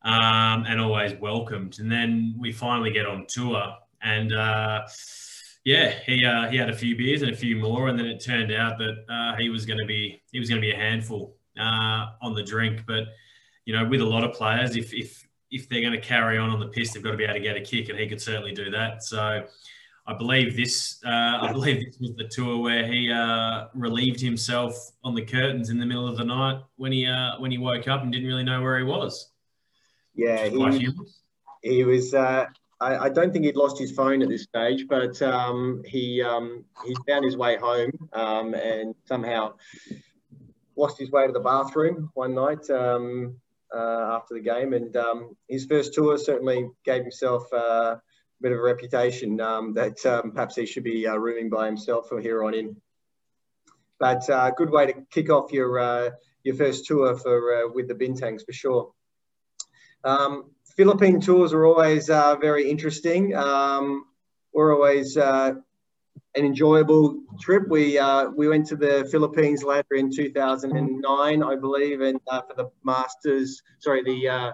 Um, 0.02 0.64
and 0.68 0.80
always 0.80 1.12
welcomed. 1.14 1.80
And 1.80 1.90
then 1.90 2.36
we 2.38 2.52
finally 2.52 2.92
get 2.92 3.06
on 3.06 3.26
tour 3.28 3.74
and 4.00 4.32
uh 4.32 4.82
yeah, 5.68 5.92
he 6.06 6.24
uh, 6.24 6.48
he 6.48 6.56
had 6.56 6.70
a 6.70 6.74
few 6.74 6.96
beers 6.96 7.20
and 7.20 7.30
a 7.30 7.36
few 7.36 7.54
more, 7.56 7.88
and 7.88 7.98
then 7.98 8.06
it 8.06 8.24
turned 8.24 8.50
out 8.50 8.78
that 8.78 9.04
uh, 9.06 9.36
he 9.36 9.50
was 9.50 9.66
going 9.66 9.78
to 9.78 9.84
be 9.84 10.22
he 10.32 10.38
was 10.38 10.48
going 10.48 10.62
to 10.62 10.66
be 10.66 10.72
a 10.72 10.76
handful 10.76 11.36
uh, 11.60 12.06
on 12.22 12.34
the 12.34 12.42
drink. 12.42 12.84
But 12.86 13.08
you 13.66 13.76
know, 13.76 13.84
with 13.84 14.00
a 14.00 14.04
lot 14.04 14.24
of 14.24 14.32
players, 14.32 14.76
if 14.76 14.94
if 14.94 15.28
if 15.50 15.68
they're 15.68 15.82
going 15.82 15.92
to 15.92 16.00
carry 16.00 16.38
on 16.38 16.48
on 16.48 16.58
the 16.58 16.68
piss, 16.68 16.94
they've 16.94 17.02
got 17.02 17.10
to 17.10 17.18
be 17.18 17.24
able 17.24 17.34
to 17.34 17.40
get 17.40 17.54
a 17.54 17.60
kick, 17.60 17.90
and 17.90 17.98
he 17.98 18.08
could 18.08 18.20
certainly 18.20 18.52
do 18.52 18.70
that. 18.70 19.02
So. 19.02 19.44
I 20.10 20.14
believe 20.14 20.56
this. 20.56 21.02
Uh, 21.04 21.36
I 21.42 21.52
believe 21.52 21.84
this 21.84 21.98
was 22.00 22.16
the 22.16 22.26
tour 22.28 22.62
where 22.62 22.86
he 22.86 23.12
uh, 23.12 23.66
relieved 23.74 24.22
himself 24.22 24.74
on 25.04 25.14
the 25.14 25.20
curtains 25.20 25.68
in 25.68 25.78
the 25.78 25.84
middle 25.84 26.08
of 26.08 26.16
the 26.16 26.24
night 26.24 26.62
when 26.76 26.92
he 26.92 27.06
uh, 27.06 27.38
when 27.40 27.50
he 27.50 27.58
woke 27.58 27.88
up 27.88 28.02
and 28.02 28.10
didn't 28.10 28.26
really 28.26 28.42
know 28.42 28.62
where 28.62 28.78
he 28.78 28.84
was. 28.84 29.32
Yeah, 30.14 30.44
he, 30.44 30.48
he 30.48 30.88
was. 30.88 31.20
I, 32.80 32.96
I 32.96 33.08
don't 33.08 33.32
think 33.32 33.44
he'd 33.44 33.56
lost 33.56 33.78
his 33.78 33.92
phone 33.92 34.22
at 34.22 34.28
this 34.28 34.44
stage, 34.44 34.86
but 34.88 35.20
um, 35.22 35.82
he 35.84 36.22
um, 36.22 36.64
he 36.86 36.94
found 37.08 37.24
his 37.24 37.36
way 37.36 37.56
home 37.56 37.90
um, 38.12 38.54
and 38.54 38.94
somehow 39.06 39.54
lost 40.76 40.98
his 40.98 41.10
way 41.10 41.26
to 41.26 41.32
the 41.32 41.40
bathroom 41.40 42.10
one 42.14 42.34
night 42.34 42.68
um, 42.70 43.36
uh, 43.74 44.16
after 44.16 44.34
the 44.34 44.40
game. 44.40 44.72
And 44.74 44.96
um, 44.96 45.36
his 45.48 45.66
first 45.66 45.92
tour 45.92 46.16
certainly 46.18 46.68
gave 46.84 47.02
himself 47.02 47.44
uh, 47.52 47.96
a 47.96 48.02
bit 48.40 48.52
of 48.52 48.58
a 48.58 48.62
reputation 48.62 49.40
um, 49.40 49.74
that 49.74 49.96
perhaps 50.32 50.54
he 50.54 50.66
should 50.66 50.84
be 50.84 51.06
uh, 51.06 51.16
rooming 51.16 51.50
by 51.50 51.66
himself 51.66 52.08
from 52.08 52.22
here 52.22 52.44
on 52.44 52.54
in. 52.54 52.76
But 53.98 54.30
uh, 54.30 54.50
good 54.50 54.70
way 54.70 54.86
to 54.86 54.94
kick 55.10 55.30
off 55.30 55.52
your 55.52 55.78
uh, 55.78 56.10
your 56.44 56.54
first 56.54 56.86
tour 56.86 57.16
for 57.16 57.64
uh, 57.64 57.72
with 57.72 57.88
the 57.88 57.94
Bintangs 57.94 58.44
for 58.46 58.52
sure. 58.52 58.92
Um, 60.04 60.52
Philippine 60.78 61.20
tours 61.20 61.52
are 61.52 61.66
always 61.66 62.08
uh, 62.08 62.36
very 62.36 62.70
interesting. 62.70 63.34
Um, 63.34 64.04
we're 64.54 64.72
always 64.72 65.16
uh, 65.16 65.54
an 66.36 66.44
enjoyable 66.44 67.20
trip. 67.40 67.64
We 67.68 67.98
uh, 67.98 68.28
we 68.30 68.46
went 68.48 68.68
to 68.68 68.76
the 68.76 69.08
Philippines 69.10 69.64
later 69.64 69.96
in 69.96 70.08
2009, 70.08 71.42
I 71.42 71.56
believe, 71.56 72.00
and 72.00 72.20
uh, 72.28 72.42
for 72.42 72.54
the 72.54 72.70
Masters, 72.84 73.60
sorry, 73.80 74.04
the 74.04 74.28
uh, 74.28 74.52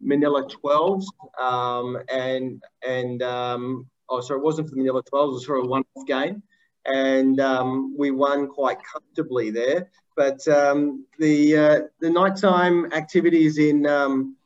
Manila 0.00 0.48
12s, 0.48 1.04
um, 1.40 1.96
and 2.08 2.60
and 2.84 3.22
um, 3.22 3.86
oh, 4.08 4.20
sorry, 4.20 4.40
it 4.40 4.44
wasn't 4.44 4.68
for 4.68 4.74
the 4.74 4.80
Manila 4.80 5.04
12s, 5.04 5.28
it 5.28 5.32
was 5.32 5.44
for 5.44 5.56
a 5.58 5.64
one-off 5.64 6.06
game, 6.08 6.42
and 6.86 7.38
um, 7.38 7.94
we 7.96 8.10
won 8.10 8.48
quite 8.48 8.78
comfortably 8.82 9.52
there. 9.52 9.88
But 10.16 10.46
um, 10.48 11.06
the 11.20 11.56
uh, 11.56 11.80
the 12.00 12.10
nighttime 12.10 12.92
activities 12.92 13.58
in 13.58 13.86
um, 13.86 14.36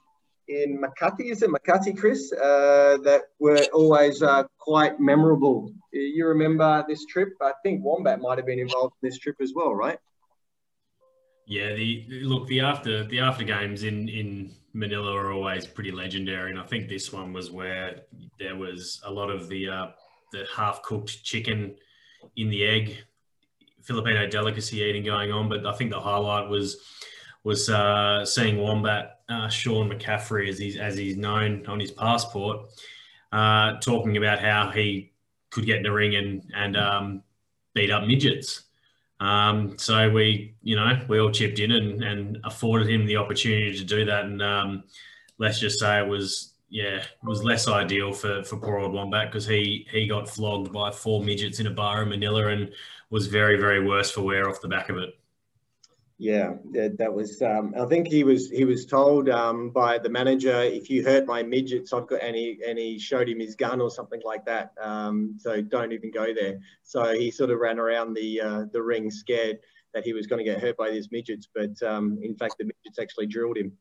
in 0.48 0.80
Makati, 0.80 1.30
is 1.30 1.42
it 1.42 1.50
Makati, 1.50 1.96
Chris? 1.96 2.32
Uh, 2.32 2.98
that 3.02 3.22
were 3.38 3.64
always 3.72 4.22
uh, 4.22 4.44
quite 4.58 5.00
memorable. 5.00 5.72
You 5.92 6.26
remember 6.26 6.84
this 6.88 7.04
trip? 7.06 7.30
I 7.42 7.52
think 7.62 7.84
Wombat 7.84 8.20
might 8.20 8.38
have 8.38 8.46
been 8.46 8.58
involved 8.58 8.94
in 9.02 9.08
this 9.08 9.18
trip 9.18 9.36
as 9.40 9.52
well, 9.54 9.74
right? 9.74 9.98
Yeah, 11.46 11.74
the 11.74 12.04
look 12.22 12.48
the 12.48 12.60
after 12.60 13.04
the 13.04 13.20
after 13.20 13.44
games 13.44 13.84
in 13.84 14.08
in 14.08 14.52
Manila 14.72 15.14
are 15.14 15.32
always 15.32 15.64
pretty 15.66 15.92
legendary, 15.92 16.50
and 16.50 16.58
I 16.58 16.64
think 16.64 16.88
this 16.88 17.12
one 17.12 17.32
was 17.32 17.50
where 17.50 18.02
there 18.38 18.56
was 18.56 19.00
a 19.04 19.10
lot 19.10 19.30
of 19.30 19.48
the 19.48 19.68
uh, 19.68 19.86
the 20.32 20.44
half 20.54 20.82
cooked 20.82 21.22
chicken 21.22 21.76
in 22.36 22.50
the 22.50 22.64
egg 22.64 22.96
Filipino 23.82 24.26
delicacy 24.26 24.78
eating 24.78 25.04
going 25.04 25.30
on. 25.30 25.48
But 25.48 25.64
I 25.64 25.72
think 25.72 25.92
the 25.92 26.00
highlight 26.00 26.48
was 26.48 26.78
was 27.44 27.70
uh, 27.70 28.24
seeing 28.24 28.58
Wombat 28.58 29.15
uh, 29.28 29.48
Sean 29.48 29.90
McCaffrey, 29.90 30.48
as 30.48 30.58
he's 30.58 30.76
as 30.76 30.96
he's 30.96 31.16
known 31.16 31.66
on 31.66 31.80
his 31.80 31.90
passport, 31.90 32.68
uh, 33.32 33.78
talking 33.80 34.16
about 34.16 34.38
how 34.38 34.70
he 34.70 35.12
could 35.50 35.66
get 35.66 35.78
in 35.78 35.82
the 35.82 35.92
ring 35.92 36.14
and 36.16 36.50
and 36.54 36.76
um, 36.76 37.22
beat 37.74 37.90
up 37.90 38.06
midgets. 38.06 38.62
Um, 39.20 39.78
so 39.78 40.10
we, 40.10 40.54
you 40.62 40.76
know, 40.76 41.00
we 41.08 41.20
all 41.20 41.30
chipped 41.30 41.58
in 41.58 41.72
and, 41.72 42.02
and 42.04 42.38
afforded 42.44 42.88
him 42.88 43.06
the 43.06 43.16
opportunity 43.16 43.76
to 43.78 43.84
do 43.84 44.04
that. 44.04 44.26
And 44.26 44.42
um, 44.42 44.84
let's 45.38 45.58
just 45.58 45.80
say 45.80 45.98
it 45.98 46.06
was, 46.06 46.52
yeah, 46.68 46.98
it 46.98 47.24
was 47.24 47.42
less 47.42 47.66
ideal 47.66 48.12
for, 48.12 48.44
for 48.44 48.58
poor 48.58 48.78
old 48.78 48.92
Wombat 48.92 49.30
because 49.30 49.46
he 49.46 49.86
he 49.90 50.06
got 50.06 50.28
flogged 50.28 50.72
by 50.72 50.90
four 50.90 51.22
midgets 51.22 51.60
in 51.60 51.66
a 51.66 51.70
bar 51.70 52.02
in 52.02 52.08
Manila 52.10 52.48
and 52.48 52.70
was 53.08 53.26
very 53.26 53.56
very 53.58 53.86
worse 53.86 54.10
for 54.10 54.22
wear 54.22 54.48
off 54.48 54.60
the 54.60 54.68
back 54.68 54.88
of 54.88 54.98
it. 54.98 55.18
Yeah, 56.18 56.54
that, 56.72 57.12
was. 57.12 57.42
Um, 57.42 57.74
I 57.78 57.84
think 57.84 58.08
he 58.08 58.24
was 58.24 58.50
he 58.50 58.64
was 58.64 58.86
told 58.86 59.28
um, 59.28 59.68
by 59.68 59.98
the 59.98 60.08
manager, 60.08 60.62
if 60.62 60.88
you 60.88 61.04
hurt 61.04 61.26
my 61.26 61.42
midgets, 61.42 61.92
I've 61.92 62.06
got. 62.06 62.22
He 62.22 62.58
and 62.66 62.78
he 62.78 62.98
showed 62.98 63.28
him 63.28 63.38
his 63.38 63.54
gun 63.54 63.82
or 63.82 63.90
something 63.90 64.22
like 64.24 64.46
that. 64.46 64.72
Um, 64.80 65.36
so 65.38 65.60
don't 65.60 65.92
even 65.92 66.10
go 66.10 66.32
there. 66.32 66.58
So 66.82 67.12
he 67.12 67.30
sort 67.30 67.50
of 67.50 67.58
ran 67.58 67.78
around 67.78 68.14
the 68.14 68.40
uh, 68.40 68.64
the 68.72 68.82
ring 68.82 69.10
scared 69.10 69.58
that 69.92 70.04
he 70.04 70.14
was 70.14 70.26
going 70.26 70.42
to 70.42 70.50
get 70.50 70.60
hurt 70.60 70.78
by 70.78 70.90
these 70.90 71.10
midgets, 71.12 71.48
but 71.54 71.82
um, 71.82 72.18
in 72.22 72.34
fact 72.34 72.54
the 72.58 72.64
midgets 72.64 72.98
actually 72.98 73.26
drilled 73.26 73.58
him. 73.58 73.72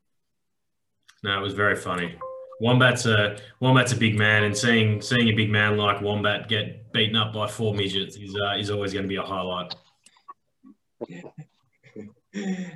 No, 1.24 1.38
it 1.40 1.42
was 1.42 1.54
very 1.54 1.76
funny. 1.76 2.16
Wombat's 2.60 3.06
a 3.06 3.38
Wombat's 3.62 3.94
a 3.94 3.98
big 3.98 4.18
man, 4.18 4.44
and 4.44 4.56
seeing 4.56 5.02
seeing 5.02 5.30
a 5.30 5.34
big 5.34 5.50
man 5.50 5.78
like 5.78 6.02
Wombat 6.02 6.50
get 6.50 6.92
beaten 6.92 7.16
up 7.16 7.34
by 7.34 7.48
four 7.48 7.74
midgets 7.74 8.18
is 8.18 8.36
uh, 8.36 8.58
is 8.58 8.70
always 8.70 8.92
going 8.92 9.04
to 9.04 9.10
be 9.10 9.16
a 9.16 9.22
highlight. 9.22 9.74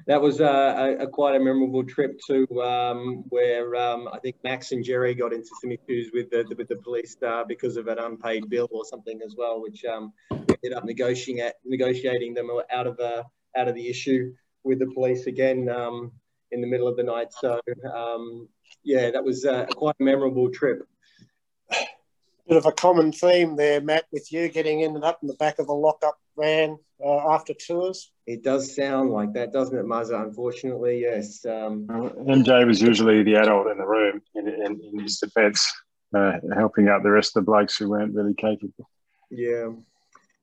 That 0.08 0.22
was 0.22 0.40
uh, 0.40 0.96
a, 1.00 1.04
a, 1.04 1.08
quite 1.08 1.36
a 1.36 1.40
memorable 1.40 1.84
trip 1.84 2.20
to 2.28 2.48
um, 2.62 3.24
where 3.30 3.76
um, 3.76 4.08
I 4.12 4.20
think 4.20 4.38
Max 4.44 4.72
and 4.72 4.84
Jerry 4.84 5.14
got 5.14 5.34
into 5.34 5.50
some 5.62 5.72
issues 5.72 6.12
with 6.14 6.30
the, 6.30 6.46
with 6.58 6.68
the 6.68 6.78
police 6.78 7.18
uh, 7.26 7.44
because 7.48 7.76
of 7.78 7.88
an 7.88 8.00
unpaid 8.00 8.50
bill 8.50 8.70
or 8.72 8.86
something 8.86 9.20
as 9.26 9.36
well, 9.38 9.62
which 9.62 9.84
um, 9.86 10.14
ended 10.32 10.74
up 10.76 10.86
negotiating 10.86 11.42
at, 11.42 11.56
negotiating 11.66 12.34
them 12.34 12.50
out 12.72 12.88
of 12.88 13.00
uh, 13.00 13.24
out 13.58 13.68
of 13.68 13.76
the 13.76 13.88
issue 13.88 14.34
with 14.64 14.80
the 14.80 14.88
police 14.88 15.28
again 15.28 15.70
um, 15.70 16.12
in 16.52 16.62
the 16.62 16.68
middle 16.68 16.88
of 16.88 16.96
the 16.96 17.04
night. 17.04 17.34
So 17.40 17.60
um, 17.94 18.48
yeah, 18.84 19.12
that 19.12 19.24
was 19.24 19.46
uh, 19.46 19.66
quite 19.76 19.96
a 20.00 20.04
memorable 20.04 20.50
trip. 20.50 20.88
Bit 22.50 22.58
of 22.58 22.66
a 22.66 22.72
common 22.72 23.12
theme 23.12 23.56
there, 23.56 23.80
Matt, 23.80 24.06
with 24.12 24.32
you 24.32 24.50
getting 24.50 24.84
ended 24.84 25.04
up 25.04 25.20
in 25.22 25.28
the 25.28 25.36
back 25.36 25.60
of 25.60 25.68
a 25.68 25.74
lockup 25.74 26.18
van 26.36 26.80
uh, 27.00 27.32
after 27.32 27.54
tours. 27.54 28.12
It 28.26 28.44
does 28.44 28.76
sound 28.76 29.12
like 29.12 29.34
that, 29.34 29.54
doesn't 29.54 29.78
it, 29.78 29.86
Mazza? 29.86 30.20
Unfortunately, 30.20 31.02
yes. 31.02 31.46
Um, 31.46 31.86
MJ 31.88 32.66
was 32.66 32.82
usually 32.82 33.22
the 33.22 33.36
adult 33.36 33.68
in 33.68 33.78
the 33.78 33.86
room 33.86 34.24
in, 34.34 34.48
in, 34.48 34.82
in 34.82 35.00
his 35.00 35.20
defence, 35.20 35.72
uh, 36.18 36.34
helping 36.56 36.88
out 36.88 37.04
the 37.04 37.12
rest 37.12 37.38
of 37.38 37.46
the 37.46 37.52
blokes 37.52 37.78
who 37.78 37.88
weren't 37.88 38.16
really 38.16 38.34
capable. 38.34 38.90
Yeah. 39.30 39.70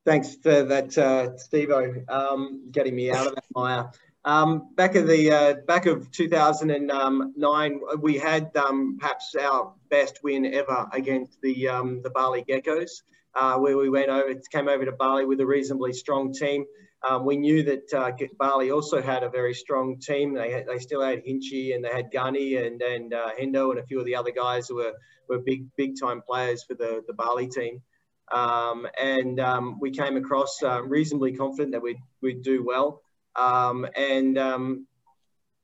Thanks 0.05 0.35
for 0.35 0.63
that, 0.63 0.97
uh, 0.97 1.37
Steve 1.37 1.71
um, 2.07 2.69
getting 2.71 2.95
me 2.95 3.11
out 3.11 3.27
of 3.27 3.35
that 3.35 3.43
mire. 3.53 3.91
Um, 4.27 4.75
back 4.75 4.95
of 4.95 5.07
the 5.07 5.31
uh, 5.31 5.53
back 5.65 5.85
of 5.85 6.11
2009, 6.11 7.81
we 8.01 8.17
had 8.17 8.51
um, 8.57 8.97
perhaps 8.99 9.33
our 9.39 9.73
best 9.89 10.21
win 10.21 10.53
ever 10.53 10.85
against 10.91 11.41
the 11.41 11.69
um, 11.69 12.01
the 12.01 12.09
Bali 12.09 12.43
Geckos, 12.43 13.03
uh, 13.35 13.57
where 13.57 13.77
we 13.77 13.89
went 13.89 14.09
over, 14.09 14.35
came 14.51 14.67
over 14.67 14.83
to 14.83 14.91
Bali 14.91 15.23
with 15.23 15.39
a 15.39 15.45
reasonably 15.45 15.93
strong 15.93 16.33
team. 16.33 16.65
Um, 17.07 17.23
we 17.23 17.37
knew 17.37 17.63
that 17.63 17.93
uh, 17.93 18.11
Bali 18.37 18.69
also 18.69 19.01
had 19.01 19.23
a 19.23 19.29
very 19.29 19.53
strong 19.53 19.97
team. 19.97 20.33
They, 20.33 20.51
had, 20.51 20.67
they 20.67 20.79
still 20.79 21.01
had 21.01 21.23
Hinchy 21.23 21.73
and 21.73 21.85
they 21.85 21.89
had 21.89 22.11
Gunny 22.11 22.57
and, 22.57 22.81
and 22.81 23.13
uh, 23.13 23.29
Hendo 23.39 23.69
and 23.69 23.79
a 23.79 23.85
few 23.85 23.99
of 23.99 24.05
the 24.05 24.15
other 24.15 24.31
guys 24.31 24.67
who 24.67 24.75
were, 24.75 24.93
were 25.29 25.39
big, 25.39 25.67
big 25.77 25.93
time 25.97 26.21
players 26.27 26.63
for 26.63 26.73
the, 26.73 27.01
the 27.07 27.13
Bali 27.13 27.47
team. 27.47 27.81
Um, 28.29 28.87
and 28.99 29.39
um, 29.39 29.79
we 29.79 29.91
came 29.91 30.17
across 30.17 30.61
uh, 30.63 30.83
reasonably 30.83 31.33
confident 31.37 31.71
that 31.73 31.81
we'd, 31.81 31.99
we'd 32.21 32.41
do 32.41 32.65
well. 32.65 33.03
Um, 33.37 33.87
and 33.95 34.37
um, 34.37 34.87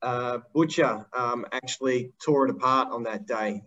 uh, 0.01 0.39
Butcher 0.53 1.05
um, 1.13 1.45
actually 1.51 2.13
tore 2.23 2.45
it 2.45 2.51
apart 2.51 2.89
on 2.91 3.03
that 3.03 3.25
day. 3.25 3.61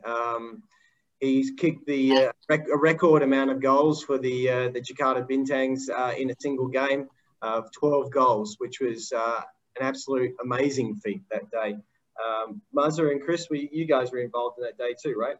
he's 1.20 1.52
kicked 1.58 1.86
the 1.86 2.12
uh, 2.12 2.32
rec- 2.48 2.68
a 2.72 2.76
record 2.76 3.22
amount 3.22 3.50
of 3.50 3.60
goals 3.60 4.04
for 4.04 4.18
the, 4.18 4.48
uh, 4.48 4.68
the 4.70 4.80
Jakarta 4.80 5.28
Bintangs 5.28 5.88
uh, 5.90 6.14
in 6.16 6.30
a 6.30 6.34
single 6.38 6.68
game 6.68 7.08
of 7.42 7.70
12 7.72 8.10
goals, 8.10 8.56
which 8.58 8.80
was 8.80 9.12
uh, 9.12 9.40
an 9.78 9.86
absolute 9.86 10.34
amazing 10.42 10.94
feat 10.96 11.22
that 11.30 11.50
day. 11.50 11.76
Um, 12.24 12.62
Mazza 12.74 13.10
and 13.10 13.20
Chris, 13.20 13.48
we, 13.50 13.68
you 13.72 13.86
guys 13.86 14.12
were 14.12 14.18
involved 14.18 14.58
in 14.58 14.64
that 14.64 14.78
day 14.78 14.94
too, 15.02 15.14
right? 15.18 15.36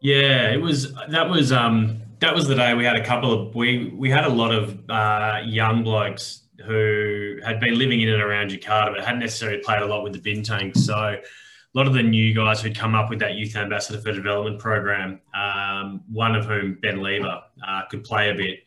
Yeah, 0.00 0.50
it 0.52 0.60
was. 0.60 0.94
That 1.10 1.28
was 1.28 1.52
um, 1.52 2.00
that 2.20 2.34
was 2.34 2.48
the 2.48 2.54
day 2.54 2.72
we 2.72 2.84
had 2.84 2.96
a 2.96 3.04
couple 3.04 3.32
of 3.32 3.54
we 3.54 3.92
we 3.94 4.08
had 4.08 4.24
a 4.24 4.30
lot 4.30 4.50
of 4.50 4.78
uh, 4.88 5.40
young 5.44 5.84
blokes 5.84 6.42
who 6.66 7.38
had 7.44 7.60
been 7.60 7.78
living 7.78 8.00
in 8.00 8.08
and 8.08 8.22
around 8.22 8.50
Jakarta, 8.50 8.94
but 8.94 9.04
hadn't 9.04 9.20
necessarily 9.20 9.58
played 9.58 9.82
a 9.82 9.86
lot 9.86 10.02
with 10.02 10.12
the 10.12 10.18
Bintangs. 10.18 10.78
So 10.78 10.94
a 10.94 11.18
lot 11.74 11.86
of 11.86 11.92
the 11.92 12.02
new 12.02 12.34
guys 12.34 12.60
who'd 12.60 12.76
come 12.76 12.94
up 12.94 13.10
with 13.10 13.20
that 13.20 13.34
youth 13.34 13.56
ambassador 13.56 14.00
for 14.00 14.12
development 14.12 14.58
program, 14.58 15.20
um, 15.34 16.02
one 16.10 16.34
of 16.34 16.44
whom 16.44 16.78
Ben 16.82 17.00
Lever 17.00 17.40
uh, 17.66 17.82
could 17.90 18.04
play 18.04 18.30
a 18.30 18.34
bit. 18.34 18.60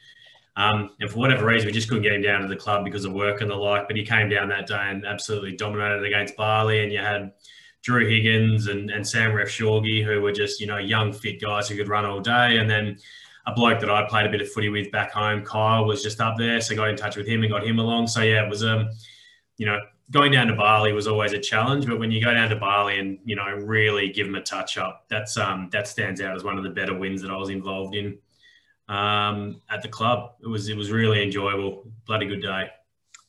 Um, 0.56 0.91
and 1.00 1.10
for 1.10 1.18
whatever 1.18 1.46
reason, 1.46 1.66
we 1.66 1.74
just 1.74 1.89
couldn't 1.89 2.04
get 2.04 2.14
him 2.14 2.22
down 2.22 2.41
to 2.41 2.48
the 2.48 2.56
club 2.56 2.86
because 2.86 3.06
of 3.06 3.14
work 3.14 3.41
and 3.41 3.50
the 3.50 3.56
like. 3.56 3.88
But 3.88 3.98
he 3.98 4.06
came 4.06 4.30
down 4.30 4.50
that 4.50 4.68
day 4.68 4.80
and 4.80 5.06
absolutely 5.06 5.56
dominated 5.56 6.06
against 6.06 6.38
Bali. 6.38 6.84
And 6.84 6.91
you 6.91 7.00
had 7.00 7.34
Drew 7.82 8.08
Higgins 8.08 8.68
and, 8.68 8.89
and 8.89 9.06
Sam 9.06 9.32
Refshorgi, 9.32 10.06
who 10.06 10.22
were 10.22 10.32
just, 10.32 10.62
you 10.62 10.68
know, 10.68 10.78
young, 10.78 11.12
fit 11.12 11.41
guys 11.41 11.68
who 11.68 11.76
could 11.76 11.89
run 11.89 12.06
all 12.06 12.22
day. 12.22 12.58
And 12.58 12.70
then 12.70 12.98
a 13.46 13.54
bloke 13.54 13.80
that 13.82 13.89
I 13.89 14.08
played 14.08 14.26
a 14.26 14.30
bit 14.30 14.41
of 14.41 14.52
footy 14.52 14.70
with 14.70 14.91
back 14.91 15.12
home, 15.12 15.44
Kyle, 15.44 15.86
was 15.86 16.02
just 16.02 16.22
up 16.22 16.38
there. 16.38 16.62
So 16.62 16.76
got 16.76 16.89
in 16.89 16.96
touch 16.96 17.18
with 17.18 17.28
him 17.28 17.44
and 17.44 17.52
got 17.52 17.66
him 17.66 17.80
along. 17.80 18.08
So, 18.08 18.22
yeah, 18.22 18.46
it 18.46 18.50
was, 18.50 18.64
um, 18.64 18.89
you 19.58 19.66
know, 19.66 19.80
going 20.12 20.32
down 20.32 20.48
to 20.48 20.56
Bali 20.56 20.94
was 20.94 21.08
always 21.08 21.34
a 21.34 21.39
challenge. 21.39 21.86
But 21.86 22.00
when 22.00 22.12
you 22.12 22.24
go 22.24 22.34
down 22.34 22.50
to 22.50 22.56
Bali 22.56 23.00
and, 23.00 23.20
you 23.26 23.36
know, 23.36 23.46
really 23.46 24.10
give 24.10 24.28
them 24.28 24.36
a 24.36 24.41
touch 24.41 24.78
up, 24.78 25.06
that's 25.10 25.38
um, 25.38 25.70
that 25.72 25.88
stands 25.88 26.22
out 26.22 26.36
as 26.36 26.44
one 26.44 26.58
of 26.58 26.64
the 26.64 26.70
better 26.70 26.98
wins 26.98 27.22
that 27.22 27.32
I 27.32 27.36
was 27.36 27.50
involved 27.50 27.96
in 27.96 28.18
um, 28.88 29.62
at 29.70 29.82
the 29.82 29.89
club. 29.89 30.34
It 30.41 30.48
was 30.48 30.70
it 30.70 30.78
was 30.78 30.91
really 30.91 31.22
enjoyable. 31.24 31.91
Bloody 32.06 32.28
good 32.28 32.41
day. 32.41 32.70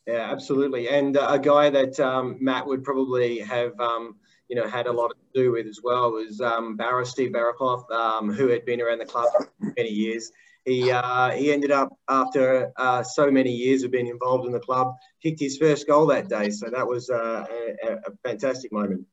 Yeah, 0.06 0.30
absolutely. 0.30 0.88
And 0.88 1.16
uh, 1.16 1.28
a 1.30 1.38
guy 1.38 1.70
that 1.70 1.98
um, 1.98 2.36
Matt 2.40 2.66
would 2.66 2.84
probably 2.84 3.38
have 3.38 3.78
um, 3.80 4.16
you 4.54 4.60
know 4.60 4.68
had 4.68 4.86
a 4.86 4.92
lot 4.92 5.08
to 5.08 5.42
do 5.42 5.50
with 5.50 5.66
as 5.66 5.80
well 5.82 6.12
was 6.12 6.40
um, 6.40 6.76
Barra 6.76 7.04
Steve 7.04 7.32
Barakoff, 7.32 7.90
um, 7.90 8.32
who 8.32 8.46
had 8.46 8.64
been 8.64 8.80
around 8.80 8.98
the 8.98 9.04
club 9.04 9.26
for 9.36 9.50
many 9.76 9.88
years. 9.88 10.30
He 10.64 10.92
uh, 10.92 11.30
he 11.32 11.52
ended 11.52 11.72
up 11.72 11.88
after 12.08 12.72
uh, 12.76 13.02
so 13.02 13.32
many 13.32 13.50
years 13.50 13.82
of 13.82 13.90
being 13.90 14.06
involved 14.06 14.46
in 14.46 14.52
the 14.52 14.60
club, 14.60 14.94
kicked 15.20 15.40
his 15.40 15.58
first 15.58 15.88
goal 15.88 16.06
that 16.06 16.28
day. 16.28 16.50
So 16.50 16.70
that 16.70 16.86
was 16.86 17.10
uh, 17.10 17.44
a, 17.84 17.94
a 17.94 18.12
fantastic 18.22 18.72
moment. 18.72 19.04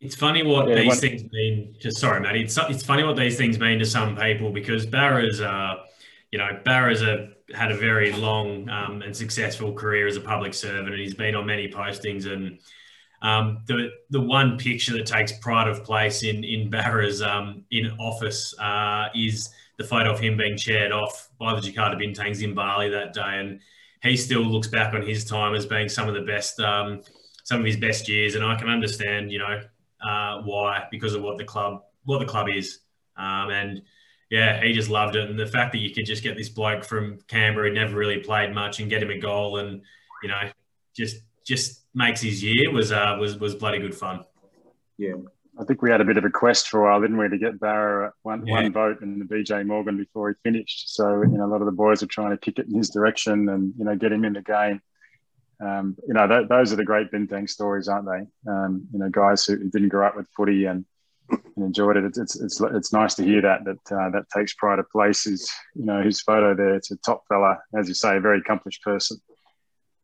It's 0.00 0.16
funny 0.16 0.42
what 0.42 0.68
yeah, 0.68 0.76
these 0.76 0.88
one... 0.88 0.96
things 0.96 1.22
mean. 1.30 1.76
Just 1.78 1.98
sorry, 1.98 2.20
Matty. 2.20 2.42
It's 2.42 2.58
it's 2.58 2.82
funny 2.82 3.04
what 3.04 3.16
these 3.16 3.36
things 3.36 3.60
mean 3.60 3.78
to 3.78 3.86
some 3.86 4.16
people 4.16 4.50
because 4.50 4.84
Barra's, 4.84 5.40
uh, 5.40 5.76
you 6.32 6.38
know, 6.38 6.60
Barra's 6.64 7.02
a 7.02 7.30
had 7.54 7.70
a 7.70 7.76
very 7.76 8.12
long 8.12 8.68
um, 8.68 9.02
and 9.02 9.16
successful 9.16 9.72
career 9.72 10.06
as 10.06 10.16
a 10.16 10.20
public 10.20 10.54
servant, 10.54 10.88
and 10.88 11.00
he's 11.00 11.14
been 11.14 11.34
on 11.34 11.46
many 11.46 11.68
postings. 11.68 12.26
And 12.26 12.58
Um, 13.20 13.64
the 13.66 13.90
the 14.10 14.20
one 14.20 14.58
picture 14.58 14.92
that 14.96 15.06
takes 15.06 15.32
pride 15.32 15.68
of 15.68 15.82
place 15.82 16.22
in 16.22 16.44
in 16.44 16.70
Barra's 16.70 17.20
um, 17.20 17.64
in 17.70 17.90
office 17.98 18.54
uh, 18.60 19.08
is 19.12 19.50
the 19.78 19.84
photo 19.84 20.12
of 20.12 20.20
him 20.20 20.36
being 20.36 20.56
chaired 20.56 20.92
off 20.92 21.28
by 21.38 21.50
the 21.54 21.60
Jakarta 21.60 21.96
Bintangs 21.98 22.42
in 22.42 22.54
Bali 22.54 22.88
that 22.90 23.12
day, 23.12 23.34
and 23.40 23.60
he 24.02 24.16
still 24.16 24.42
looks 24.42 24.68
back 24.68 24.94
on 24.94 25.02
his 25.02 25.24
time 25.24 25.56
as 25.56 25.66
being 25.66 25.88
some 25.88 26.08
of 26.08 26.14
the 26.14 26.26
best, 26.32 26.60
um, 26.60 27.02
some 27.42 27.58
of 27.60 27.66
his 27.66 27.76
best 27.76 28.08
years, 28.08 28.36
and 28.36 28.44
I 28.44 28.54
can 28.54 28.68
understand, 28.68 29.32
you 29.32 29.40
know, 29.42 29.54
uh, 30.08 30.42
why 30.42 30.86
because 30.90 31.14
of 31.16 31.22
what 31.22 31.38
the 31.38 31.44
club 31.44 31.82
what 32.04 32.18
the 32.20 32.30
club 32.32 32.48
is, 32.48 32.80
um, 33.16 33.50
and 33.50 33.82
yeah, 34.30 34.62
he 34.62 34.72
just 34.72 34.90
loved 34.90 35.16
it, 35.16 35.28
and 35.28 35.38
the 35.38 35.46
fact 35.46 35.72
that 35.72 35.78
you 35.78 35.90
could 35.90 36.06
just 36.06 36.22
get 36.22 36.36
this 36.36 36.48
bloke 36.48 36.84
from 36.84 37.18
Canberra 37.28 37.68
who 37.68 37.74
never 37.74 37.96
really 37.96 38.18
played 38.18 38.54
much 38.54 38.80
and 38.80 38.90
get 38.90 39.02
him 39.02 39.10
a 39.10 39.18
goal, 39.18 39.58
and 39.58 39.82
you 40.22 40.28
know, 40.28 40.50
just 40.94 41.16
just 41.46 41.84
makes 41.94 42.20
his 42.20 42.42
year 42.42 42.70
was 42.72 42.92
uh, 42.92 43.16
was 43.18 43.38
was 43.38 43.54
bloody 43.54 43.78
good 43.78 43.94
fun. 43.94 44.24
Yeah. 44.98 45.14
I 45.60 45.64
think 45.64 45.82
we 45.82 45.90
had 45.90 46.00
a 46.00 46.04
bit 46.04 46.16
of 46.16 46.24
a 46.24 46.30
quest 46.30 46.68
for 46.68 46.82
a 46.82 46.84
while, 46.84 47.00
didn't 47.00 47.18
we, 47.18 47.28
to 47.28 47.36
get 47.36 47.58
Barra 47.58 48.12
one, 48.22 48.46
yeah. 48.46 48.54
one 48.54 48.72
vote 48.72 49.02
in 49.02 49.18
the 49.18 49.24
BJ 49.24 49.66
Morgan 49.66 49.96
before 49.96 50.28
he 50.28 50.36
finished. 50.44 50.94
So, 50.94 51.22
you 51.22 51.36
know, 51.36 51.46
a 51.46 51.48
lot 51.48 51.60
of 51.60 51.66
the 51.66 51.72
boys 51.72 52.00
are 52.00 52.06
trying 52.06 52.30
to 52.30 52.36
kick 52.36 52.60
it 52.60 52.68
in 52.68 52.76
his 52.76 52.90
direction 52.90 53.48
and, 53.48 53.74
you 53.76 53.84
know, 53.84 53.96
get 53.96 54.12
him 54.12 54.24
in 54.24 54.34
the 54.34 54.42
game. 54.42 54.80
Um, 55.60 55.96
you 56.06 56.14
know, 56.14 56.28
that, 56.28 56.48
those 56.48 56.72
are 56.72 56.76
the 56.76 56.84
great 56.84 57.10
Bintang 57.10 57.50
stories, 57.50 57.88
aren't 57.88 58.06
they? 58.06 58.50
Um, 58.50 58.86
you 58.92 59.00
know, 59.00 59.08
guys 59.08 59.44
who 59.46 59.68
didn't 59.68 59.88
grow 59.88 60.06
up 60.06 60.16
with 60.16 60.28
footy 60.36 60.66
and, 60.66 60.84
and 61.30 61.42
enjoyed 61.56 61.96
it. 61.96 62.04
It's, 62.04 62.18
it's, 62.40 62.60
it's, 62.60 62.92
nice 62.92 63.14
to 63.14 63.24
hear 63.24 63.42
that, 63.42 63.64
that, 63.64 63.94
uh, 63.94 64.10
that 64.10 64.24
takes 64.34 64.54
pride 64.54 64.78
of 64.78 64.90
place 64.90 65.26
is, 65.26 65.50
you 65.74 65.84
know, 65.84 66.02
his 66.02 66.20
photo 66.20 66.54
there. 66.54 66.74
It's 66.74 66.90
a 66.90 66.96
top 66.96 67.24
fella, 67.28 67.58
as 67.76 67.88
you 67.88 67.94
say, 67.94 68.16
a 68.16 68.20
very 68.20 68.38
accomplished 68.38 68.82
person. 68.82 69.18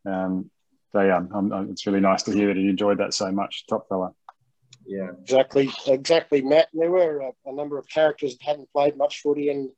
Um, 0.06 0.50
so 0.92 1.00
yeah, 1.00 1.16
I'm, 1.16 1.52
I'm, 1.52 1.70
it's 1.70 1.86
really 1.86 2.00
nice 2.00 2.22
to 2.24 2.32
hear 2.32 2.48
that 2.48 2.56
he 2.56 2.68
enjoyed 2.68 2.98
that 2.98 3.14
so 3.14 3.30
much. 3.32 3.66
Top 3.68 3.88
fella. 3.88 4.12
Yeah, 4.86 5.10
exactly, 5.20 5.70
exactly, 5.86 6.42
Matt. 6.42 6.68
There 6.74 6.90
were 6.90 7.20
a, 7.20 7.50
a, 7.50 7.54
number 7.54 7.78
of 7.78 7.88
characters 7.88 8.36
that 8.36 8.44
hadn't 8.44 8.70
played 8.70 8.96
much 8.98 9.22
footy, 9.22 9.48
and 9.48 9.70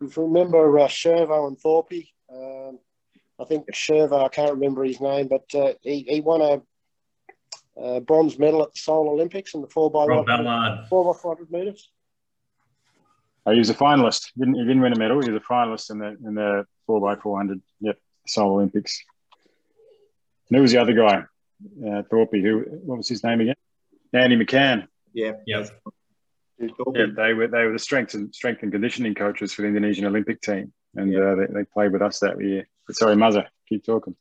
if 0.00 0.16
you 0.16 0.24
remember 0.24 0.78
uh, 0.78 0.88
Shervo 0.88 1.46
and 1.46 1.58
Thorpe, 1.58 1.92
um, 2.34 2.78
I 3.40 3.44
think 3.44 3.66
Shervo, 3.72 4.24
I 4.24 4.28
can't 4.28 4.50
remember 4.50 4.82
his 4.84 5.00
name, 5.00 5.28
but 5.28 5.44
uh, 5.54 5.74
he, 5.82 6.04
he 6.08 6.20
won 6.20 6.42
a, 6.42 6.60
a, 7.80 8.00
bronze 8.00 8.38
medal 8.38 8.62
at 8.62 8.72
the 8.72 8.78
Seoul 8.78 9.08
Olympics 9.08 9.54
in 9.54 9.60
the 9.60 9.68
four 9.68 9.90
by 9.90 10.06
Rob 10.06 10.26
four 10.88 11.12
by 11.12 11.18
five 11.18 11.38
hundred 11.38 11.50
meters. 11.50 11.90
Oh, 13.46 13.52
he 13.52 13.58
was 13.58 13.70
a 13.70 13.74
finalist. 13.74 14.30
He 14.34 14.40
didn't, 14.40 14.54
he 14.54 14.62
didn't 14.62 14.80
win 14.82 14.92
a 14.92 14.98
medal. 14.98 15.22
He 15.22 15.30
was 15.30 15.42
a 15.42 15.52
finalist 15.52 15.90
in 15.90 15.98
the 15.98 16.08
in 16.26 16.34
the 16.34 16.66
four 16.86 17.00
by 17.00 17.16
four 17.16 17.36
hundred. 17.36 17.62
Yep, 17.80 17.98
Seoul 18.26 18.52
Olympics. 18.52 19.02
And 20.48 20.56
who 20.56 20.62
was 20.62 20.72
the 20.72 20.78
other 20.78 20.92
guy? 20.92 21.24
Uh, 21.86 22.02
Thorpe. 22.10 22.32
Who? 22.32 22.60
What 22.84 22.98
was 22.98 23.08
his 23.08 23.24
name 23.24 23.40
again? 23.40 23.56
Andy 24.12 24.36
McCann. 24.36 24.88
Yeah. 25.12 25.32
Yeah. 25.46 25.66
Yeah, 26.58 27.06
they 27.16 27.32
were 27.32 27.48
they 27.48 27.64
were 27.64 27.72
the 27.72 27.78
strength 27.78 28.12
and 28.12 28.34
strength 28.34 28.62
and 28.62 28.70
conditioning 28.70 29.14
coaches 29.14 29.54
for 29.54 29.62
the 29.62 29.68
Indonesian 29.68 30.04
Olympic 30.04 30.42
team, 30.42 30.74
and 30.94 31.10
yeah. 31.10 31.20
uh, 31.20 31.34
they, 31.36 31.46
they 31.46 31.64
played 31.64 31.90
with 31.90 32.02
us 32.02 32.18
that 32.18 32.38
year. 32.38 32.68
But 32.86 32.96
sorry, 32.96 33.14
Muzzer, 33.16 33.46
keep 33.66 33.82
talking. 33.82 34.14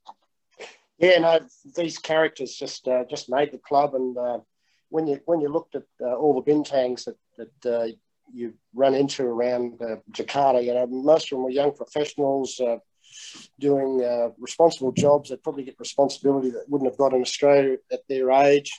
Yeah, 1.00 1.20
no, 1.20 1.40
these 1.76 1.98
characters 1.98 2.54
just 2.56 2.88
uh, 2.88 3.06
just 3.10 3.30
made 3.30 3.52
the 3.52 3.58
club, 3.58 3.96
and 3.96 4.18
uh, 4.18 4.40
when 4.90 5.08
you 5.08 5.20
when 5.26 5.40
you 5.40 5.50
looked 5.50 5.76
at 5.76 5.84
uh, 6.02 6.16
all 6.16 6.34
the 6.34 6.52
bintangs 6.52 7.06
that 7.06 7.18
that 7.38 7.74
uh, 7.82 7.88
you 8.34 8.54
run 8.74 8.94
into 8.94 9.24
around 9.24 9.82
uh, 9.82 9.96
Jakarta, 10.12 10.64
you 10.64 10.74
know, 10.74 10.86
most 10.88 11.32
of 11.32 11.38
them 11.38 11.44
were 11.44 11.50
young 11.50 11.74
professionals 11.74 12.62
doing 13.60 14.02
responsible 14.38 14.92
jobs 14.92 15.30
that 15.30 15.44
probably 15.44 15.64
get 15.64 15.80
responsibility 15.80 16.52
that 16.52 16.70
wouldn't 16.70 16.90
have 16.90 16.98
got 16.98 17.12
in 17.14 17.22
Australia 17.22 17.78
at 17.92 18.02
their 18.08 18.30
age 18.30 18.72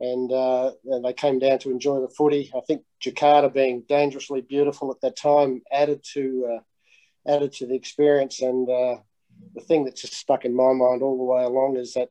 and, 0.00 0.32
uh, 0.32 0.72
and 0.84 1.04
they 1.04 1.12
came 1.12 1.38
down 1.38 1.58
to 1.60 1.70
enjoy 1.70 2.00
the 2.00 2.08
footy. 2.08 2.50
I 2.54 2.60
think 2.66 2.82
Jakarta 3.02 3.52
being 3.52 3.84
dangerously 3.88 4.40
beautiful 4.40 4.90
at 4.90 5.00
that 5.02 5.16
time 5.16 5.62
added 5.72 6.04
to 6.14 6.56
uh, 6.56 7.30
added 7.30 7.52
to 7.54 7.66
the 7.66 7.74
experience. 7.74 8.40
And 8.40 8.68
uh, 8.68 8.96
the 9.54 9.60
thing 9.60 9.84
that's 9.84 10.00
just 10.00 10.14
stuck 10.14 10.44
in 10.44 10.54
my 10.54 10.72
mind 10.72 11.02
all 11.02 11.16
the 11.16 11.24
way 11.24 11.42
along 11.42 11.76
is 11.76 11.94
that 11.94 12.08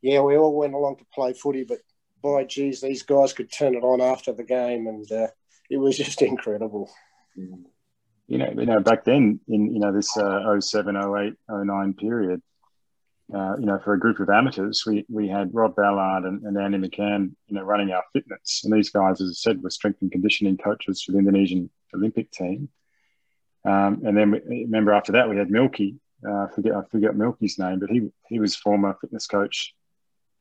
yeah, 0.00 0.20
we 0.20 0.36
all 0.36 0.54
went 0.54 0.74
along 0.74 0.96
to 0.96 1.06
play 1.12 1.32
footy, 1.32 1.64
but 1.64 1.78
by 2.22 2.44
geez, 2.44 2.80
these 2.80 3.02
guys 3.02 3.32
could 3.32 3.50
turn 3.50 3.74
it 3.74 3.82
on 3.82 4.00
after 4.00 4.32
the 4.32 4.44
game, 4.44 4.86
and 4.86 5.10
uh, 5.10 5.28
it 5.70 5.76
was 5.78 5.96
just 5.96 6.22
incredible. 6.22 6.90
You 7.36 8.38
know, 8.38 8.50
you 8.56 8.66
know, 8.66 8.80
back 8.80 9.04
then 9.04 9.40
in 9.48 9.74
you 9.74 9.80
know 9.80 9.92
this 9.92 10.16
uh, 10.16 10.60
07, 10.60 10.96
08, 10.96 11.34
09 11.48 11.94
period, 11.94 12.42
uh, 13.34 13.56
you 13.58 13.66
know, 13.66 13.78
for 13.78 13.92
a 13.92 13.98
group 13.98 14.20
of 14.20 14.30
amateurs, 14.30 14.84
we, 14.86 15.04
we 15.08 15.28
had 15.28 15.54
Rob 15.54 15.76
Ballard 15.76 16.24
and, 16.24 16.42
and, 16.44 16.56
Andy 16.56 16.78
McCann, 16.78 17.34
you 17.46 17.56
know, 17.56 17.62
running 17.62 17.90
our 17.90 18.02
fitness. 18.14 18.62
And 18.64 18.72
these 18.72 18.88
guys, 18.88 19.20
as 19.20 19.28
I 19.28 19.34
said, 19.34 19.62
were 19.62 19.68
strength 19.68 20.00
and 20.00 20.10
conditioning 20.10 20.56
coaches 20.56 21.02
for 21.02 21.12
the 21.12 21.18
Indonesian 21.18 21.68
Olympic 21.94 22.30
team. 22.30 22.70
Um, 23.66 24.00
and 24.06 24.16
then 24.16 24.30
remember 24.30 24.92
after 24.92 25.12
that 25.12 25.28
we 25.28 25.36
had 25.36 25.50
Milky. 25.50 25.96
Uh, 26.26 26.32
I 26.32 26.46
forget 26.54 26.72
I 26.74 26.82
forget 26.90 27.16
Milky's 27.16 27.58
name, 27.58 27.78
but 27.78 27.90
he 27.90 28.10
he 28.28 28.40
was 28.40 28.56
former 28.56 28.96
fitness 29.00 29.26
coach 29.26 29.74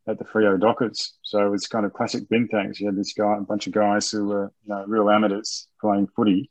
at 0.08 0.18
the 0.18 0.26
Freo 0.26 0.60
Dockers. 0.60 1.14
So 1.22 1.46
it 1.46 1.50
was 1.50 1.68
kind 1.68 1.86
of 1.86 1.94
classic 1.94 2.28
bin 2.30 2.48
Bintangs. 2.48 2.80
You 2.80 2.88
had 2.88 2.96
this 2.96 3.14
guy, 3.14 3.38
a 3.38 3.42
bunch 3.42 3.68
of 3.68 3.74
guys 3.74 4.10
who 4.10 4.26
were 4.26 4.52
you 4.66 4.74
know 4.74 4.86
real 4.88 5.10
amateurs 5.10 5.68
playing 5.80 6.08
footy, 6.16 6.50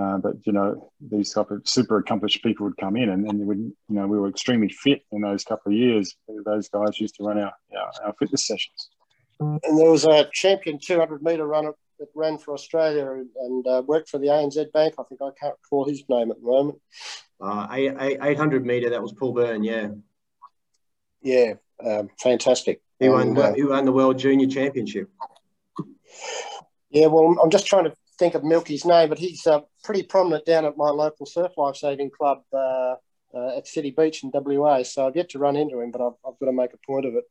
uh, 0.00 0.18
but 0.18 0.34
you 0.44 0.52
know, 0.52 0.92
these 1.00 1.32
type 1.32 1.50
of 1.50 1.62
super 1.68 1.98
accomplished 1.98 2.42
people 2.42 2.66
would 2.66 2.76
come 2.76 2.96
in, 2.96 3.10
and 3.10 3.26
then 3.26 3.46
would, 3.46 3.58
you 3.58 3.74
know, 3.88 4.06
we 4.06 4.18
were 4.18 4.28
extremely 4.28 4.68
fit 4.68 5.02
in 5.12 5.20
those 5.20 5.44
couple 5.44 5.72
of 5.72 5.78
years. 5.78 6.16
Those 6.44 6.68
guys 6.68 7.00
used 7.00 7.14
to 7.16 7.24
run 7.24 7.38
our 7.38 7.52
our, 7.76 8.06
our 8.06 8.14
fitness 8.18 8.46
sessions. 8.46 8.90
And 9.40 9.60
there 9.78 9.90
was 9.90 10.04
a 10.04 10.28
champion 10.32 10.78
200 10.82 11.22
meter 11.22 11.46
runner 11.46 11.74
that 11.98 12.08
ran 12.14 12.38
for 12.38 12.54
Australia 12.54 13.22
and 13.40 13.66
uh, 13.66 13.82
worked 13.86 14.08
for 14.08 14.18
the 14.18 14.28
ANZ 14.28 14.72
Bank. 14.72 14.94
I 14.98 15.02
think 15.04 15.20
I 15.22 15.30
can't 15.40 15.54
recall 15.62 15.86
his 15.86 16.04
name 16.08 16.30
at 16.30 16.40
the 16.40 16.46
moment. 16.46 16.78
Uh, 17.40 17.66
800 17.70 18.64
meter, 18.64 18.90
that 18.90 19.02
was 19.02 19.12
Paul 19.12 19.32
Byrne, 19.32 19.62
yeah. 19.62 19.88
Yeah, 21.22 21.54
um, 21.84 22.10
fantastic. 22.20 22.82
He 23.00 23.08
won, 23.08 23.36
uh, 23.36 23.54
he 23.54 23.64
won 23.64 23.84
the 23.84 23.92
World 23.92 24.18
Junior 24.18 24.46
Championship. 24.46 25.10
Yeah, 26.90 27.06
well, 27.06 27.36
I'm 27.42 27.50
just 27.50 27.66
trying 27.66 27.84
to 27.84 27.94
think 28.18 28.34
of 28.34 28.44
Milky's 28.44 28.84
name, 28.84 29.08
but 29.08 29.18
he's 29.18 29.46
uh, 29.46 29.60
pretty 29.82 30.02
prominent 30.02 30.46
down 30.46 30.64
at 30.64 30.76
my 30.76 30.90
local 30.90 31.26
surf 31.26 31.52
lifesaving 31.56 32.10
club 32.16 32.42
uh, 32.52 32.94
uh, 33.34 33.56
at 33.56 33.66
City 33.66 33.90
Beach 33.90 34.22
in 34.22 34.30
WA. 34.32 34.82
So 34.82 35.06
I've 35.06 35.16
yet 35.16 35.30
to 35.30 35.38
run 35.38 35.56
into 35.56 35.80
him, 35.80 35.90
but 35.90 36.00
I've, 36.00 36.14
I've 36.26 36.38
got 36.38 36.46
to 36.46 36.52
make 36.52 36.72
a 36.72 36.78
point 36.86 37.06
of 37.06 37.14
it. 37.14 37.24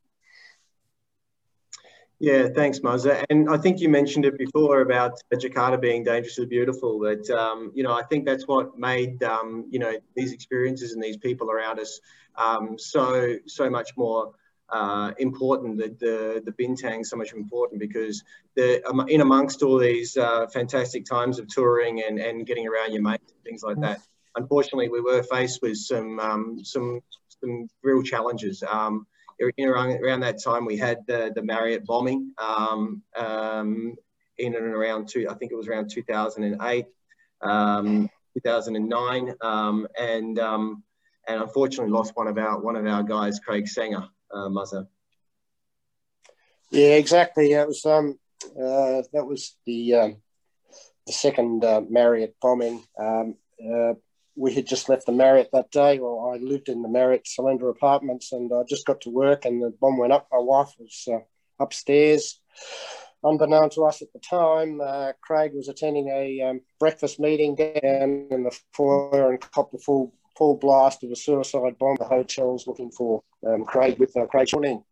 Yeah, 2.24 2.48
thanks, 2.48 2.80
Muzza. 2.80 3.22
And 3.30 3.50
I 3.50 3.58
think 3.58 3.82
you 3.82 3.90
mentioned 3.90 4.24
it 4.24 4.38
before 4.38 4.80
about 4.80 5.20
Jakarta 5.34 5.78
being 5.82 6.06
dangerously 6.06 6.46
beautiful. 6.46 6.98
But 6.98 7.30
um, 7.30 7.74
you 7.76 7.84
know, 7.84 7.92
I 7.92 8.04
think 8.04 8.24
that's 8.26 8.48
what 8.48 8.80
made 8.80 9.22
um, 9.24 9.66
you 9.70 9.78
know 9.78 9.92
these 10.16 10.32
experiences 10.32 10.94
and 10.94 11.04
these 11.04 11.18
people 11.18 11.52
around 11.52 11.82
us 11.82 12.00
um, 12.38 12.80
so 12.80 13.36
so 13.46 13.70
much 13.70 13.90
more 13.98 14.32
uh, 14.70 15.12
important, 15.18 15.78
the, 15.78 15.90
the, 16.00 16.42
the 16.46 16.54
bintang 16.54 17.06
so 17.06 17.18
much 17.18 17.34
important 17.34 17.82
because 17.82 18.24
the, 18.56 18.82
um, 18.88 19.06
in 19.10 19.20
amongst 19.20 19.62
all 19.62 19.78
these 19.78 20.16
uh, 20.16 20.48
fantastic 20.48 21.04
times 21.06 21.40
of 21.40 21.50
touring 21.50 22.02
and, 22.08 22.20
and 22.20 22.48
getting 22.48 22.66
around 22.66 22.94
your 22.94 23.02
mates 23.02 23.34
and 23.34 23.44
things 23.44 23.64
like 23.64 23.78
that, 23.82 24.00
unfortunately, 24.38 24.88
we 24.88 25.02
were 25.02 25.24
faced 25.24 25.62
with 25.62 25.76
some, 25.76 26.22
um, 26.22 26.64
some, 26.64 27.02
some 27.42 27.68
real 27.84 28.02
challenges. 28.02 28.64
Um, 28.64 29.06
around, 29.42 30.20
that 30.22 30.44
time, 30.44 30.66
we 30.66 30.78
had 30.78 31.00
the, 31.08 31.32
the 31.36 31.42
Marriott 31.42 31.86
bombing 31.86 32.34
um, 32.38 33.02
um, 33.16 33.96
in 34.38 34.56
and 34.56 34.66
around, 34.66 35.08
two, 35.08 35.28
I 35.30 35.34
think 35.36 35.52
it 35.52 35.56
was 35.56 35.68
around 35.68 35.90
2008, 35.90 36.86
um, 37.42 38.10
2009, 38.34 39.36
and, 39.42 40.40
and 40.40 40.84
unfortunately 41.28 41.92
lost 41.92 42.16
one 42.16 42.28
of 42.28 42.38
our, 42.38 42.60
one 42.60 42.76
of 42.76 42.86
our 42.86 43.04
guys, 43.04 43.40
Craig 43.40 43.66
Senger 43.66 44.08
uh, 44.34 44.50
Muzza. 44.50 44.88
Yeah, 46.72 46.96
exactly. 46.96 47.52
It 47.54 47.68
was 47.68 47.86
um, 47.86 48.18
uh, 48.46 49.04
that 49.14 49.26
was 49.26 49.56
the 49.66 49.94
um, 49.94 50.18
the 51.06 51.14
second 51.14 51.64
uh, 51.64 51.82
Marriott 51.88 52.36
bombing. 52.42 52.84
Um, 52.98 53.36
uh, 53.62 53.94
we 54.36 54.54
had 54.54 54.66
just 54.66 54.90
left 54.90 55.06
the 55.06 55.12
Marriott 55.12 55.50
that 55.54 55.72
day. 55.72 56.00
Well, 56.00 56.32
I 56.34 56.38
lived 56.38 56.70
in 56.70 56.82
the 56.82 56.90
Marriott 56.90 57.28
Cylinder 57.28 57.70
Apartments, 57.70 58.32
and 58.32 58.52
I 58.52 58.64
just 58.68 58.86
got 58.86 59.02
to 59.02 59.10
work, 59.10 59.46
and 59.46 59.62
the 59.62 59.74
bomb 59.80 59.98
went 59.98 60.14
up. 60.14 60.28
My 60.32 60.40
wife 60.40 60.74
was 60.80 61.08
uh, 61.12 61.20
upstairs. 61.60 62.40
Unbeknown 63.24 63.70
to 63.72 63.84
us 63.84 64.02
at 64.02 64.12
the 64.12 64.20
time, 64.20 64.82
uh, 64.82 65.14
Craig 65.22 65.52
was 65.54 65.70
attending 65.70 66.10
a 66.10 66.42
um, 66.42 66.62
breakfast 66.80 67.20
meeting 67.20 67.56
down 67.56 68.28
in 68.32 68.44
the 68.44 68.60
foyer 68.74 69.32
and 69.32 69.40
copped 69.40 69.72
the 69.72 69.78
full 69.78 70.14
full 70.38 70.58
blast 70.58 71.04
of 71.04 71.12
a 71.12 71.16
suicide 71.16 71.78
bomb. 71.78 71.96
The 71.98 72.06
hotel's 72.06 72.68
looking 72.68 72.92
for 72.92 73.22
um, 73.48 73.66
Craig 73.66 74.00
with 74.00 74.18
uh, 74.18 74.26
Craig 74.26 74.50
Shawning. 74.50 74.84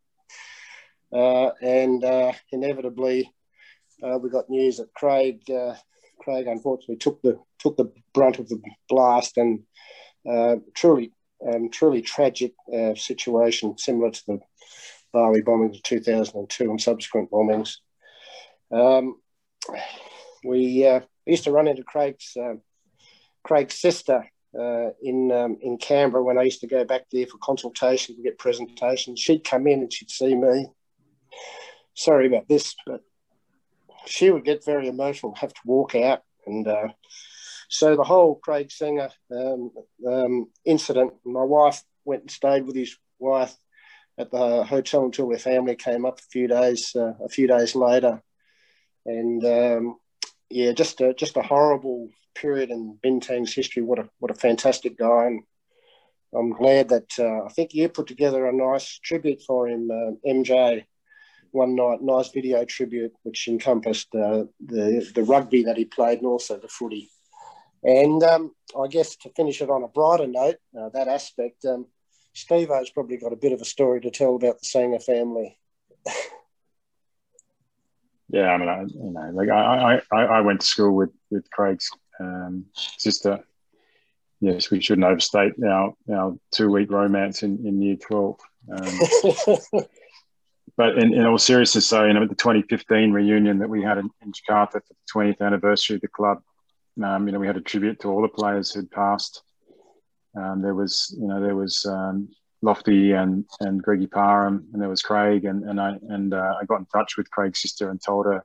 Uh, 1.12 1.50
and 1.60 2.02
uh, 2.04 2.32
inevitably, 2.52 3.30
uh, 4.02 4.18
we 4.18 4.30
got 4.30 4.48
news 4.48 4.78
that 4.78 4.94
Craig 4.94 5.42
Craig 6.20 6.46
unfortunately 6.46 6.96
took 6.96 7.20
the 7.22 7.38
took 7.58 7.76
the 7.76 7.92
brunt 8.14 8.38
of 8.38 8.48
the 8.48 8.60
blast, 8.88 9.36
and 9.38 9.60
uh, 10.28 10.56
truly 10.74 11.12
um, 11.46 11.70
truly 11.70 12.02
tragic 12.02 12.52
situation, 12.94 13.76
similar 13.78 14.10
to 14.10 14.22
the 14.26 14.40
Bali 15.12 15.42
bombings 15.42 15.76
of 15.76 15.82
2002 15.82 16.70
and 16.70 16.80
subsequent 16.80 17.30
bombings. 17.30 17.76
Um, 18.70 19.20
we 20.44 20.86
uh, 20.86 21.00
used 21.26 21.44
to 21.44 21.52
run 21.52 21.68
into 21.68 21.84
Craig's 21.84 22.36
uh, 22.36 22.54
Craig's 23.44 23.74
sister 23.74 24.30
uh, 24.58 24.90
in 25.02 25.30
um, 25.30 25.58
in 25.60 25.78
Canberra 25.78 26.22
when 26.22 26.38
I 26.38 26.42
used 26.42 26.60
to 26.60 26.66
go 26.66 26.84
back 26.84 27.02
there 27.12 27.26
for 27.26 27.38
consultation 27.38 28.16
to 28.16 28.22
get 28.22 28.38
presentations. 28.38 29.20
She'd 29.20 29.44
come 29.44 29.66
in 29.66 29.80
and 29.80 29.92
she'd 29.92 30.10
see 30.10 30.34
me. 30.34 30.66
Sorry 31.94 32.26
about 32.26 32.48
this, 32.48 32.74
but 32.86 33.02
she 34.06 34.30
would 34.30 34.44
get 34.44 34.64
very 34.64 34.88
emotional, 34.88 35.34
have 35.36 35.54
to 35.54 35.60
walk 35.64 35.94
out, 35.94 36.22
and 36.46 36.66
uh, 36.66 36.88
so 37.68 37.96
the 37.96 38.04
whole 38.04 38.34
Craig 38.36 38.68
Senger 38.68 39.10
um, 39.30 39.70
um, 40.06 40.50
incident. 40.64 41.14
My 41.24 41.44
wife 41.44 41.82
went 42.04 42.22
and 42.22 42.30
stayed 42.30 42.66
with 42.66 42.76
his 42.76 42.96
wife 43.18 43.54
at 44.18 44.30
the 44.30 44.64
hotel 44.64 45.04
until 45.04 45.28
their 45.28 45.38
family 45.38 45.74
came 45.76 46.04
up 46.04 46.18
a 46.18 46.30
few 46.30 46.48
days 46.48 46.92
uh, 46.94 47.14
a 47.24 47.28
few 47.28 47.46
days 47.46 47.74
later, 47.74 48.22
and 49.06 49.44
um, 49.44 49.96
yeah, 50.50 50.72
just 50.72 51.00
a 51.00 51.14
just 51.14 51.36
a 51.36 51.42
horrible 51.42 52.10
period 52.34 52.70
in 52.70 52.98
Bintang's 53.04 53.54
history. 53.54 53.82
What 53.82 53.98
a 53.98 54.08
what 54.18 54.30
a 54.30 54.34
fantastic 54.34 54.98
guy, 54.98 55.26
and 55.26 55.42
I'm 56.34 56.52
glad 56.52 56.88
that 56.90 57.10
uh, 57.18 57.44
I 57.44 57.48
think 57.50 57.74
you 57.74 57.88
put 57.88 58.06
together 58.06 58.46
a 58.46 58.52
nice 58.52 58.98
tribute 58.98 59.42
for 59.46 59.68
him, 59.68 59.90
uh, 59.90 60.28
MJ. 60.28 60.84
One 61.52 61.74
night, 61.74 62.02
nice 62.02 62.30
video 62.30 62.64
tribute, 62.64 63.12
which 63.22 63.46
encompassed 63.46 64.08
uh, 64.14 64.44
the 64.64 65.10
the 65.14 65.22
rugby 65.22 65.64
that 65.64 65.76
he 65.76 65.84
played 65.84 66.18
and 66.18 66.26
also 66.26 66.58
the 66.58 66.68
footy. 66.68 67.10
And 67.84 68.22
um, 68.22 68.54
I 68.78 68.86
guess 68.88 69.16
to 69.16 69.30
finish 69.30 69.60
it 69.60 69.70
on 69.70 69.82
a 69.82 69.88
brighter 69.88 70.26
note, 70.26 70.56
uh, 70.78 70.88
that 70.90 71.08
aspect, 71.08 71.64
um, 71.64 71.86
Steve 72.32 72.68
has 72.68 72.90
probably 72.90 73.16
got 73.16 73.32
a 73.32 73.36
bit 73.36 73.52
of 73.52 73.60
a 73.60 73.66
story 73.66 74.00
to 74.00 74.10
tell 74.10 74.36
about 74.36 74.60
the 74.60 74.66
Senger 74.66 75.02
family. 75.02 75.58
yeah, 78.28 78.48
I 78.48 78.56
mean, 78.56 78.68
I, 78.68 78.82
you 78.82 79.12
know, 79.12 79.30
like 79.34 79.48
I, 79.50 80.00
I, 80.10 80.22
I 80.24 80.40
went 80.40 80.60
to 80.60 80.66
school 80.66 80.92
with 80.92 81.10
with 81.30 81.50
Craig's 81.50 81.90
um, 82.20 82.66
sister. 82.74 83.40
Yes, 84.40 84.70
we 84.70 84.80
shouldn't 84.80 85.06
overstate 85.06 85.52
our 85.64 85.94
our 86.12 86.34
two 86.50 86.70
week 86.70 86.90
romance 86.90 87.42
in, 87.42 87.66
in 87.66 87.82
year 87.82 87.96
twelve. 87.96 88.40
But 90.76 90.96
in, 90.98 91.12
in 91.12 91.26
all 91.26 91.38
seriousness, 91.38 91.86
so 91.86 92.04
you 92.04 92.14
know, 92.14 92.22
at 92.22 92.28
the 92.28 92.34
2015 92.34 93.12
reunion 93.12 93.58
that 93.58 93.68
we 93.68 93.82
had 93.82 93.98
in, 93.98 94.08
in 94.22 94.32
Jakarta 94.32 94.72
for 94.72 94.82
the 94.88 95.34
20th 95.34 95.40
anniversary 95.40 95.96
of 95.96 96.02
the 96.02 96.08
club, 96.08 96.42
um, 97.02 97.26
you 97.26 97.32
know, 97.32 97.38
we 97.38 97.46
had 97.46 97.56
a 97.56 97.60
tribute 97.60 98.00
to 98.00 98.08
all 98.08 98.22
the 98.22 98.28
players 98.28 98.72
who'd 98.72 98.90
passed. 98.90 99.42
Um, 100.36 100.62
there 100.62 100.74
was, 100.74 101.14
you 101.18 101.26
know, 101.26 101.42
there 101.42 101.56
was 101.56 101.84
um, 101.86 102.28
Lofty 102.62 103.12
and 103.12 103.44
and 103.60 103.82
Greggy 103.82 104.06
Parham, 104.06 104.68
and 104.72 104.80
there 104.80 104.88
was 104.88 105.02
Craig, 105.02 105.44
and 105.44 105.64
and 105.64 105.80
I 105.80 105.98
and 106.08 106.32
uh, 106.32 106.54
I 106.60 106.64
got 106.64 106.80
in 106.80 106.86
touch 106.86 107.16
with 107.16 107.30
Craig's 107.30 107.60
sister 107.60 107.90
and 107.90 108.00
told 108.00 108.26
her, 108.26 108.44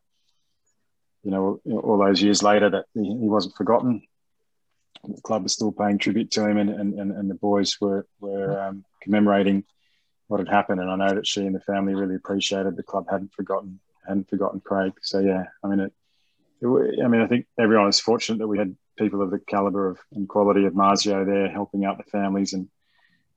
you 1.24 1.32
know, 1.32 1.62
all 1.66 1.98
those 1.98 2.22
years 2.22 2.44
later 2.44 2.70
that 2.70 2.86
he, 2.94 3.04
he 3.04 3.28
wasn't 3.30 3.56
forgotten. 3.56 4.02
The 5.04 5.22
club 5.22 5.44
was 5.44 5.54
still 5.54 5.72
paying 5.72 6.00
tribute 6.00 6.32
to 6.32 6.46
him, 6.46 6.58
and 6.58 6.70
and, 6.70 7.00
and, 7.00 7.12
and 7.12 7.30
the 7.30 7.36
boys 7.36 7.78
were 7.80 8.06
were 8.20 8.60
um, 8.60 8.84
commemorating 9.02 9.64
what 10.28 10.40
had 10.40 10.50
happened. 10.50 10.82
And 10.82 10.90
I 10.90 10.96
know 10.96 11.16
that 11.16 11.28
she 11.28 11.46
and 11.46 11.56
the 11.56 11.60
family 11.62 11.96
really 11.96 12.16
appreciated 12.16 12.76
the 12.76 12.84
club 12.84 13.08
hadn't 13.10 13.34
forgotten 13.34 13.80
hadn't 14.08 14.30
forgotten 14.30 14.62
Craig. 14.62 14.94
So 15.02 15.20
yeah, 15.20 15.44
I 15.64 15.68
mean 15.68 15.80
it. 15.80 15.94
it 16.62 17.04
I 17.04 17.08
mean, 17.08 17.22
I 17.22 17.28
think 17.28 17.46
everyone 17.60 17.88
is 17.88 18.00
fortunate 18.00 18.40
that 18.40 18.48
we 18.48 18.58
had 18.58 18.76
people 18.98 19.22
of 19.22 19.32
the 19.32 19.40
caliber 19.40 19.90
of 19.90 20.00
and 20.14 20.28
quality 20.28 20.66
of 20.66 20.74
Marzio 20.74 21.26
there 21.26 21.50
helping 21.50 21.86
out 21.86 21.98
the 21.98 22.04
families 22.04 22.54
and 22.54 22.68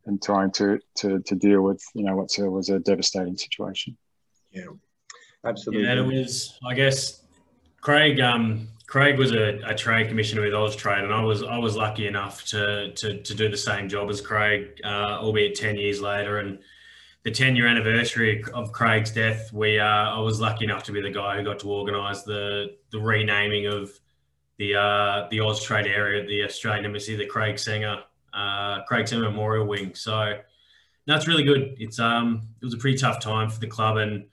and 0.06 0.22
trying 0.22 0.50
to 0.52 0.78
to 0.96 1.20
to 1.20 1.34
deal 1.34 1.62
with 1.62 1.82
you 1.94 2.04
know 2.04 2.16
what 2.16 2.30
was 2.38 2.68
a 2.68 2.78
devastating 2.78 3.36
situation. 3.36 3.96
Yeah, 4.50 4.66
absolutely. 5.44 5.86
Yeah, 5.86 6.00
it 6.00 6.06
was. 6.06 6.58
I 6.66 6.74
guess 6.74 7.22
Craig. 7.80 8.20
Um, 8.20 8.68
Craig 8.86 9.18
was 9.18 9.30
a, 9.30 9.60
a 9.64 9.72
trade 9.72 10.08
commissioner 10.08 10.42
with 10.42 10.52
Austrade, 10.52 11.04
and 11.04 11.14
I 11.14 11.22
was 11.22 11.44
I 11.44 11.58
was 11.58 11.76
lucky 11.76 12.06
enough 12.08 12.44
to 12.46 12.92
to, 12.92 13.22
to 13.22 13.34
do 13.34 13.48
the 13.48 13.56
same 13.56 13.88
job 13.88 14.10
as 14.10 14.20
Craig, 14.20 14.80
uh, 14.84 15.18
albeit 15.20 15.54
ten 15.54 15.76
years 15.76 16.00
later. 16.00 16.38
And 16.38 16.58
the 17.22 17.30
ten 17.30 17.56
year 17.56 17.66
anniversary 17.66 18.44
of 18.54 18.72
Craig's 18.72 19.10
death, 19.10 19.52
we 19.52 19.78
uh, 19.78 19.84
I 19.84 20.18
was 20.20 20.40
lucky 20.40 20.64
enough 20.64 20.84
to 20.84 20.92
be 20.92 21.00
the 21.00 21.10
guy 21.10 21.36
who 21.36 21.44
got 21.44 21.58
to 21.60 21.70
organise 21.70 22.22
the 22.22 22.76
the 22.90 22.98
renaming 22.98 23.66
of 23.66 23.90
the 24.58 24.76
uh, 24.76 25.28
the 25.30 25.38
Austrade 25.38 25.86
area 25.86 26.26
the 26.26 26.44
Australian 26.44 26.84
Embassy, 26.84 27.16
the 27.16 27.26
Craig 27.26 27.56
Senger 27.56 28.02
uh, 28.32 28.82
Craig 28.84 29.06
Senger 29.06 29.22
Memorial 29.22 29.66
Wing. 29.66 29.94
So 29.94 30.38
that's 31.06 31.26
really 31.26 31.42
good. 31.42 31.76
It's 31.78 31.98
um 31.98 32.48
it 32.60 32.64
was 32.64 32.74
a 32.74 32.78
pretty 32.78 32.98
tough 32.98 33.20
time 33.20 33.50
for 33.50 33.60
the 33.60 33.66
club, 33.66 33.96
and 33.96 34.26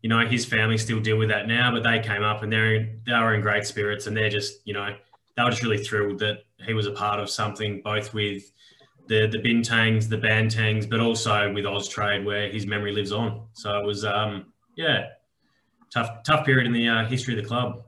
you 0.00 0.08
know 0.08 0.26
his 0.26 0.44
family 0.44 0.78
still 0.78 1.00
deal 1.00 1.18
with 1.18 1.28
that 1.28 1.46
now. 1.46 1.72
But 1.72 1.82
they 1.82 2.00
came 2.00 2.22
up 2.22 2.42
and 2.42 2.52
they're 2.52 2.88
they 3.06 3.12
were 3.12 3.34
in 3.34 3.40
great 3.40 3.66
spirits, 3.66 4.06
and 4.06 4.16
they're 4.16 4.30
just 4.30 4.66
you 4.66 4.74
know 4.74 4.94
they 5.36 5.42
were 5.42 5.50
just 5.50 5.62
really 5.62 5.82
thrilled 5.82 6.18
that 6.20 6.44
he 6.64 6.74
was 6.74 6.86
a 6.86 6.92
part 6.92 7.20
of 7.20 7.28
something, 7.28 7.82
both 7.82 8.14
with 8.14 8.50
the 9.12 9.26
the 9.26 9.38
Bintangs, 9.38 10.08
the 10.08 10.16
Bantangs, 10.16 10.88
but 10.88 11.00
also 11.00 11.52
with 11.52 11.66
Austrade, 11.66 12.24
where 12.24 12.48
his 12.48 12.66
memory 12.66 12.92
lives 12.92 13.12
on. 13.12 13.46
So 13.52 13.78
it 13.78 13.84
was 13.84 14.04
um 14.04 14.46
yeah 14.76 15.08
tough 15.92 16.22
tough 16.24 16.46
period 16.46 16.66
in 16.66 16.72
the 16.72 16.88
uh, 16.88 17.04
history 17.04 17.36
of 17.36 17.42
the 17.42 17.48
club. 17.48 17.84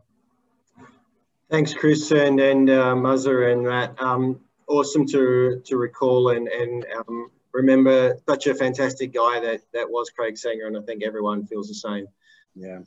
Thanks, 1.50 1.72
Chris 1.72 2.10
and 2.10 2.38
and 2.40 2.68
uh, 2.68 2.94
Muzzer 2.94 3.52
and 3.52 3.62
Matt. 3.64 4.00
Um, 4.00 4.40
awesome 4.68 5.06
to 5.06 5.62
to 5.64 5.76
recall 5.78 6.30
and 6.30 6.46
and 6.48 6.86
um, 6.96 7.30
remember 7.52 8.18
such 8.28 8.46
a 8.46 8.54
fantastic 8.54 9.14
guy 9.14 9.40
that 9.40 9.62
that 9.72 9.88
was 9.88 10.10
Craig 10.10 10.34
Senger, 10.34 10.66
and 10.66 10.76
I 10.76 10.82
think 10.82 11.02
everyone 11.02 11.46
feels 11.46 11.68
the 11.68 11.74
same. 11.74 12.06
Yeah. 12.54 12.80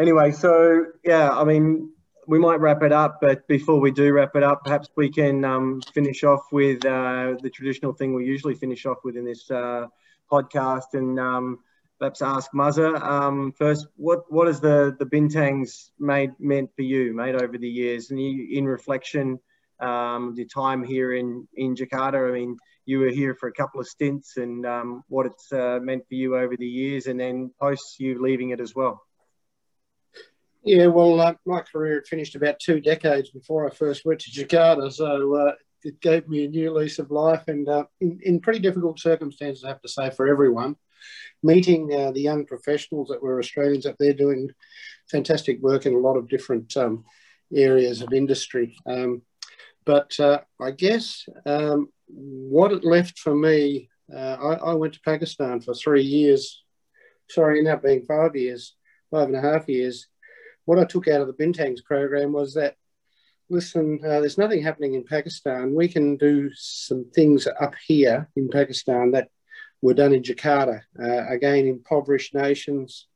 Anyway, 0.00 0.32
so 0.32 0.86
yeah, 1.04 1.30
I 1.30 1.44
mean, 1.44 1.92
we 2.26 2.38
might 2.38 2.60
wrap 2.60 2.82
it 2.82 2.92
up, 2.92 3.18
but 3.20 3.46
before 3.48 3.80
we 3.80 3.90
do 3.90 4.12
wrap 4.12 4.36
it 4.36 4.42
up, 4.42 4.64
perhaps 4.64 4.88
we 4.96 5.10
can 5.10 5.44
um, 5.44 5.80
finish 5.92 6.24
off 6.24 6.42
with 6.52 6.84
uh, 6.84 7.34
the 7.42 7.50
traditional 7.50 7.92
thing 7.92 8.14
we 8.14 8.26
usually 8.26 8.54
finish 8.54 8.86
off 8.86 8.98
with 9.04 9.16
in 9.16 9.24
this 9.24 9.50
uh, 9.50 9.86
podcast, 10.30 10.94
and 10.94 11.18
um, 11.18 11.58
perhaps 11.98 12.22
ask 12.22 12.50
Muzzer 12.52 13.00
um, 13.02 13.52
first. 13.52 13.86
What 13.96 14.30
what 14.32 14.46
has 14.46 14.60
the 14.60 14.96
the 14.98 15.06
Bintangs 15.06 15.90
made 15.98 16.30
meant 16.38 16.70
for 16.76 16.82
you, 16.82 17.14
made 17.14 17.34
over 17.34 17.58
the 17.58 17.68
years, 17.68 18.10
and 18.10 18.20
you, 18.20 18.48
in 18.58 18.66
reflection, 18.66 19.38
um, 19.80 20.34
the 20.34 20.44
time 20.44 20.84
here 20.84 21.12
in 21.14 21.48
in 21.54 21.74
Jakarta? 21.74 22.28
I 22.28 22.32
mean, 22.32 22.56
you 22.86 23.00
were 23.00 23.10
here 23.10 23.34
for 23.34 23.48
a 23.48 23.52
couple 23.52 23.80
of 23.80 23.88
stints, 23.88 24.36
and 24.36 24.66
um, 24.66 25.04
what 25.08 25.26
it's 25.26 25.52
uh, 25.52 25.78
meant 25.82 26.06
for 26.08 26.14
you 26.14 26.36
over 26.36 26.56
the 26.56 26.66
years, 26.66 27.06
and 27.06 27.18
then 27.18 27.50
post 27.60 28.00
you 28.00 28.22
leaving 28.22 28.50
it 28.50 28.60
as 28.60 28.74
well. 28.74 29.02
Yeah, 30.62 30.86
well, 30.86 31.20
uh, 31.20 31.34
my 31.46 31.60
career 31.62 32.04
finished 32.06 32.34
about 32.34 32.60
two 32.60 32.80
decades 32.80 33.30
before 33.30 33.66
I 33.66 33.74
first 33.74 34.04
went 34.04 34.20
to 34.20 34.30
Jakarta, 34.30 34.92
so 34.92 35.34
uh, 35.34 35.52
it 35.84 36.00
gave 36.00 36.28
me 36.28 36.44
a 36.44 36.48
new 36.48 36.72
lease 36.72 36.98
of 36.98 37.10
life, 37.10 37.44
and 37.48 37.66
uh, 37.68 37.84
in, 38.00 38.20
in 38.22 38.40
pretty 38.40 38.58
difficult 38.58 39.00
circumstances, 39.00 39.64
I 39.64 39.68
have 39.68 39.80
to 39.82 39.88
say, 39.88 40.10
for 40.10 40.28
everyone 40.28 40.76
meeting 41.42 41.92
uh, 41.92 42.10
the 42.12 42.20
young 42.20 42.44
professionals 42.44 43.08
that 43.08 43.22
were 43.22 43.38
Australians 43.38 43.86
up 43.86 43.96
there 43.98 44.12
doing 44.12 44.50
fantastic 45.10 45.60
work 45.60 45.86
in 45.86 45.94
a 45.94 45.98
lot 45.98 46.16
of 46.16 46.28
different 46.28 46.76
um, 46.76 47.04
areas 47.54 48.02
of 48.02 48.12
industry. 48.12 48.76
Um, 48.86 49.22
but 49.84 50.18
uh, 50.20 50.40
I 50.60 50.72
guess 50.72 51.26
um, 51.46 51.88
what 52.06 52.72
it 52.72 52.84
left 52.84 53.18
for 53.18 53.34
me, 53.34 53.88
uh, 54.14 54.36
I, 54.40 54.54
I, 54.70 54.74
went 54.74 54.94
to 54.94 55.00
Pakistan 55.04 55.60
for 55.60 55.74
three 55.74 56.02
years. 56.02 56.62
Sorry, 57.28 57.62
now 57.62 57.76
being 57.76 58.04
five 58.04 58.36
years, 58.36 58.74
five 59.10 59.28
and 59.28 59.36
a 59.36 59.40
half 59.40 59.68
years. 59.68 60.06
What 60.64 60.78
I 60.78 60.84
took 60.84 61.08
out 61.08 61.20
of 61.20 61.26
the 61.26 61.32
Bintangs 61.34 61.82
program 61.84 62.32
was 62.32 62.54
that 62.54 62.76
listen, 63.50 63.98
uh, 64.04 64.20
there's 64.20 64.38
nothing 64.38 64.62
happening 64.62 64.94
in 64.94 65.04
Pakistan. 65.04 65.74
We 65.74 65.88
can 65.88 66.16
do 66.16 66.50
some 66.54 67.04
things 67.14 67.48
up 67.60 67.74
here 67.86 68.28
in 68.36 68.48
Pakistan 68.48 69.10
that 69.10 69.28
were 69.82 69.94
done 69.94 70.12
in 70.12 70.22
Jakarta, 70.22 70.82
uh, 71.02 71.26
again, 71.28 71.66
impoverished 71.66 72.34
nations. 72.34 73.06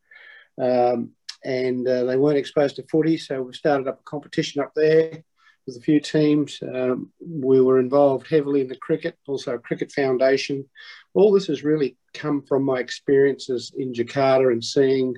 Um, 0.61 1.13
and 1.45 1.87
uh, 1.87 2.05
they 2.05 2.17
weren't 2.17 2.39
exposed 2.39 2.77
to 2.77 2.87
footy, 2.91 3.19
so 3.19 3.43
we 3.43 3.53
started 3.53 3.87
up 3.87 4.01
a 4.01 4.03
competition 4.05 4.63
up 4.63 4.73
there 4.75 5.23
with 5.67 5.77
a 5.77 5.81
few 5.81 6.01
teams. 6.01 6.59
Um, 6.63 7.13
we 7.21 7.61
were 7.61 7.79
involved 7.79 8.27
heavily 8.29 8.63
in 8.63 8.69
the 8.69 8.77
cricket, 8.77 9.17
also 9.27 9.59
cricket 9.59 9.93
foundation. 9.93 10.65
All 11.13 11.33
this 11.33 11.47
has 11.49 11.63
really 11.63 11.97
come 12.15 12.43
from 12.43 12.65
my 12.65 12.79
experiences 12.79 13.73
in 13.77 13.93
Jakarta 13.93 14.51
and 14.53 14.65
seeing 14.65 15.15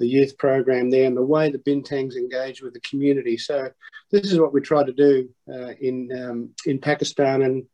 the 0.00 0.08
youth 0.08 0.36
program 0.36 0.90
there 0.90 1.06
and 1.06 1.16
the 1.16 1.22
way 1.22 1.50
the 1.50 1.58
Bintangs 1.58 2.16
engage 2.16 2.60
with 2.62 2.74
the 2.74 2.80
community. 2.80 3.36
So 3.36 3.70
this 4.10 4.32
is 4.32 4.40
what 4.40 4.52
we 4.52 4.60
try 4.60 4.82
to 4.82 4.92
do 4.92 5.28
uh, 5.48 5.74
in 5.80 6.10
um, 6.12 6.50
in 6.66 6.80
Pakistan 6.80 7.42
and 7.42 7.66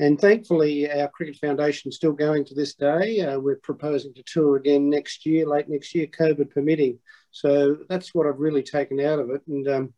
and 0.00 0.20
thankfully, 0.20 0.90
our 0.90 1.08
Cricket 1.08 1.36
Foundation 1.36 1.88
is 1.88 1.96
still 1.96 2.12
going 2.12 2.44
to 2.44 2.54
this 2.54 2.74
day. 2.74 3.20
Uh, 3.20 3.40
we're 3.40 3.56
proposing 3.56 4.14
to 4.14 4.22
tour 4.22 4.56
again 4.56 4.88
next 4.88 5.26
year, 5.26 5.44
late 5.44 5.68
next 5.68 5.94
year, 5.94 6.06
COVID 6.06 6.50
permitting. 6.50 7.00
So 7.32 7.78
that's 7.88 8.14
what 8.14 8.26
I've 8.26 8.38
really 8.38 8.62
taken 8.62 9.00
out 9.00 9.18
of 9.18 9.30
it. 9.30 9.42
And 9.48 9.66
um, 9.68 9.94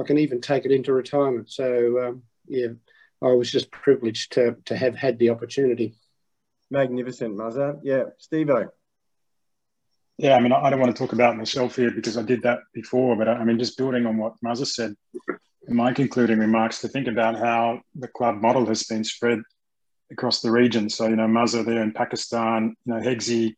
I 0.00 0.02
can 0.02 0.18
even 0.18 0.40
take 0.40 0.64
it 0.64 0.72
into 0.72 0.92
retirement. 0.92 1.50
So, 1.50 2.04
um, 2.04 2.22
yeah, 2.48 2.68
I 3.22 3.28
was 3.28 3.50
just 3.50 3.70
privileged 3.70 4.32
to, 4.32 4.56
to 4.64 4.76
have 4.76 4.96
had 4.96 5.18
the 5.18 5.30
opportunity. 5.30 5.94
Magnificent, 6.68 7.36
Muzzer. 7.36 7.78
Yeah, 7.84 8.04
Steve 8.18 8.48
Yeah, 10.18 10.34
I 10.34 10.40
mean, 10.40 10.52
I 10.52 10.70
don't 10.70 10.80
want 10.80 10.96
to 10.96 10.98
talk 10.98 11.12
about 11.12 11.36
myself 11.36 11.76
here 11.76 11.90
because 11.90 12.16
I 12.16 12.22
did 12.22 12.42
that 12.42 12.60
before, 12.72 13.16
but 13.16 13.28
I 13.28 13.44
mean, 13.44 13.58
just 13.58 13.76
building 13.76 14.06
on 14.06 14.16
what 14.16 14.34
Muzza 14.42 14.66
said 14.66 14.94
in 15.68 15.76
my 15.76 15.92
concluding 15.92 16.38
remarks, 16.38 16.80
to 16.80 16.88
think 16.88 17.06
about 17.06 17.36
how 17.36 17.80
the 17.94 18.08
club 18.08 18.36
model 18.36 18.64
has 18.66 18.84
been 18.84 19.04
spread 19.04 19.40
across 20.10 20.40
the 20.40 20.50
region. 20.50 20.88
So, 20.88 21.08
you 21.08 21.16
know, 21.16 21.26
Muzza 21.26 21.64
there 21.66 21.82
in 21.82 21.92
Pakistan, 21.92 22.74
you 22.84 22.94
know, 22.94 23.00
Hegsy 23.00 23.56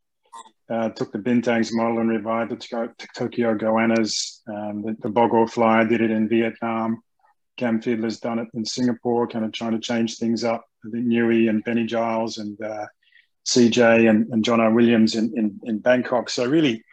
uh, 0.70 0.88
took 0.90 1.12
the 1.12 1.18
Bintangs 1.18 1.70
model 1.72 1.98
and 1.98 2.10
revived 2.10 2.52
it 2.52 2.60
to, 2.60 2.68
go, 2.68 2.86
to 2.86 3.08
Tokyo 3.14 3.54
Goannas. 3.54 4.40
Um, 4.48 4.82
the, 4.82 4.96
the 5.00 5.10
Bogor 5.10 5.48
Flyer 5.48 5.86
did 5.86 6.00
it 6.00 6.10
in 6.10 6.28
Vietnam. 6.28 7.02
Cam 7.56 7.80
Fiedler's 7.80 8.20
done 8.20 8.38
it 8.38 8.48
in 8.54 8.64
Singapore, 8.64 9.26
kind 9.26 9.44
of 9.44 9.52
trying 9.52 9.72
to 9.72 9.80
change 9.80 10.16
things 10.16 10.44
up. 10.44 10.64
I 10.86 10.90
think 10.90 11.06
Newey 11.06 11.48
and 11.50 11.62
Benny 11.64 11.84
Giles 11.84 12.38
and 12.38 12.60
uh, 12.60 12.86
CJ 13.48 14.10
and, 14.10 14.26
and 14.30 14.44
John 14.44 14.60
O. 14.60 14.70
Williams 14.70 15.14
in, 15.14 15.32
in, 15.34 15.58
in 15.64 15.78
Bangkok. 15.78 16.28
So 16.28 16.46
really, 16.46 16.84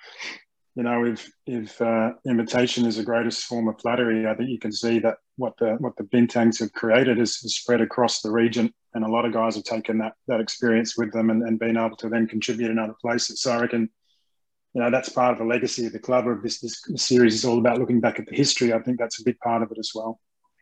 you 0.75 0.83
know, 0.83 1.05
if 1.05 1.29
if 1.45 1.81
uh, 1.81 2.11
imitation 2.27 2.85
is 2.85 2.97
the 2.97 3.03
greatest 3.03 3.45
form 3.45 3.67
of 3.67 3.79
flattery, 3.79 4.27
I 4.27 4.35
think 4.35 4.49
you 4.49 4.59
can 4.59 4.71
see 4.71 4.99
that 4.99 5.17
what 5.37 5.53
the 5.57 5.75
what 5.79 5.95
the 5.97 6.03
Bintangs 6.03 6.59
have 6.59 6.71
created 6.73 7.19
is, 7.19 7.41
is, 7.43 7.55
spread 7.55 7.81
across 7.81 8.21
the 8.21 8.31
region, 8.31 8.73
and 8.93 9.05
a 9.05 9.09
lot 9.09 9.25
of 9.25 9.33
guys 9.33 9.55
have 9.55 9.63
taken 9.63 9.97
that 9.99 10.13
that 10.27 10.41
experience 10.41 10.97
with 10.97 11.11
them 11.13 11.29
and, 11.29 11.43
and 11.43 11.59
been 11.59 11.77
able 11.77 11.95
to 11.97 12.09
then 12.09 12.27
contribute 12.27 12.71
in 12.71 12.79
other 12.79 12.95
places. 13.01 13.41
So 13.41 13.51
I 13.51 13.61
reckon, 13.61 13.89
you 14.73 14.81
know, 14.81 14.91
that's 14.91 15.09
part 15.09 15.33
of 15.33 15.39
the 15.39 15.45
legacy 15.45 15.85
of 15.85 15.93
the 15.93 15.99
club. 15.99 16.27
Of 16.27 16.41
this 16.41 16.59
this 16.59 16.81
series 16.95 17.35
is 17.35 17.45
all 17.45 17.59
about 17.59 17.79
looking 17.79 18.01
back 18.01 18.19
at 18.19 18.25
the 18.25 18.35
history. 18.35 18.73
I 18.73 18.79
think 18.79 18.99
that's 18.99 19.21
a 19.21 19.23
big 19.23 19.39
part 19.39 19.63
of 19.63 19.71
it 19.71 19.77
as 19.79 19.91
well. 19.95 20.19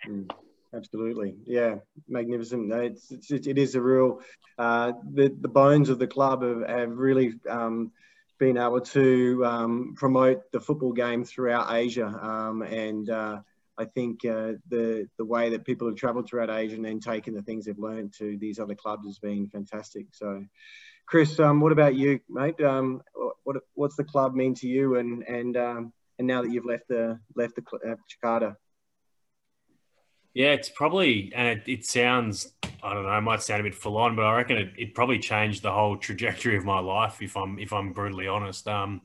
Mm, 0.08 0.30
absolutely, 0.74 1.36
yeah, 1.46 1.76
magnificent. 2.08 2.72
It's, 2.74 3.12
it's 3.12 3.32
it 3.32 3.58
is 3.58 3.76
a 3.76 3.82
real 3.82 4.22
uh, 4.58 4.94
the 5.14 5.36
the 5.40 5.48
bones 5.48 5.90
of 5.90 6.00
the 6.00 6.08
club 6.08 6.44
have, 6.44 6.68
have 6.68 6.98
really. 6.98 7.34
Um, 7.50 7.92
been 8.40 8.58
able 8.58 8.82
to 8.82 9.46
um, 9.46 9.94
promote 9.96 10.52
the 10.52 10.60
football 10.60 10.92
game 10.92 11.24
throughout 11.24 11.72
Asia, 11.72 12.08
um, 12.08 12.62
and 12.64 13.10
uh, 13.10 13.40
I 13.78 13.86
think 13.86 14.26
uh, 14.26 14.54
the 14.70 15.08
the 15.18 15.26
way 15.26 15.50
that 15.52 15.66
people 15.66 15.88
have 15.88 15.96
travelled 15.96 16.28
throughout 16.28 16.50
Asia 16.50 16.76
and 16.76 16.86
then 16.86 17.00
taken 17.00 17.34
the 17.34 17.42
things 17.42 17.66
they've 17.66 17.78
learned 17.78 18.14
to 18.20 18.38
these 18.38 18.60
other 18.60 18.76
clubs 18.76 19.06
has 19.08 19.20
been 19.20 19.48
fantastic. 19.48 20.08
So, 20.12 20.44
Chris, 21.06 21.40
um, 21.40 21.62
what 21.62 21.72
about 21.72 21.96
you, 21.96 22.20
mate? 22.30 22.60
Um, 22.62 23.02
what 23.44 23.58
what's 23.76 23.96
the 23.96 24.04
club 24.04 24.36
mean 24.36 24.56
to 24.56 24.68
you, 24.68 24.98
and 24.98 25.24
and 25.24 25.58
um, 25.58 25.94
and 26.20 26.28
now 26.28 26.42
that 26.42 26.52
you've 26.52 26.66
left 26.66 26.88
the 26.88 27.20
left 27.36 27.56
the 27.56 27.64
uh, 27.92 27.96
Jakarta? 28.12 28.56
Yeah, 30.34 30.54
it's 30.54 30.70
probably, 30.70 31.32
and 31.36 31.60
it, 31.60 31.64
it, 31.68 31.86
sounds, 31.86 32.54
I 32.82 32.94
don't 32.94 33.04
know, 33.04 33.16
it 33.16 33.22
might 33.22 33.44
sound 33.44 33.62
a 33.62 33.64
bit 33.64 33.76
full 33.76 33.98
on, 33.98 34.16
but 34.16 34.26
I 34.26 34.36
reckon 34.36 34.58
it, 34.58 34.74
it 34.78 34.96
probably 34.96 35.20
changed 35.20 35.62
the 35.62 35.72
whole 35.72 35.96
trajectory 35.96 36.58
of 36.58 36.66
my 36.66 36.80
life. 36.80 37.22
If 37.22 37.38
I'm 37.38 37.60
if 37.60 37.72
I'm 37.72 37.94
brutally 37.94 38.28
honest, 38.28 38.68
um, 38.68 39.02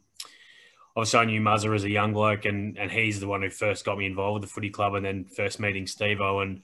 obviously 0.97 1.20
I 1.20 1.24
knew 1.26 1.41
Muzza 1.43 1.74
as 1.74 1.85
a 1.85 1.91
young 1.91 2.14
bloke, 2.14 2.47
and 2.47 2.79
and 2.79 2.91
he's 2.91 3.20
the 3.20 3.29
one 3.29 3.43
who 3.43 3.51
first 3.51 3.85
got 3.85 3.99
me 3.99 4.07
involved 4.07 4.41
with 4.41 4.49
the 4.49 4.55
footy 4.55 4.70
club, 4.70 4.95
and 4.95 5.05
then 5.05 5.26
first 5.26 5.61
meeting 5.61 5.85
Stevo, 5.85 6.43
and 6.43 6.62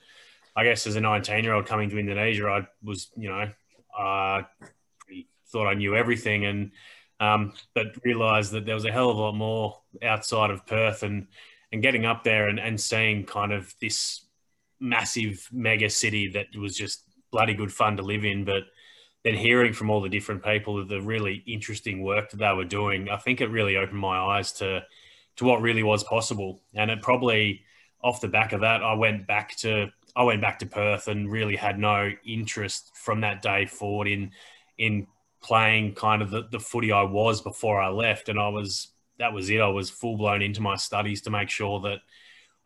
I 0.56 0.64
guess 0.64 0.86
as 0.86 0.96
a 0.96 1.00
19 1.00 1.44
year 1.44 1.52
old 1.52 1.66
coming 1.66 1.90
to 1.90 1.98
Indonesia, 1.98 2.46
I 2.46 2.66
was, 2.82 3.10
you 3.16 3.28
know, 3.28 3.50
uh, 3.98 4.42
thought 5.48 5.68
I 5.68 5.74
knew 5.74 5.94
everything, 5.94 6.46
and 6.46 6.70
um, 7.20 7.52
but 7.74 8.02
realised 8.02 8.52
that 8.52 8.64
there 8.64 8.74
was 8.74 8.86
a 8.86 8.92
hell 8.92 9.10
of 9.10 9.18
a 9.18 9.20
lot 9.20 9.34
more 9.34 9.80
outside 10.02 10.50
of 10.50 10.66
Perth, 10.66 11.02
and 11.02 11.26
and 11.70 11.82
getting 11.82 12.06
up 12.06 12.24
there 12.24 12.48
and, 12.48 12.58
and 12.58 12.80
seeing 12.80 13.24
kind 13.24 13.52
of 13.52 13.74
this 13.80 14.23
massive 14.80 15.48
mega 15.52 15.88
city 15.88 16.28
that 16.28 16.46
was 16.58 16.76
just 16.76 17.04
bloody 17.30 17.54
good 17.54 17.72
fun 17.72 17.96
to 17.96 18.02
live 18.02 18.24
in. 18.24 18.44
But 18.44 18.64
then 19.22 19.34
hearing 19.34 19.72
from 19.72 19.90
all 19.90 20.00
the 20.00 20.08
different 20.08 20.44
people 20.44 20.84
the 20.86 21.00
really 21.00 21.42
interesting 21.46 22.02
work 22.02 22.30
that 22.30 22.36
they 22.36 22.52
were 22.52 22.64
doing, 22.64 23.08
I 23.08 23.16
think 23.16 23.40
it 23.40 23.48
really 23.48 23.76
opened 23.76 23.98
my 23.98 24.18
eyes 24.18 24.52
to 24.54 24.84
to 25.36 25.44
what 25.44 25.62
really 25.62 25.82
was 25.82 26.04
possible. 26.04 26.60
And 26.74 26.90
it 26.90 27.02
probably 27.02 27.62
off 28.02 28.20
the 28.20 28.28
back 28.28 28.52
of 28.52 28.60
that, 28.60 28.82
I 28.82 28.94
went 28.94 29.26
back 29.26 29.56
to 29.58 29.90
I 30.14 30.22
went 30.22 30.42
back 30.42 30.58
to 30.60 30.66
Perth 30.66 31.08
and 31.08 31.30
really 31.30 31.56
had 31.56 31.78
no 31.78 32.12
interest 32.24 32.92
from 32.94 33.22
that 33.22 33.42
day 33.42 33.66
forward 33.66 34.06
in 34.06 34.30
in 34.78 35.06
playing 35.42 35.94
kind 35.94 36.22
of 36.22 36.30
the, 36.30 36.48
the 36.50 36.58
footy 36.58 36.90
I 36.92 37.02
was 37.02 37.40
before 37.40 37.80
I 37.80 37.88
left. 37.88 38.28
And 38.28 38.38
I 38.38 38.48
was 38.48 38.88
that 39.18 39.32
was 39.32 39.50
it. 39.50 39.60
I 39.60 39.68
was 39.68 39.90
full 39.90 40.16
blown 40.16 40.42
into 40.42 40.60
my 40.60 40.76
studies 40.76 41.22
to 41.22 41.30
make 41.30 41.50
sure 41.50 41.80
that 41.80 42.00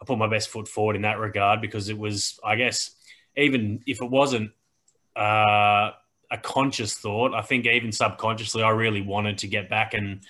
I 0.00 0.04
put 0.04 0.18
my 0.18 0.28
best 0.28 0.48
foot 0.48 0.68
forward 0.68 0.96
in 0.96 1.02
that 1.02 1.18
regard 1.18 1.60
because 1.60 1.88
it 1.88 1.98
was, 1.98 2.38
I 2.44 2.56
guess, 2.56 2.92
even 3.36 3.82
if 3.86 4.00
it 4.00 4.10
wasn't 4.10 4.52
uh, 5.16 5.90
a 6.30 6.38
conscious 6.42 6.94
thought, 6.94 7.34
I 7.34 7.42
think 7.42 7.66
even 7.66 7.92
subconsciously, 7.92 8.62
I 8.62 8.70
really 8.70 9.02
wanted 9.02 9.38
to 9.38 9.48
get 9.48 9.68
back 9.68 9.94
and 9.94 10.20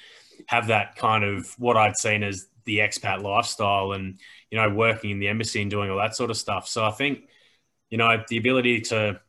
have 0.46 0.68
that 0.68 0.96
kind 0.96 1.24
of 1.24 1.46
what 1.58 1.76
I'd 1.76 1.96
seen 1.96 2.22
as 2.22 2.46
the 2.64 2.78
expat 2.78 3.22
lifestyle 3.22 3.92
and, 3.92 4.18
you 4.50 4.58
know, 4.58 4.70
working 4.70 5.10
in 5.10 5.18
the 5.18 5.28
embassy 5.28 5.60
and 5.60 5.70
doing 5.70 5.90
all 5.90 5.98
that 5.98 6.16
sort 6.16 6.30
of 6.30 6.36
stuff. 6.36 6.68
So 6.68 6.84
I 6.84 6.90
think, 6.90 7.28
you 7.90 7.98
know, 7.98 8.22
the 8.28 8.36
ability 8.36 8.82
to 8.82 9.20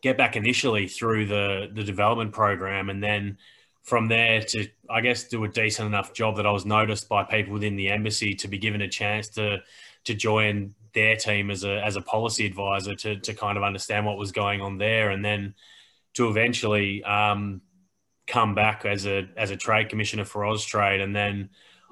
get 0.00 0.16
back 0.16 0.36
initially 0.36 0.88
through 0.88 1.26
the, 1.26 1.70
the 1.72 1.84
development 1.84 2.32
program 2.32 2.88
and 2.88 3.02
then 3.02 3.38
from 3.82 4.08
there 4.08 4.42
to, 4.42 4.68
I 4.88 5.00
guess, 5.00 5.24
do 5.24 5.42
a 5.44 5.48
decent 5.48 5.86
enough 5.86 6.14
job 6.14 6.36
that 6.36 6.46
I 6.46 6.52
was 6.52 6.64
noticed 6.64 7.08
by 7.08 7.24
people 7.24 7.52
within 7.52 7.76
the 7.76 7.88
embassy 7.88 8.34
to 8.36 8.48
be 8.48 8.58
given 8.58 8.80
a 8.82 8.88
chance 8.88 9.28
to 9.30 9.62
to 10.04 10.14
join 10.14 10.74
their 10.94 11.16
team 11.16 11.50
as 11.50 11.64
a 11.64 11.82
as 11.84 11.96
a 11.96 12.00
policy 12.00 12.46
advisor 12.46 12.94
to 12.94 13.16
to 13.20 13.34
kind 13.34 13.56
of 13.56 13.64
understand 13.64 14.06
what 14.06 14.18
was 14.18 14.32
going 14.32 14.60
on 14.60 14.78
there, 14.78 15.10
and 15.10 15.24
then 15.24 15.54
to 16.14 16.28
eventually 16.28 17.02
um, 17.04 17.60
come 18.26 18.54
back 18.54 18.84
as 18.84 19.06
a 19.06 19.28
as 19.36 19.50
a 19.50 19.56
trade 19.56 19.88
commissioner 19.88 20.24
for 20.24 20.42
Austrade, 20.42 21.02
and 21.02 21.14
then 21.14 21.50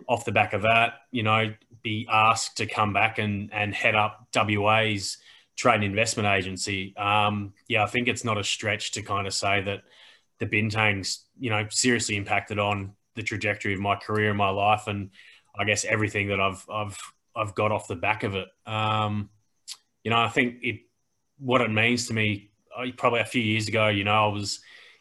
off 0.09 0.25
the 0.25 0.33
back 0.33 0.53
of 0.53 0.63
that, 0.63 0.95
you 1.11 1.23
know, 1.23 1.53
be 1.83 2.07
asked 2.11 2.57
to 2.59 2.67
come 2.67 2.93
back 2.93 3.19
and 3.19 3.53
and 3.53 3.75
head 3.75 3.95
up 3.95 4.29
WA's 4.35 5.19
trade 5.57 5.83
investment 5.83 6.29
agency. 6.29 6.97
Um, 6.97 7.53
yeah, 7.69 7.83
I 7.83 7.87
think 7.87 8.09
it's 8.09 8.25
not 8.25 8.39
a 8.39 8.45
stretch 8.45 8.93
to 8.93 9.03
kind 9.03 9.27
of 9.27 9.35
say 9.35 9.63
that 9.63 9.83
the 10.41 10.47
Bintangs, 10.47 11.19
you 11.39 11.51
know, 11.51 11.67
seriously 11.71 12.17
impacted 12.17 12.59
on 12.59 12.95
the 13.15 13.23
trajectory 13.23 13.75
of 13.75 13.81
my 13.81 13.95
career 13.95 14.31
and 14.31 14.39
my 14.39 14.51
life, 14.51 14.89
and 14.89 15.11
I 15.57 15.65
guess 15.65 15.85
everything 15.85 16.29
that 16.29 16.41
I've 16.41 16.65
I've 16.69 16.99
I've 17.37 17.55
got 17.55 17.71
off 17.71 17.87
the 17.87 17.97
back 17.97 18.25
of 18.25 18.35
it. 18.35 18.49
Um, 18.67 19.31
you 20.03 20.11
know, 20.11 20.19
I 20.19 20.29
think 20.29 20.57
it 20.63 20.81
what 21.39 21.61
it 21.61 21.71
means 21.71 22.09
to 22.09 22.15
me. 22.15 22.51
Probably 22.97 23.21
a 23.21 23.25
few 23.25 23.43
years 23.43 23.69
ago, 23.69 23.89
you 23.89 24.05
know, 24.05 24.31
I 24.31 24.33
was 24.33 24.61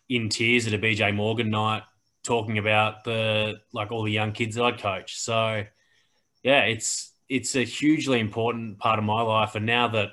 in 0.10 0.28
tears 0.28 0.68
at 0.68 0.74
a 0.74 0.80
BJ 0.80 1.16
Morgan 1.16 1.50
night 1.50 1.84
talking 2.24 2.58
about 2.58 3.04
the 3.04 3.56
like 3.74 3.92
all 3.92 4.04
the 4.04 4.12
young 4.12 4.32
kids 4.34 4.56
that 4.56 4.64
I'd 4.66 4.80
coach. 4.80 5.18
So, 5.18 5.64
yeah, 6.44 6.62
it's 6.64 7.14
it's 7.30 7.56
a 7.56 7.64
hugely 7.64 8.20
important 8.20 8.80
part 8.80 9.00
of 9.00 9.06
my 9.06 9.22
life, 9.22 9.56
and 9.56 9.66
now 9.66 9.88
that 9.90 10.10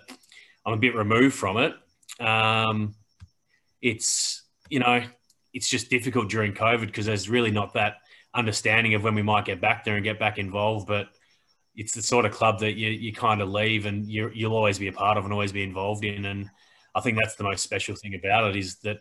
I'm 0.64 0.74
a 0.74 0.76
bit 0.76 0.94
removed 0.94 1.34
from 1.34 1.56
it, 1.56 1.74
um, 2.20 2.94
it's 3.80 4.42
you 4.68 4.80
know 4.80 5.02
it's 5.56 5.70
just 5.70 5.88
difficult 5.88 6.28
during 6.28 6.52
COVID 6.52 6.84
because 6.84 7.06
there's 7.06 7.30
really 7.30 7.50
not 7.50 7.72
that 7.72 7.94
understanding 8.34 8.92
of 8.92 9.02
when 9.02 9.14
we 9.14 9.22
might 9.22 9.46
get 9.46 9.58
back 9.58 9.84
there 9.84 9.94
and 9.94 10.04
get 10.04 10.18
back 10.18 10.36
involved. 10.36 10.86
But 10.86 11.08
it's 11.74 11.94
the 11.94 12.02
sort 12.02 12.26
of 12.26 12.32
club 12.32 12.60
that 12.60 12.74
you, 12.74 12.90
you 12.90 13.14
kind 13.14 13.40
of 13.40 13.48
leave 13.48 13.86
and 13.86 14.06
you 14.06 14.30
you'll 14.34 14.54
always 14.54 14.78
be 14.78 14.88
a 14.88 14.92
part 14.92 15.16
of 15.16 15.24
and 15.24 15.32
always 15.32 15.52
be 15.52 15.62
involved 15.62 16.04
in. 16.04 16.26
And 16.26 16.50
I 16.94 17.00
think 17.00 17.16
that's 17.16 17.36
the 17.36 17.44
most 17.44 17.62
special 17.62 17.96
thing 17.96 18.14
about 18.14 18.50
it 18.50 18.56
is 18.56 18.76
that 18.80 18.98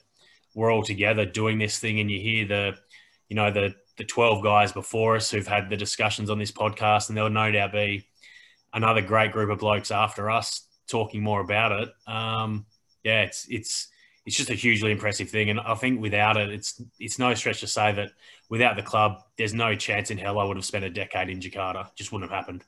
we're 0.56 0.72
all 0.72 0.82
together 0.82 1.26
doing 1.26 1.58
this 1.58 1.78
thing 1.78 1.99
and 1.99 2.10
you 2.10 2.22
hear 2.22 2.47
the, 2.47 2.78
you 3.28 3.36
know, 3.36 3.51
the, 3.51 3.76
the 3.97 4.06
12 4.06 4.41
guys 4.41 4.72
before 4.72 5.18
us 5.18 5.30
who've 5.30 5.45
had 5.45 5.70
the 5.70 5.76
discussions 5.76 6.30
on 6.30 6.39
this 6.39 6.53
podcast 6.53 7.10
and 7.10 7.18
there'll 7.18 7.30
no 7.30 7.51
doubt 7.51 7.74
be 7.74 8.08
another 8.74 9.01
great 9.01 9.34
group 9.34 9.49
of 9.49 9.60
blokes 9.60 9.91
after 9.91 10.32
us 10.32 10.66
talking 10.88 11.22
more 11.22 11.41
about 11.41 11.74
it. 11.74 11.89
Um, 12.08 12.66
yeah, 13.03 13.24
it's, 13.24 13.45
it's, 13.49 13.89
it's 14.26 14.36
just 14.36 14.49
a 14.49 14.55
hugely 14.55 14.91
impressive 14.91 15.30
thing. 15.30 15.49
And 15.49 15.59
I 15.59 15.76
think 15.76 16.01
without 16.01 16.38
it, 16.38 16.49
it's 16.49 16.82
it's 16.99 17.19
no 17.19 17.34
stretch 17.36 17.59
to 17.61 17.67
say 17.67 17.91
that 17.93 18.11
without 18.49 18.76
the 18.76 18.82
club, 18.82 19.21
there's 19.38 19.53
no 19.53 19.76
chance 19.76 20.11
in 20.11 20.17
hell 20.17 20.39
I 20.39 20.43
would 20.43 20.57
have 20.57 20.65
spent 20.65 20.86
a 20.86 20.89
decade 20.89 21.30
in 21.30 21.39
Jakarta. 21.39 21.93
Just 21.95 22.11
wouldn't 22.11 22.32
have 22.32 22.38
happened. 22.38 22.63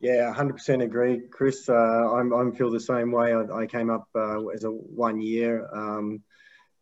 Yeah, 0.00 0.32
100% 0.32 0.84
agree, 0.84 1.22
Chris. 1.28 1.68
Uh, 1.68 1.74
I'm, 1.74 2.32
I'm 2.32 2.54
feel 2.54 2.70
the 2.70 2.78
same 2.78 3.10
way. 3.10 3.34
I, 3.34 3.42
I 3.62 3.66
came 3.66 3.90
up 3.90 4.06
uh, 4.14 4.46
as 4.46 4.62
a 4.62 4.70
one 4.70 5.20
year 5.20 5.68
um, 5.74 6.22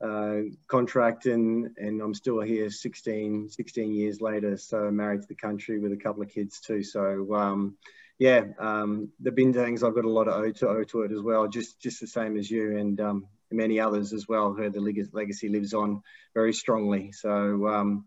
uh, 0.03 0.41
contract 0.67 1.25
and, 1.25 1.71
and 1.79 2.03
I'm 2.03 2.13
still 2.13 2.41
here 2.43 2.69
16, 2.69 3.49
16 3.49 3.95
years 3.95 4.21
later. 4.21 4.59
So 4.59 4.91
married 4.91 5.23
to 5.23 5.29
the 5.29 5.35
country 5.35 5.79
with 5.79 5.93
a 5.93 5.97
couple 5.97 6.23
of 6.23 6.29
kids 6.29 6.61
too. 6.61 6.83
So 6.83 7.35
um, 7.35 7.79
yeah, 8.19 8.45
um, 8.59 9.11
the 9.21 9.31
Bindangs, 9.31 9.87
I've 9.87 9.95
got 9.95 10.05
a 10.05 10.11
lot 10.11 10.29
of 10.29 10.35
owe 10.35 10.51
to, 10.51 10.69
owe 10.69 10.85
to 10.85 11.03
it 11.03 11.13
as 11.13 11.21
well, 11.21 11.49
just 11.49 11.81
just 11.81 12.01
the 12.01 12.07
same 12.07 12.37
as 12.37 12.51
you 12.51 12.77
and 12.79 13.01
um, 13.01 13.27
many 13.51 13.79
others 13.79 14.13
as 14.13 14.27
well. 14.27 14.55
Heard 14.55 14.73
the 14.73 15.09
legacy 15.13 15.49
lives 15.49 15.75
on 15.75 16.03
very 16.35 16.55
strongly. 16.55 17.13
So, 17.13 17.67
um, 17.69 18.07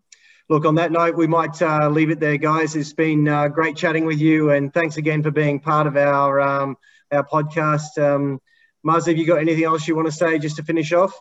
look, 0.50 0.66
on 0.66 0.76
that 0.76 0.92
note, 0.92 1.16
we 1.16 1.28
might 1.28 1.62
uh, 1.62 1.90
leave 1.90 2.10
it 2.10 2.20
there, 2.20 2.38
guys. 2.38 2.76
It's 2.76 2.94
been 2.94 3.28
uh, 3.28 3.50
great 3.50 3.76
chatting 3.76 4.06
with 4.06 4.20
you, 4.20 4.50
and 4.50 4.74
thanks 4.74 4.98
again 4.98 5.22
for 5.22 5.32
being 5.32 5.60
part 5.60 5.86
of 5.86 5.96
our 5.96 6.42
um, 6.42 6.78
our 7.12 7.24
podcast. 7.24 7.98
Um, 7.98 8.42
Muzz, 8.86 9.08
have 9.08 9.18
you 9.18 9.28
got 9.28 9.40
anything 9.40 9.66
else 9.66 9.88
you 9.88 9.96
want 9.96 10.08
to 10.08 10.12
say 10.12 10.40
just 10.40 10.56
to 10.56 10.64
finish 10.64 10.92
off? 10.92 11.14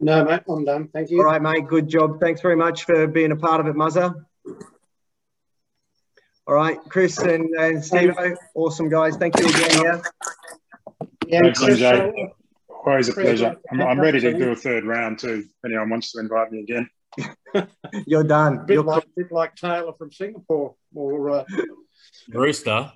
No, 0.00 0.24
mate, 0.24 0.42
I'm 0.48 0.64
done. 0.64 0.88
Thank 0.88 1.10
you. 1.10 1.18
All 1.18 1.24
right, 1.24 1.42
mate. 1.42 1.66
Good 1.66 1.88
job. 1.88 2.20
Thanks 2.20 2.40
very 2.40 2.56
much 2.56 2.84
for 2.84 3.06
being 3.06 3.32
a 3.32 3.36
part 3.36 3.60
of 3.60 3.66
it, 3.66 3.74
Muzza. 3.74 4.14
All 6.48 6.54
right, 6.54 6.78
Chris 6.88 7.18
and, 7.18 7.54
and 7.56 7.84
Steve, 7.84 8.14
awesome 8.54 8.88
guys. 8.88 9.16
Thank 9.16 9.38
you 9.38 9.48
again. 9.48 9.70
Yeah. 9.84 10.00
Yeah, 11.26 11.42
Thanks, 11.42 11.58
Chris, 11.58 11.78
MJ. 11.78 12.24
uh, 12.24 12.74
Always 12.86 13.08
a 13.10 13.12
Chris, 13.12 13.26
pleasure. 13.40 13.56
I'm, 13.70 13.82
I'm 13.82 14.00
ready 14.00 14.18
to 14.20 14.32
do 14.32 14.50
a 14.52 14.56
third 14.56 14.86
round 14.86 15.18
too. 15.18 15.44
If 15.46 15.64
anyone 15.66 15.90
wants 15.90 16.12
to 16.12 16.20
invite 16.20 16.50
me 16.50 16.60
again. 16.60 16.88
You're 18.06 18.24
done. 18.24 18.64
bit 18.64 18.74
You're 18.74 18.82
like, 18.82 19.04
bit 19.14 19.30
like 19.30 19.56
Taylor 19.56 19.92
from 19.92 20.10
Singapore, 20.10 20.74
or 20.94 21.30
uh, 21.30 21.44
Rooster. 22.30 22.92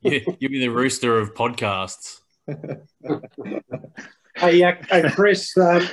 You, 0.00 0.22
you'll 0.40 0.50
be 0.50 0.60
the 0.60 0.68
rooster 0.68 1.18
of 1.18 1.34
podcasts. 1.34 2.20
Hey, 4.38 4.62
uh, 4.62 4.74
hey 4.90 5.02
Chris, 5.14 5.56
um, 5.56 5.88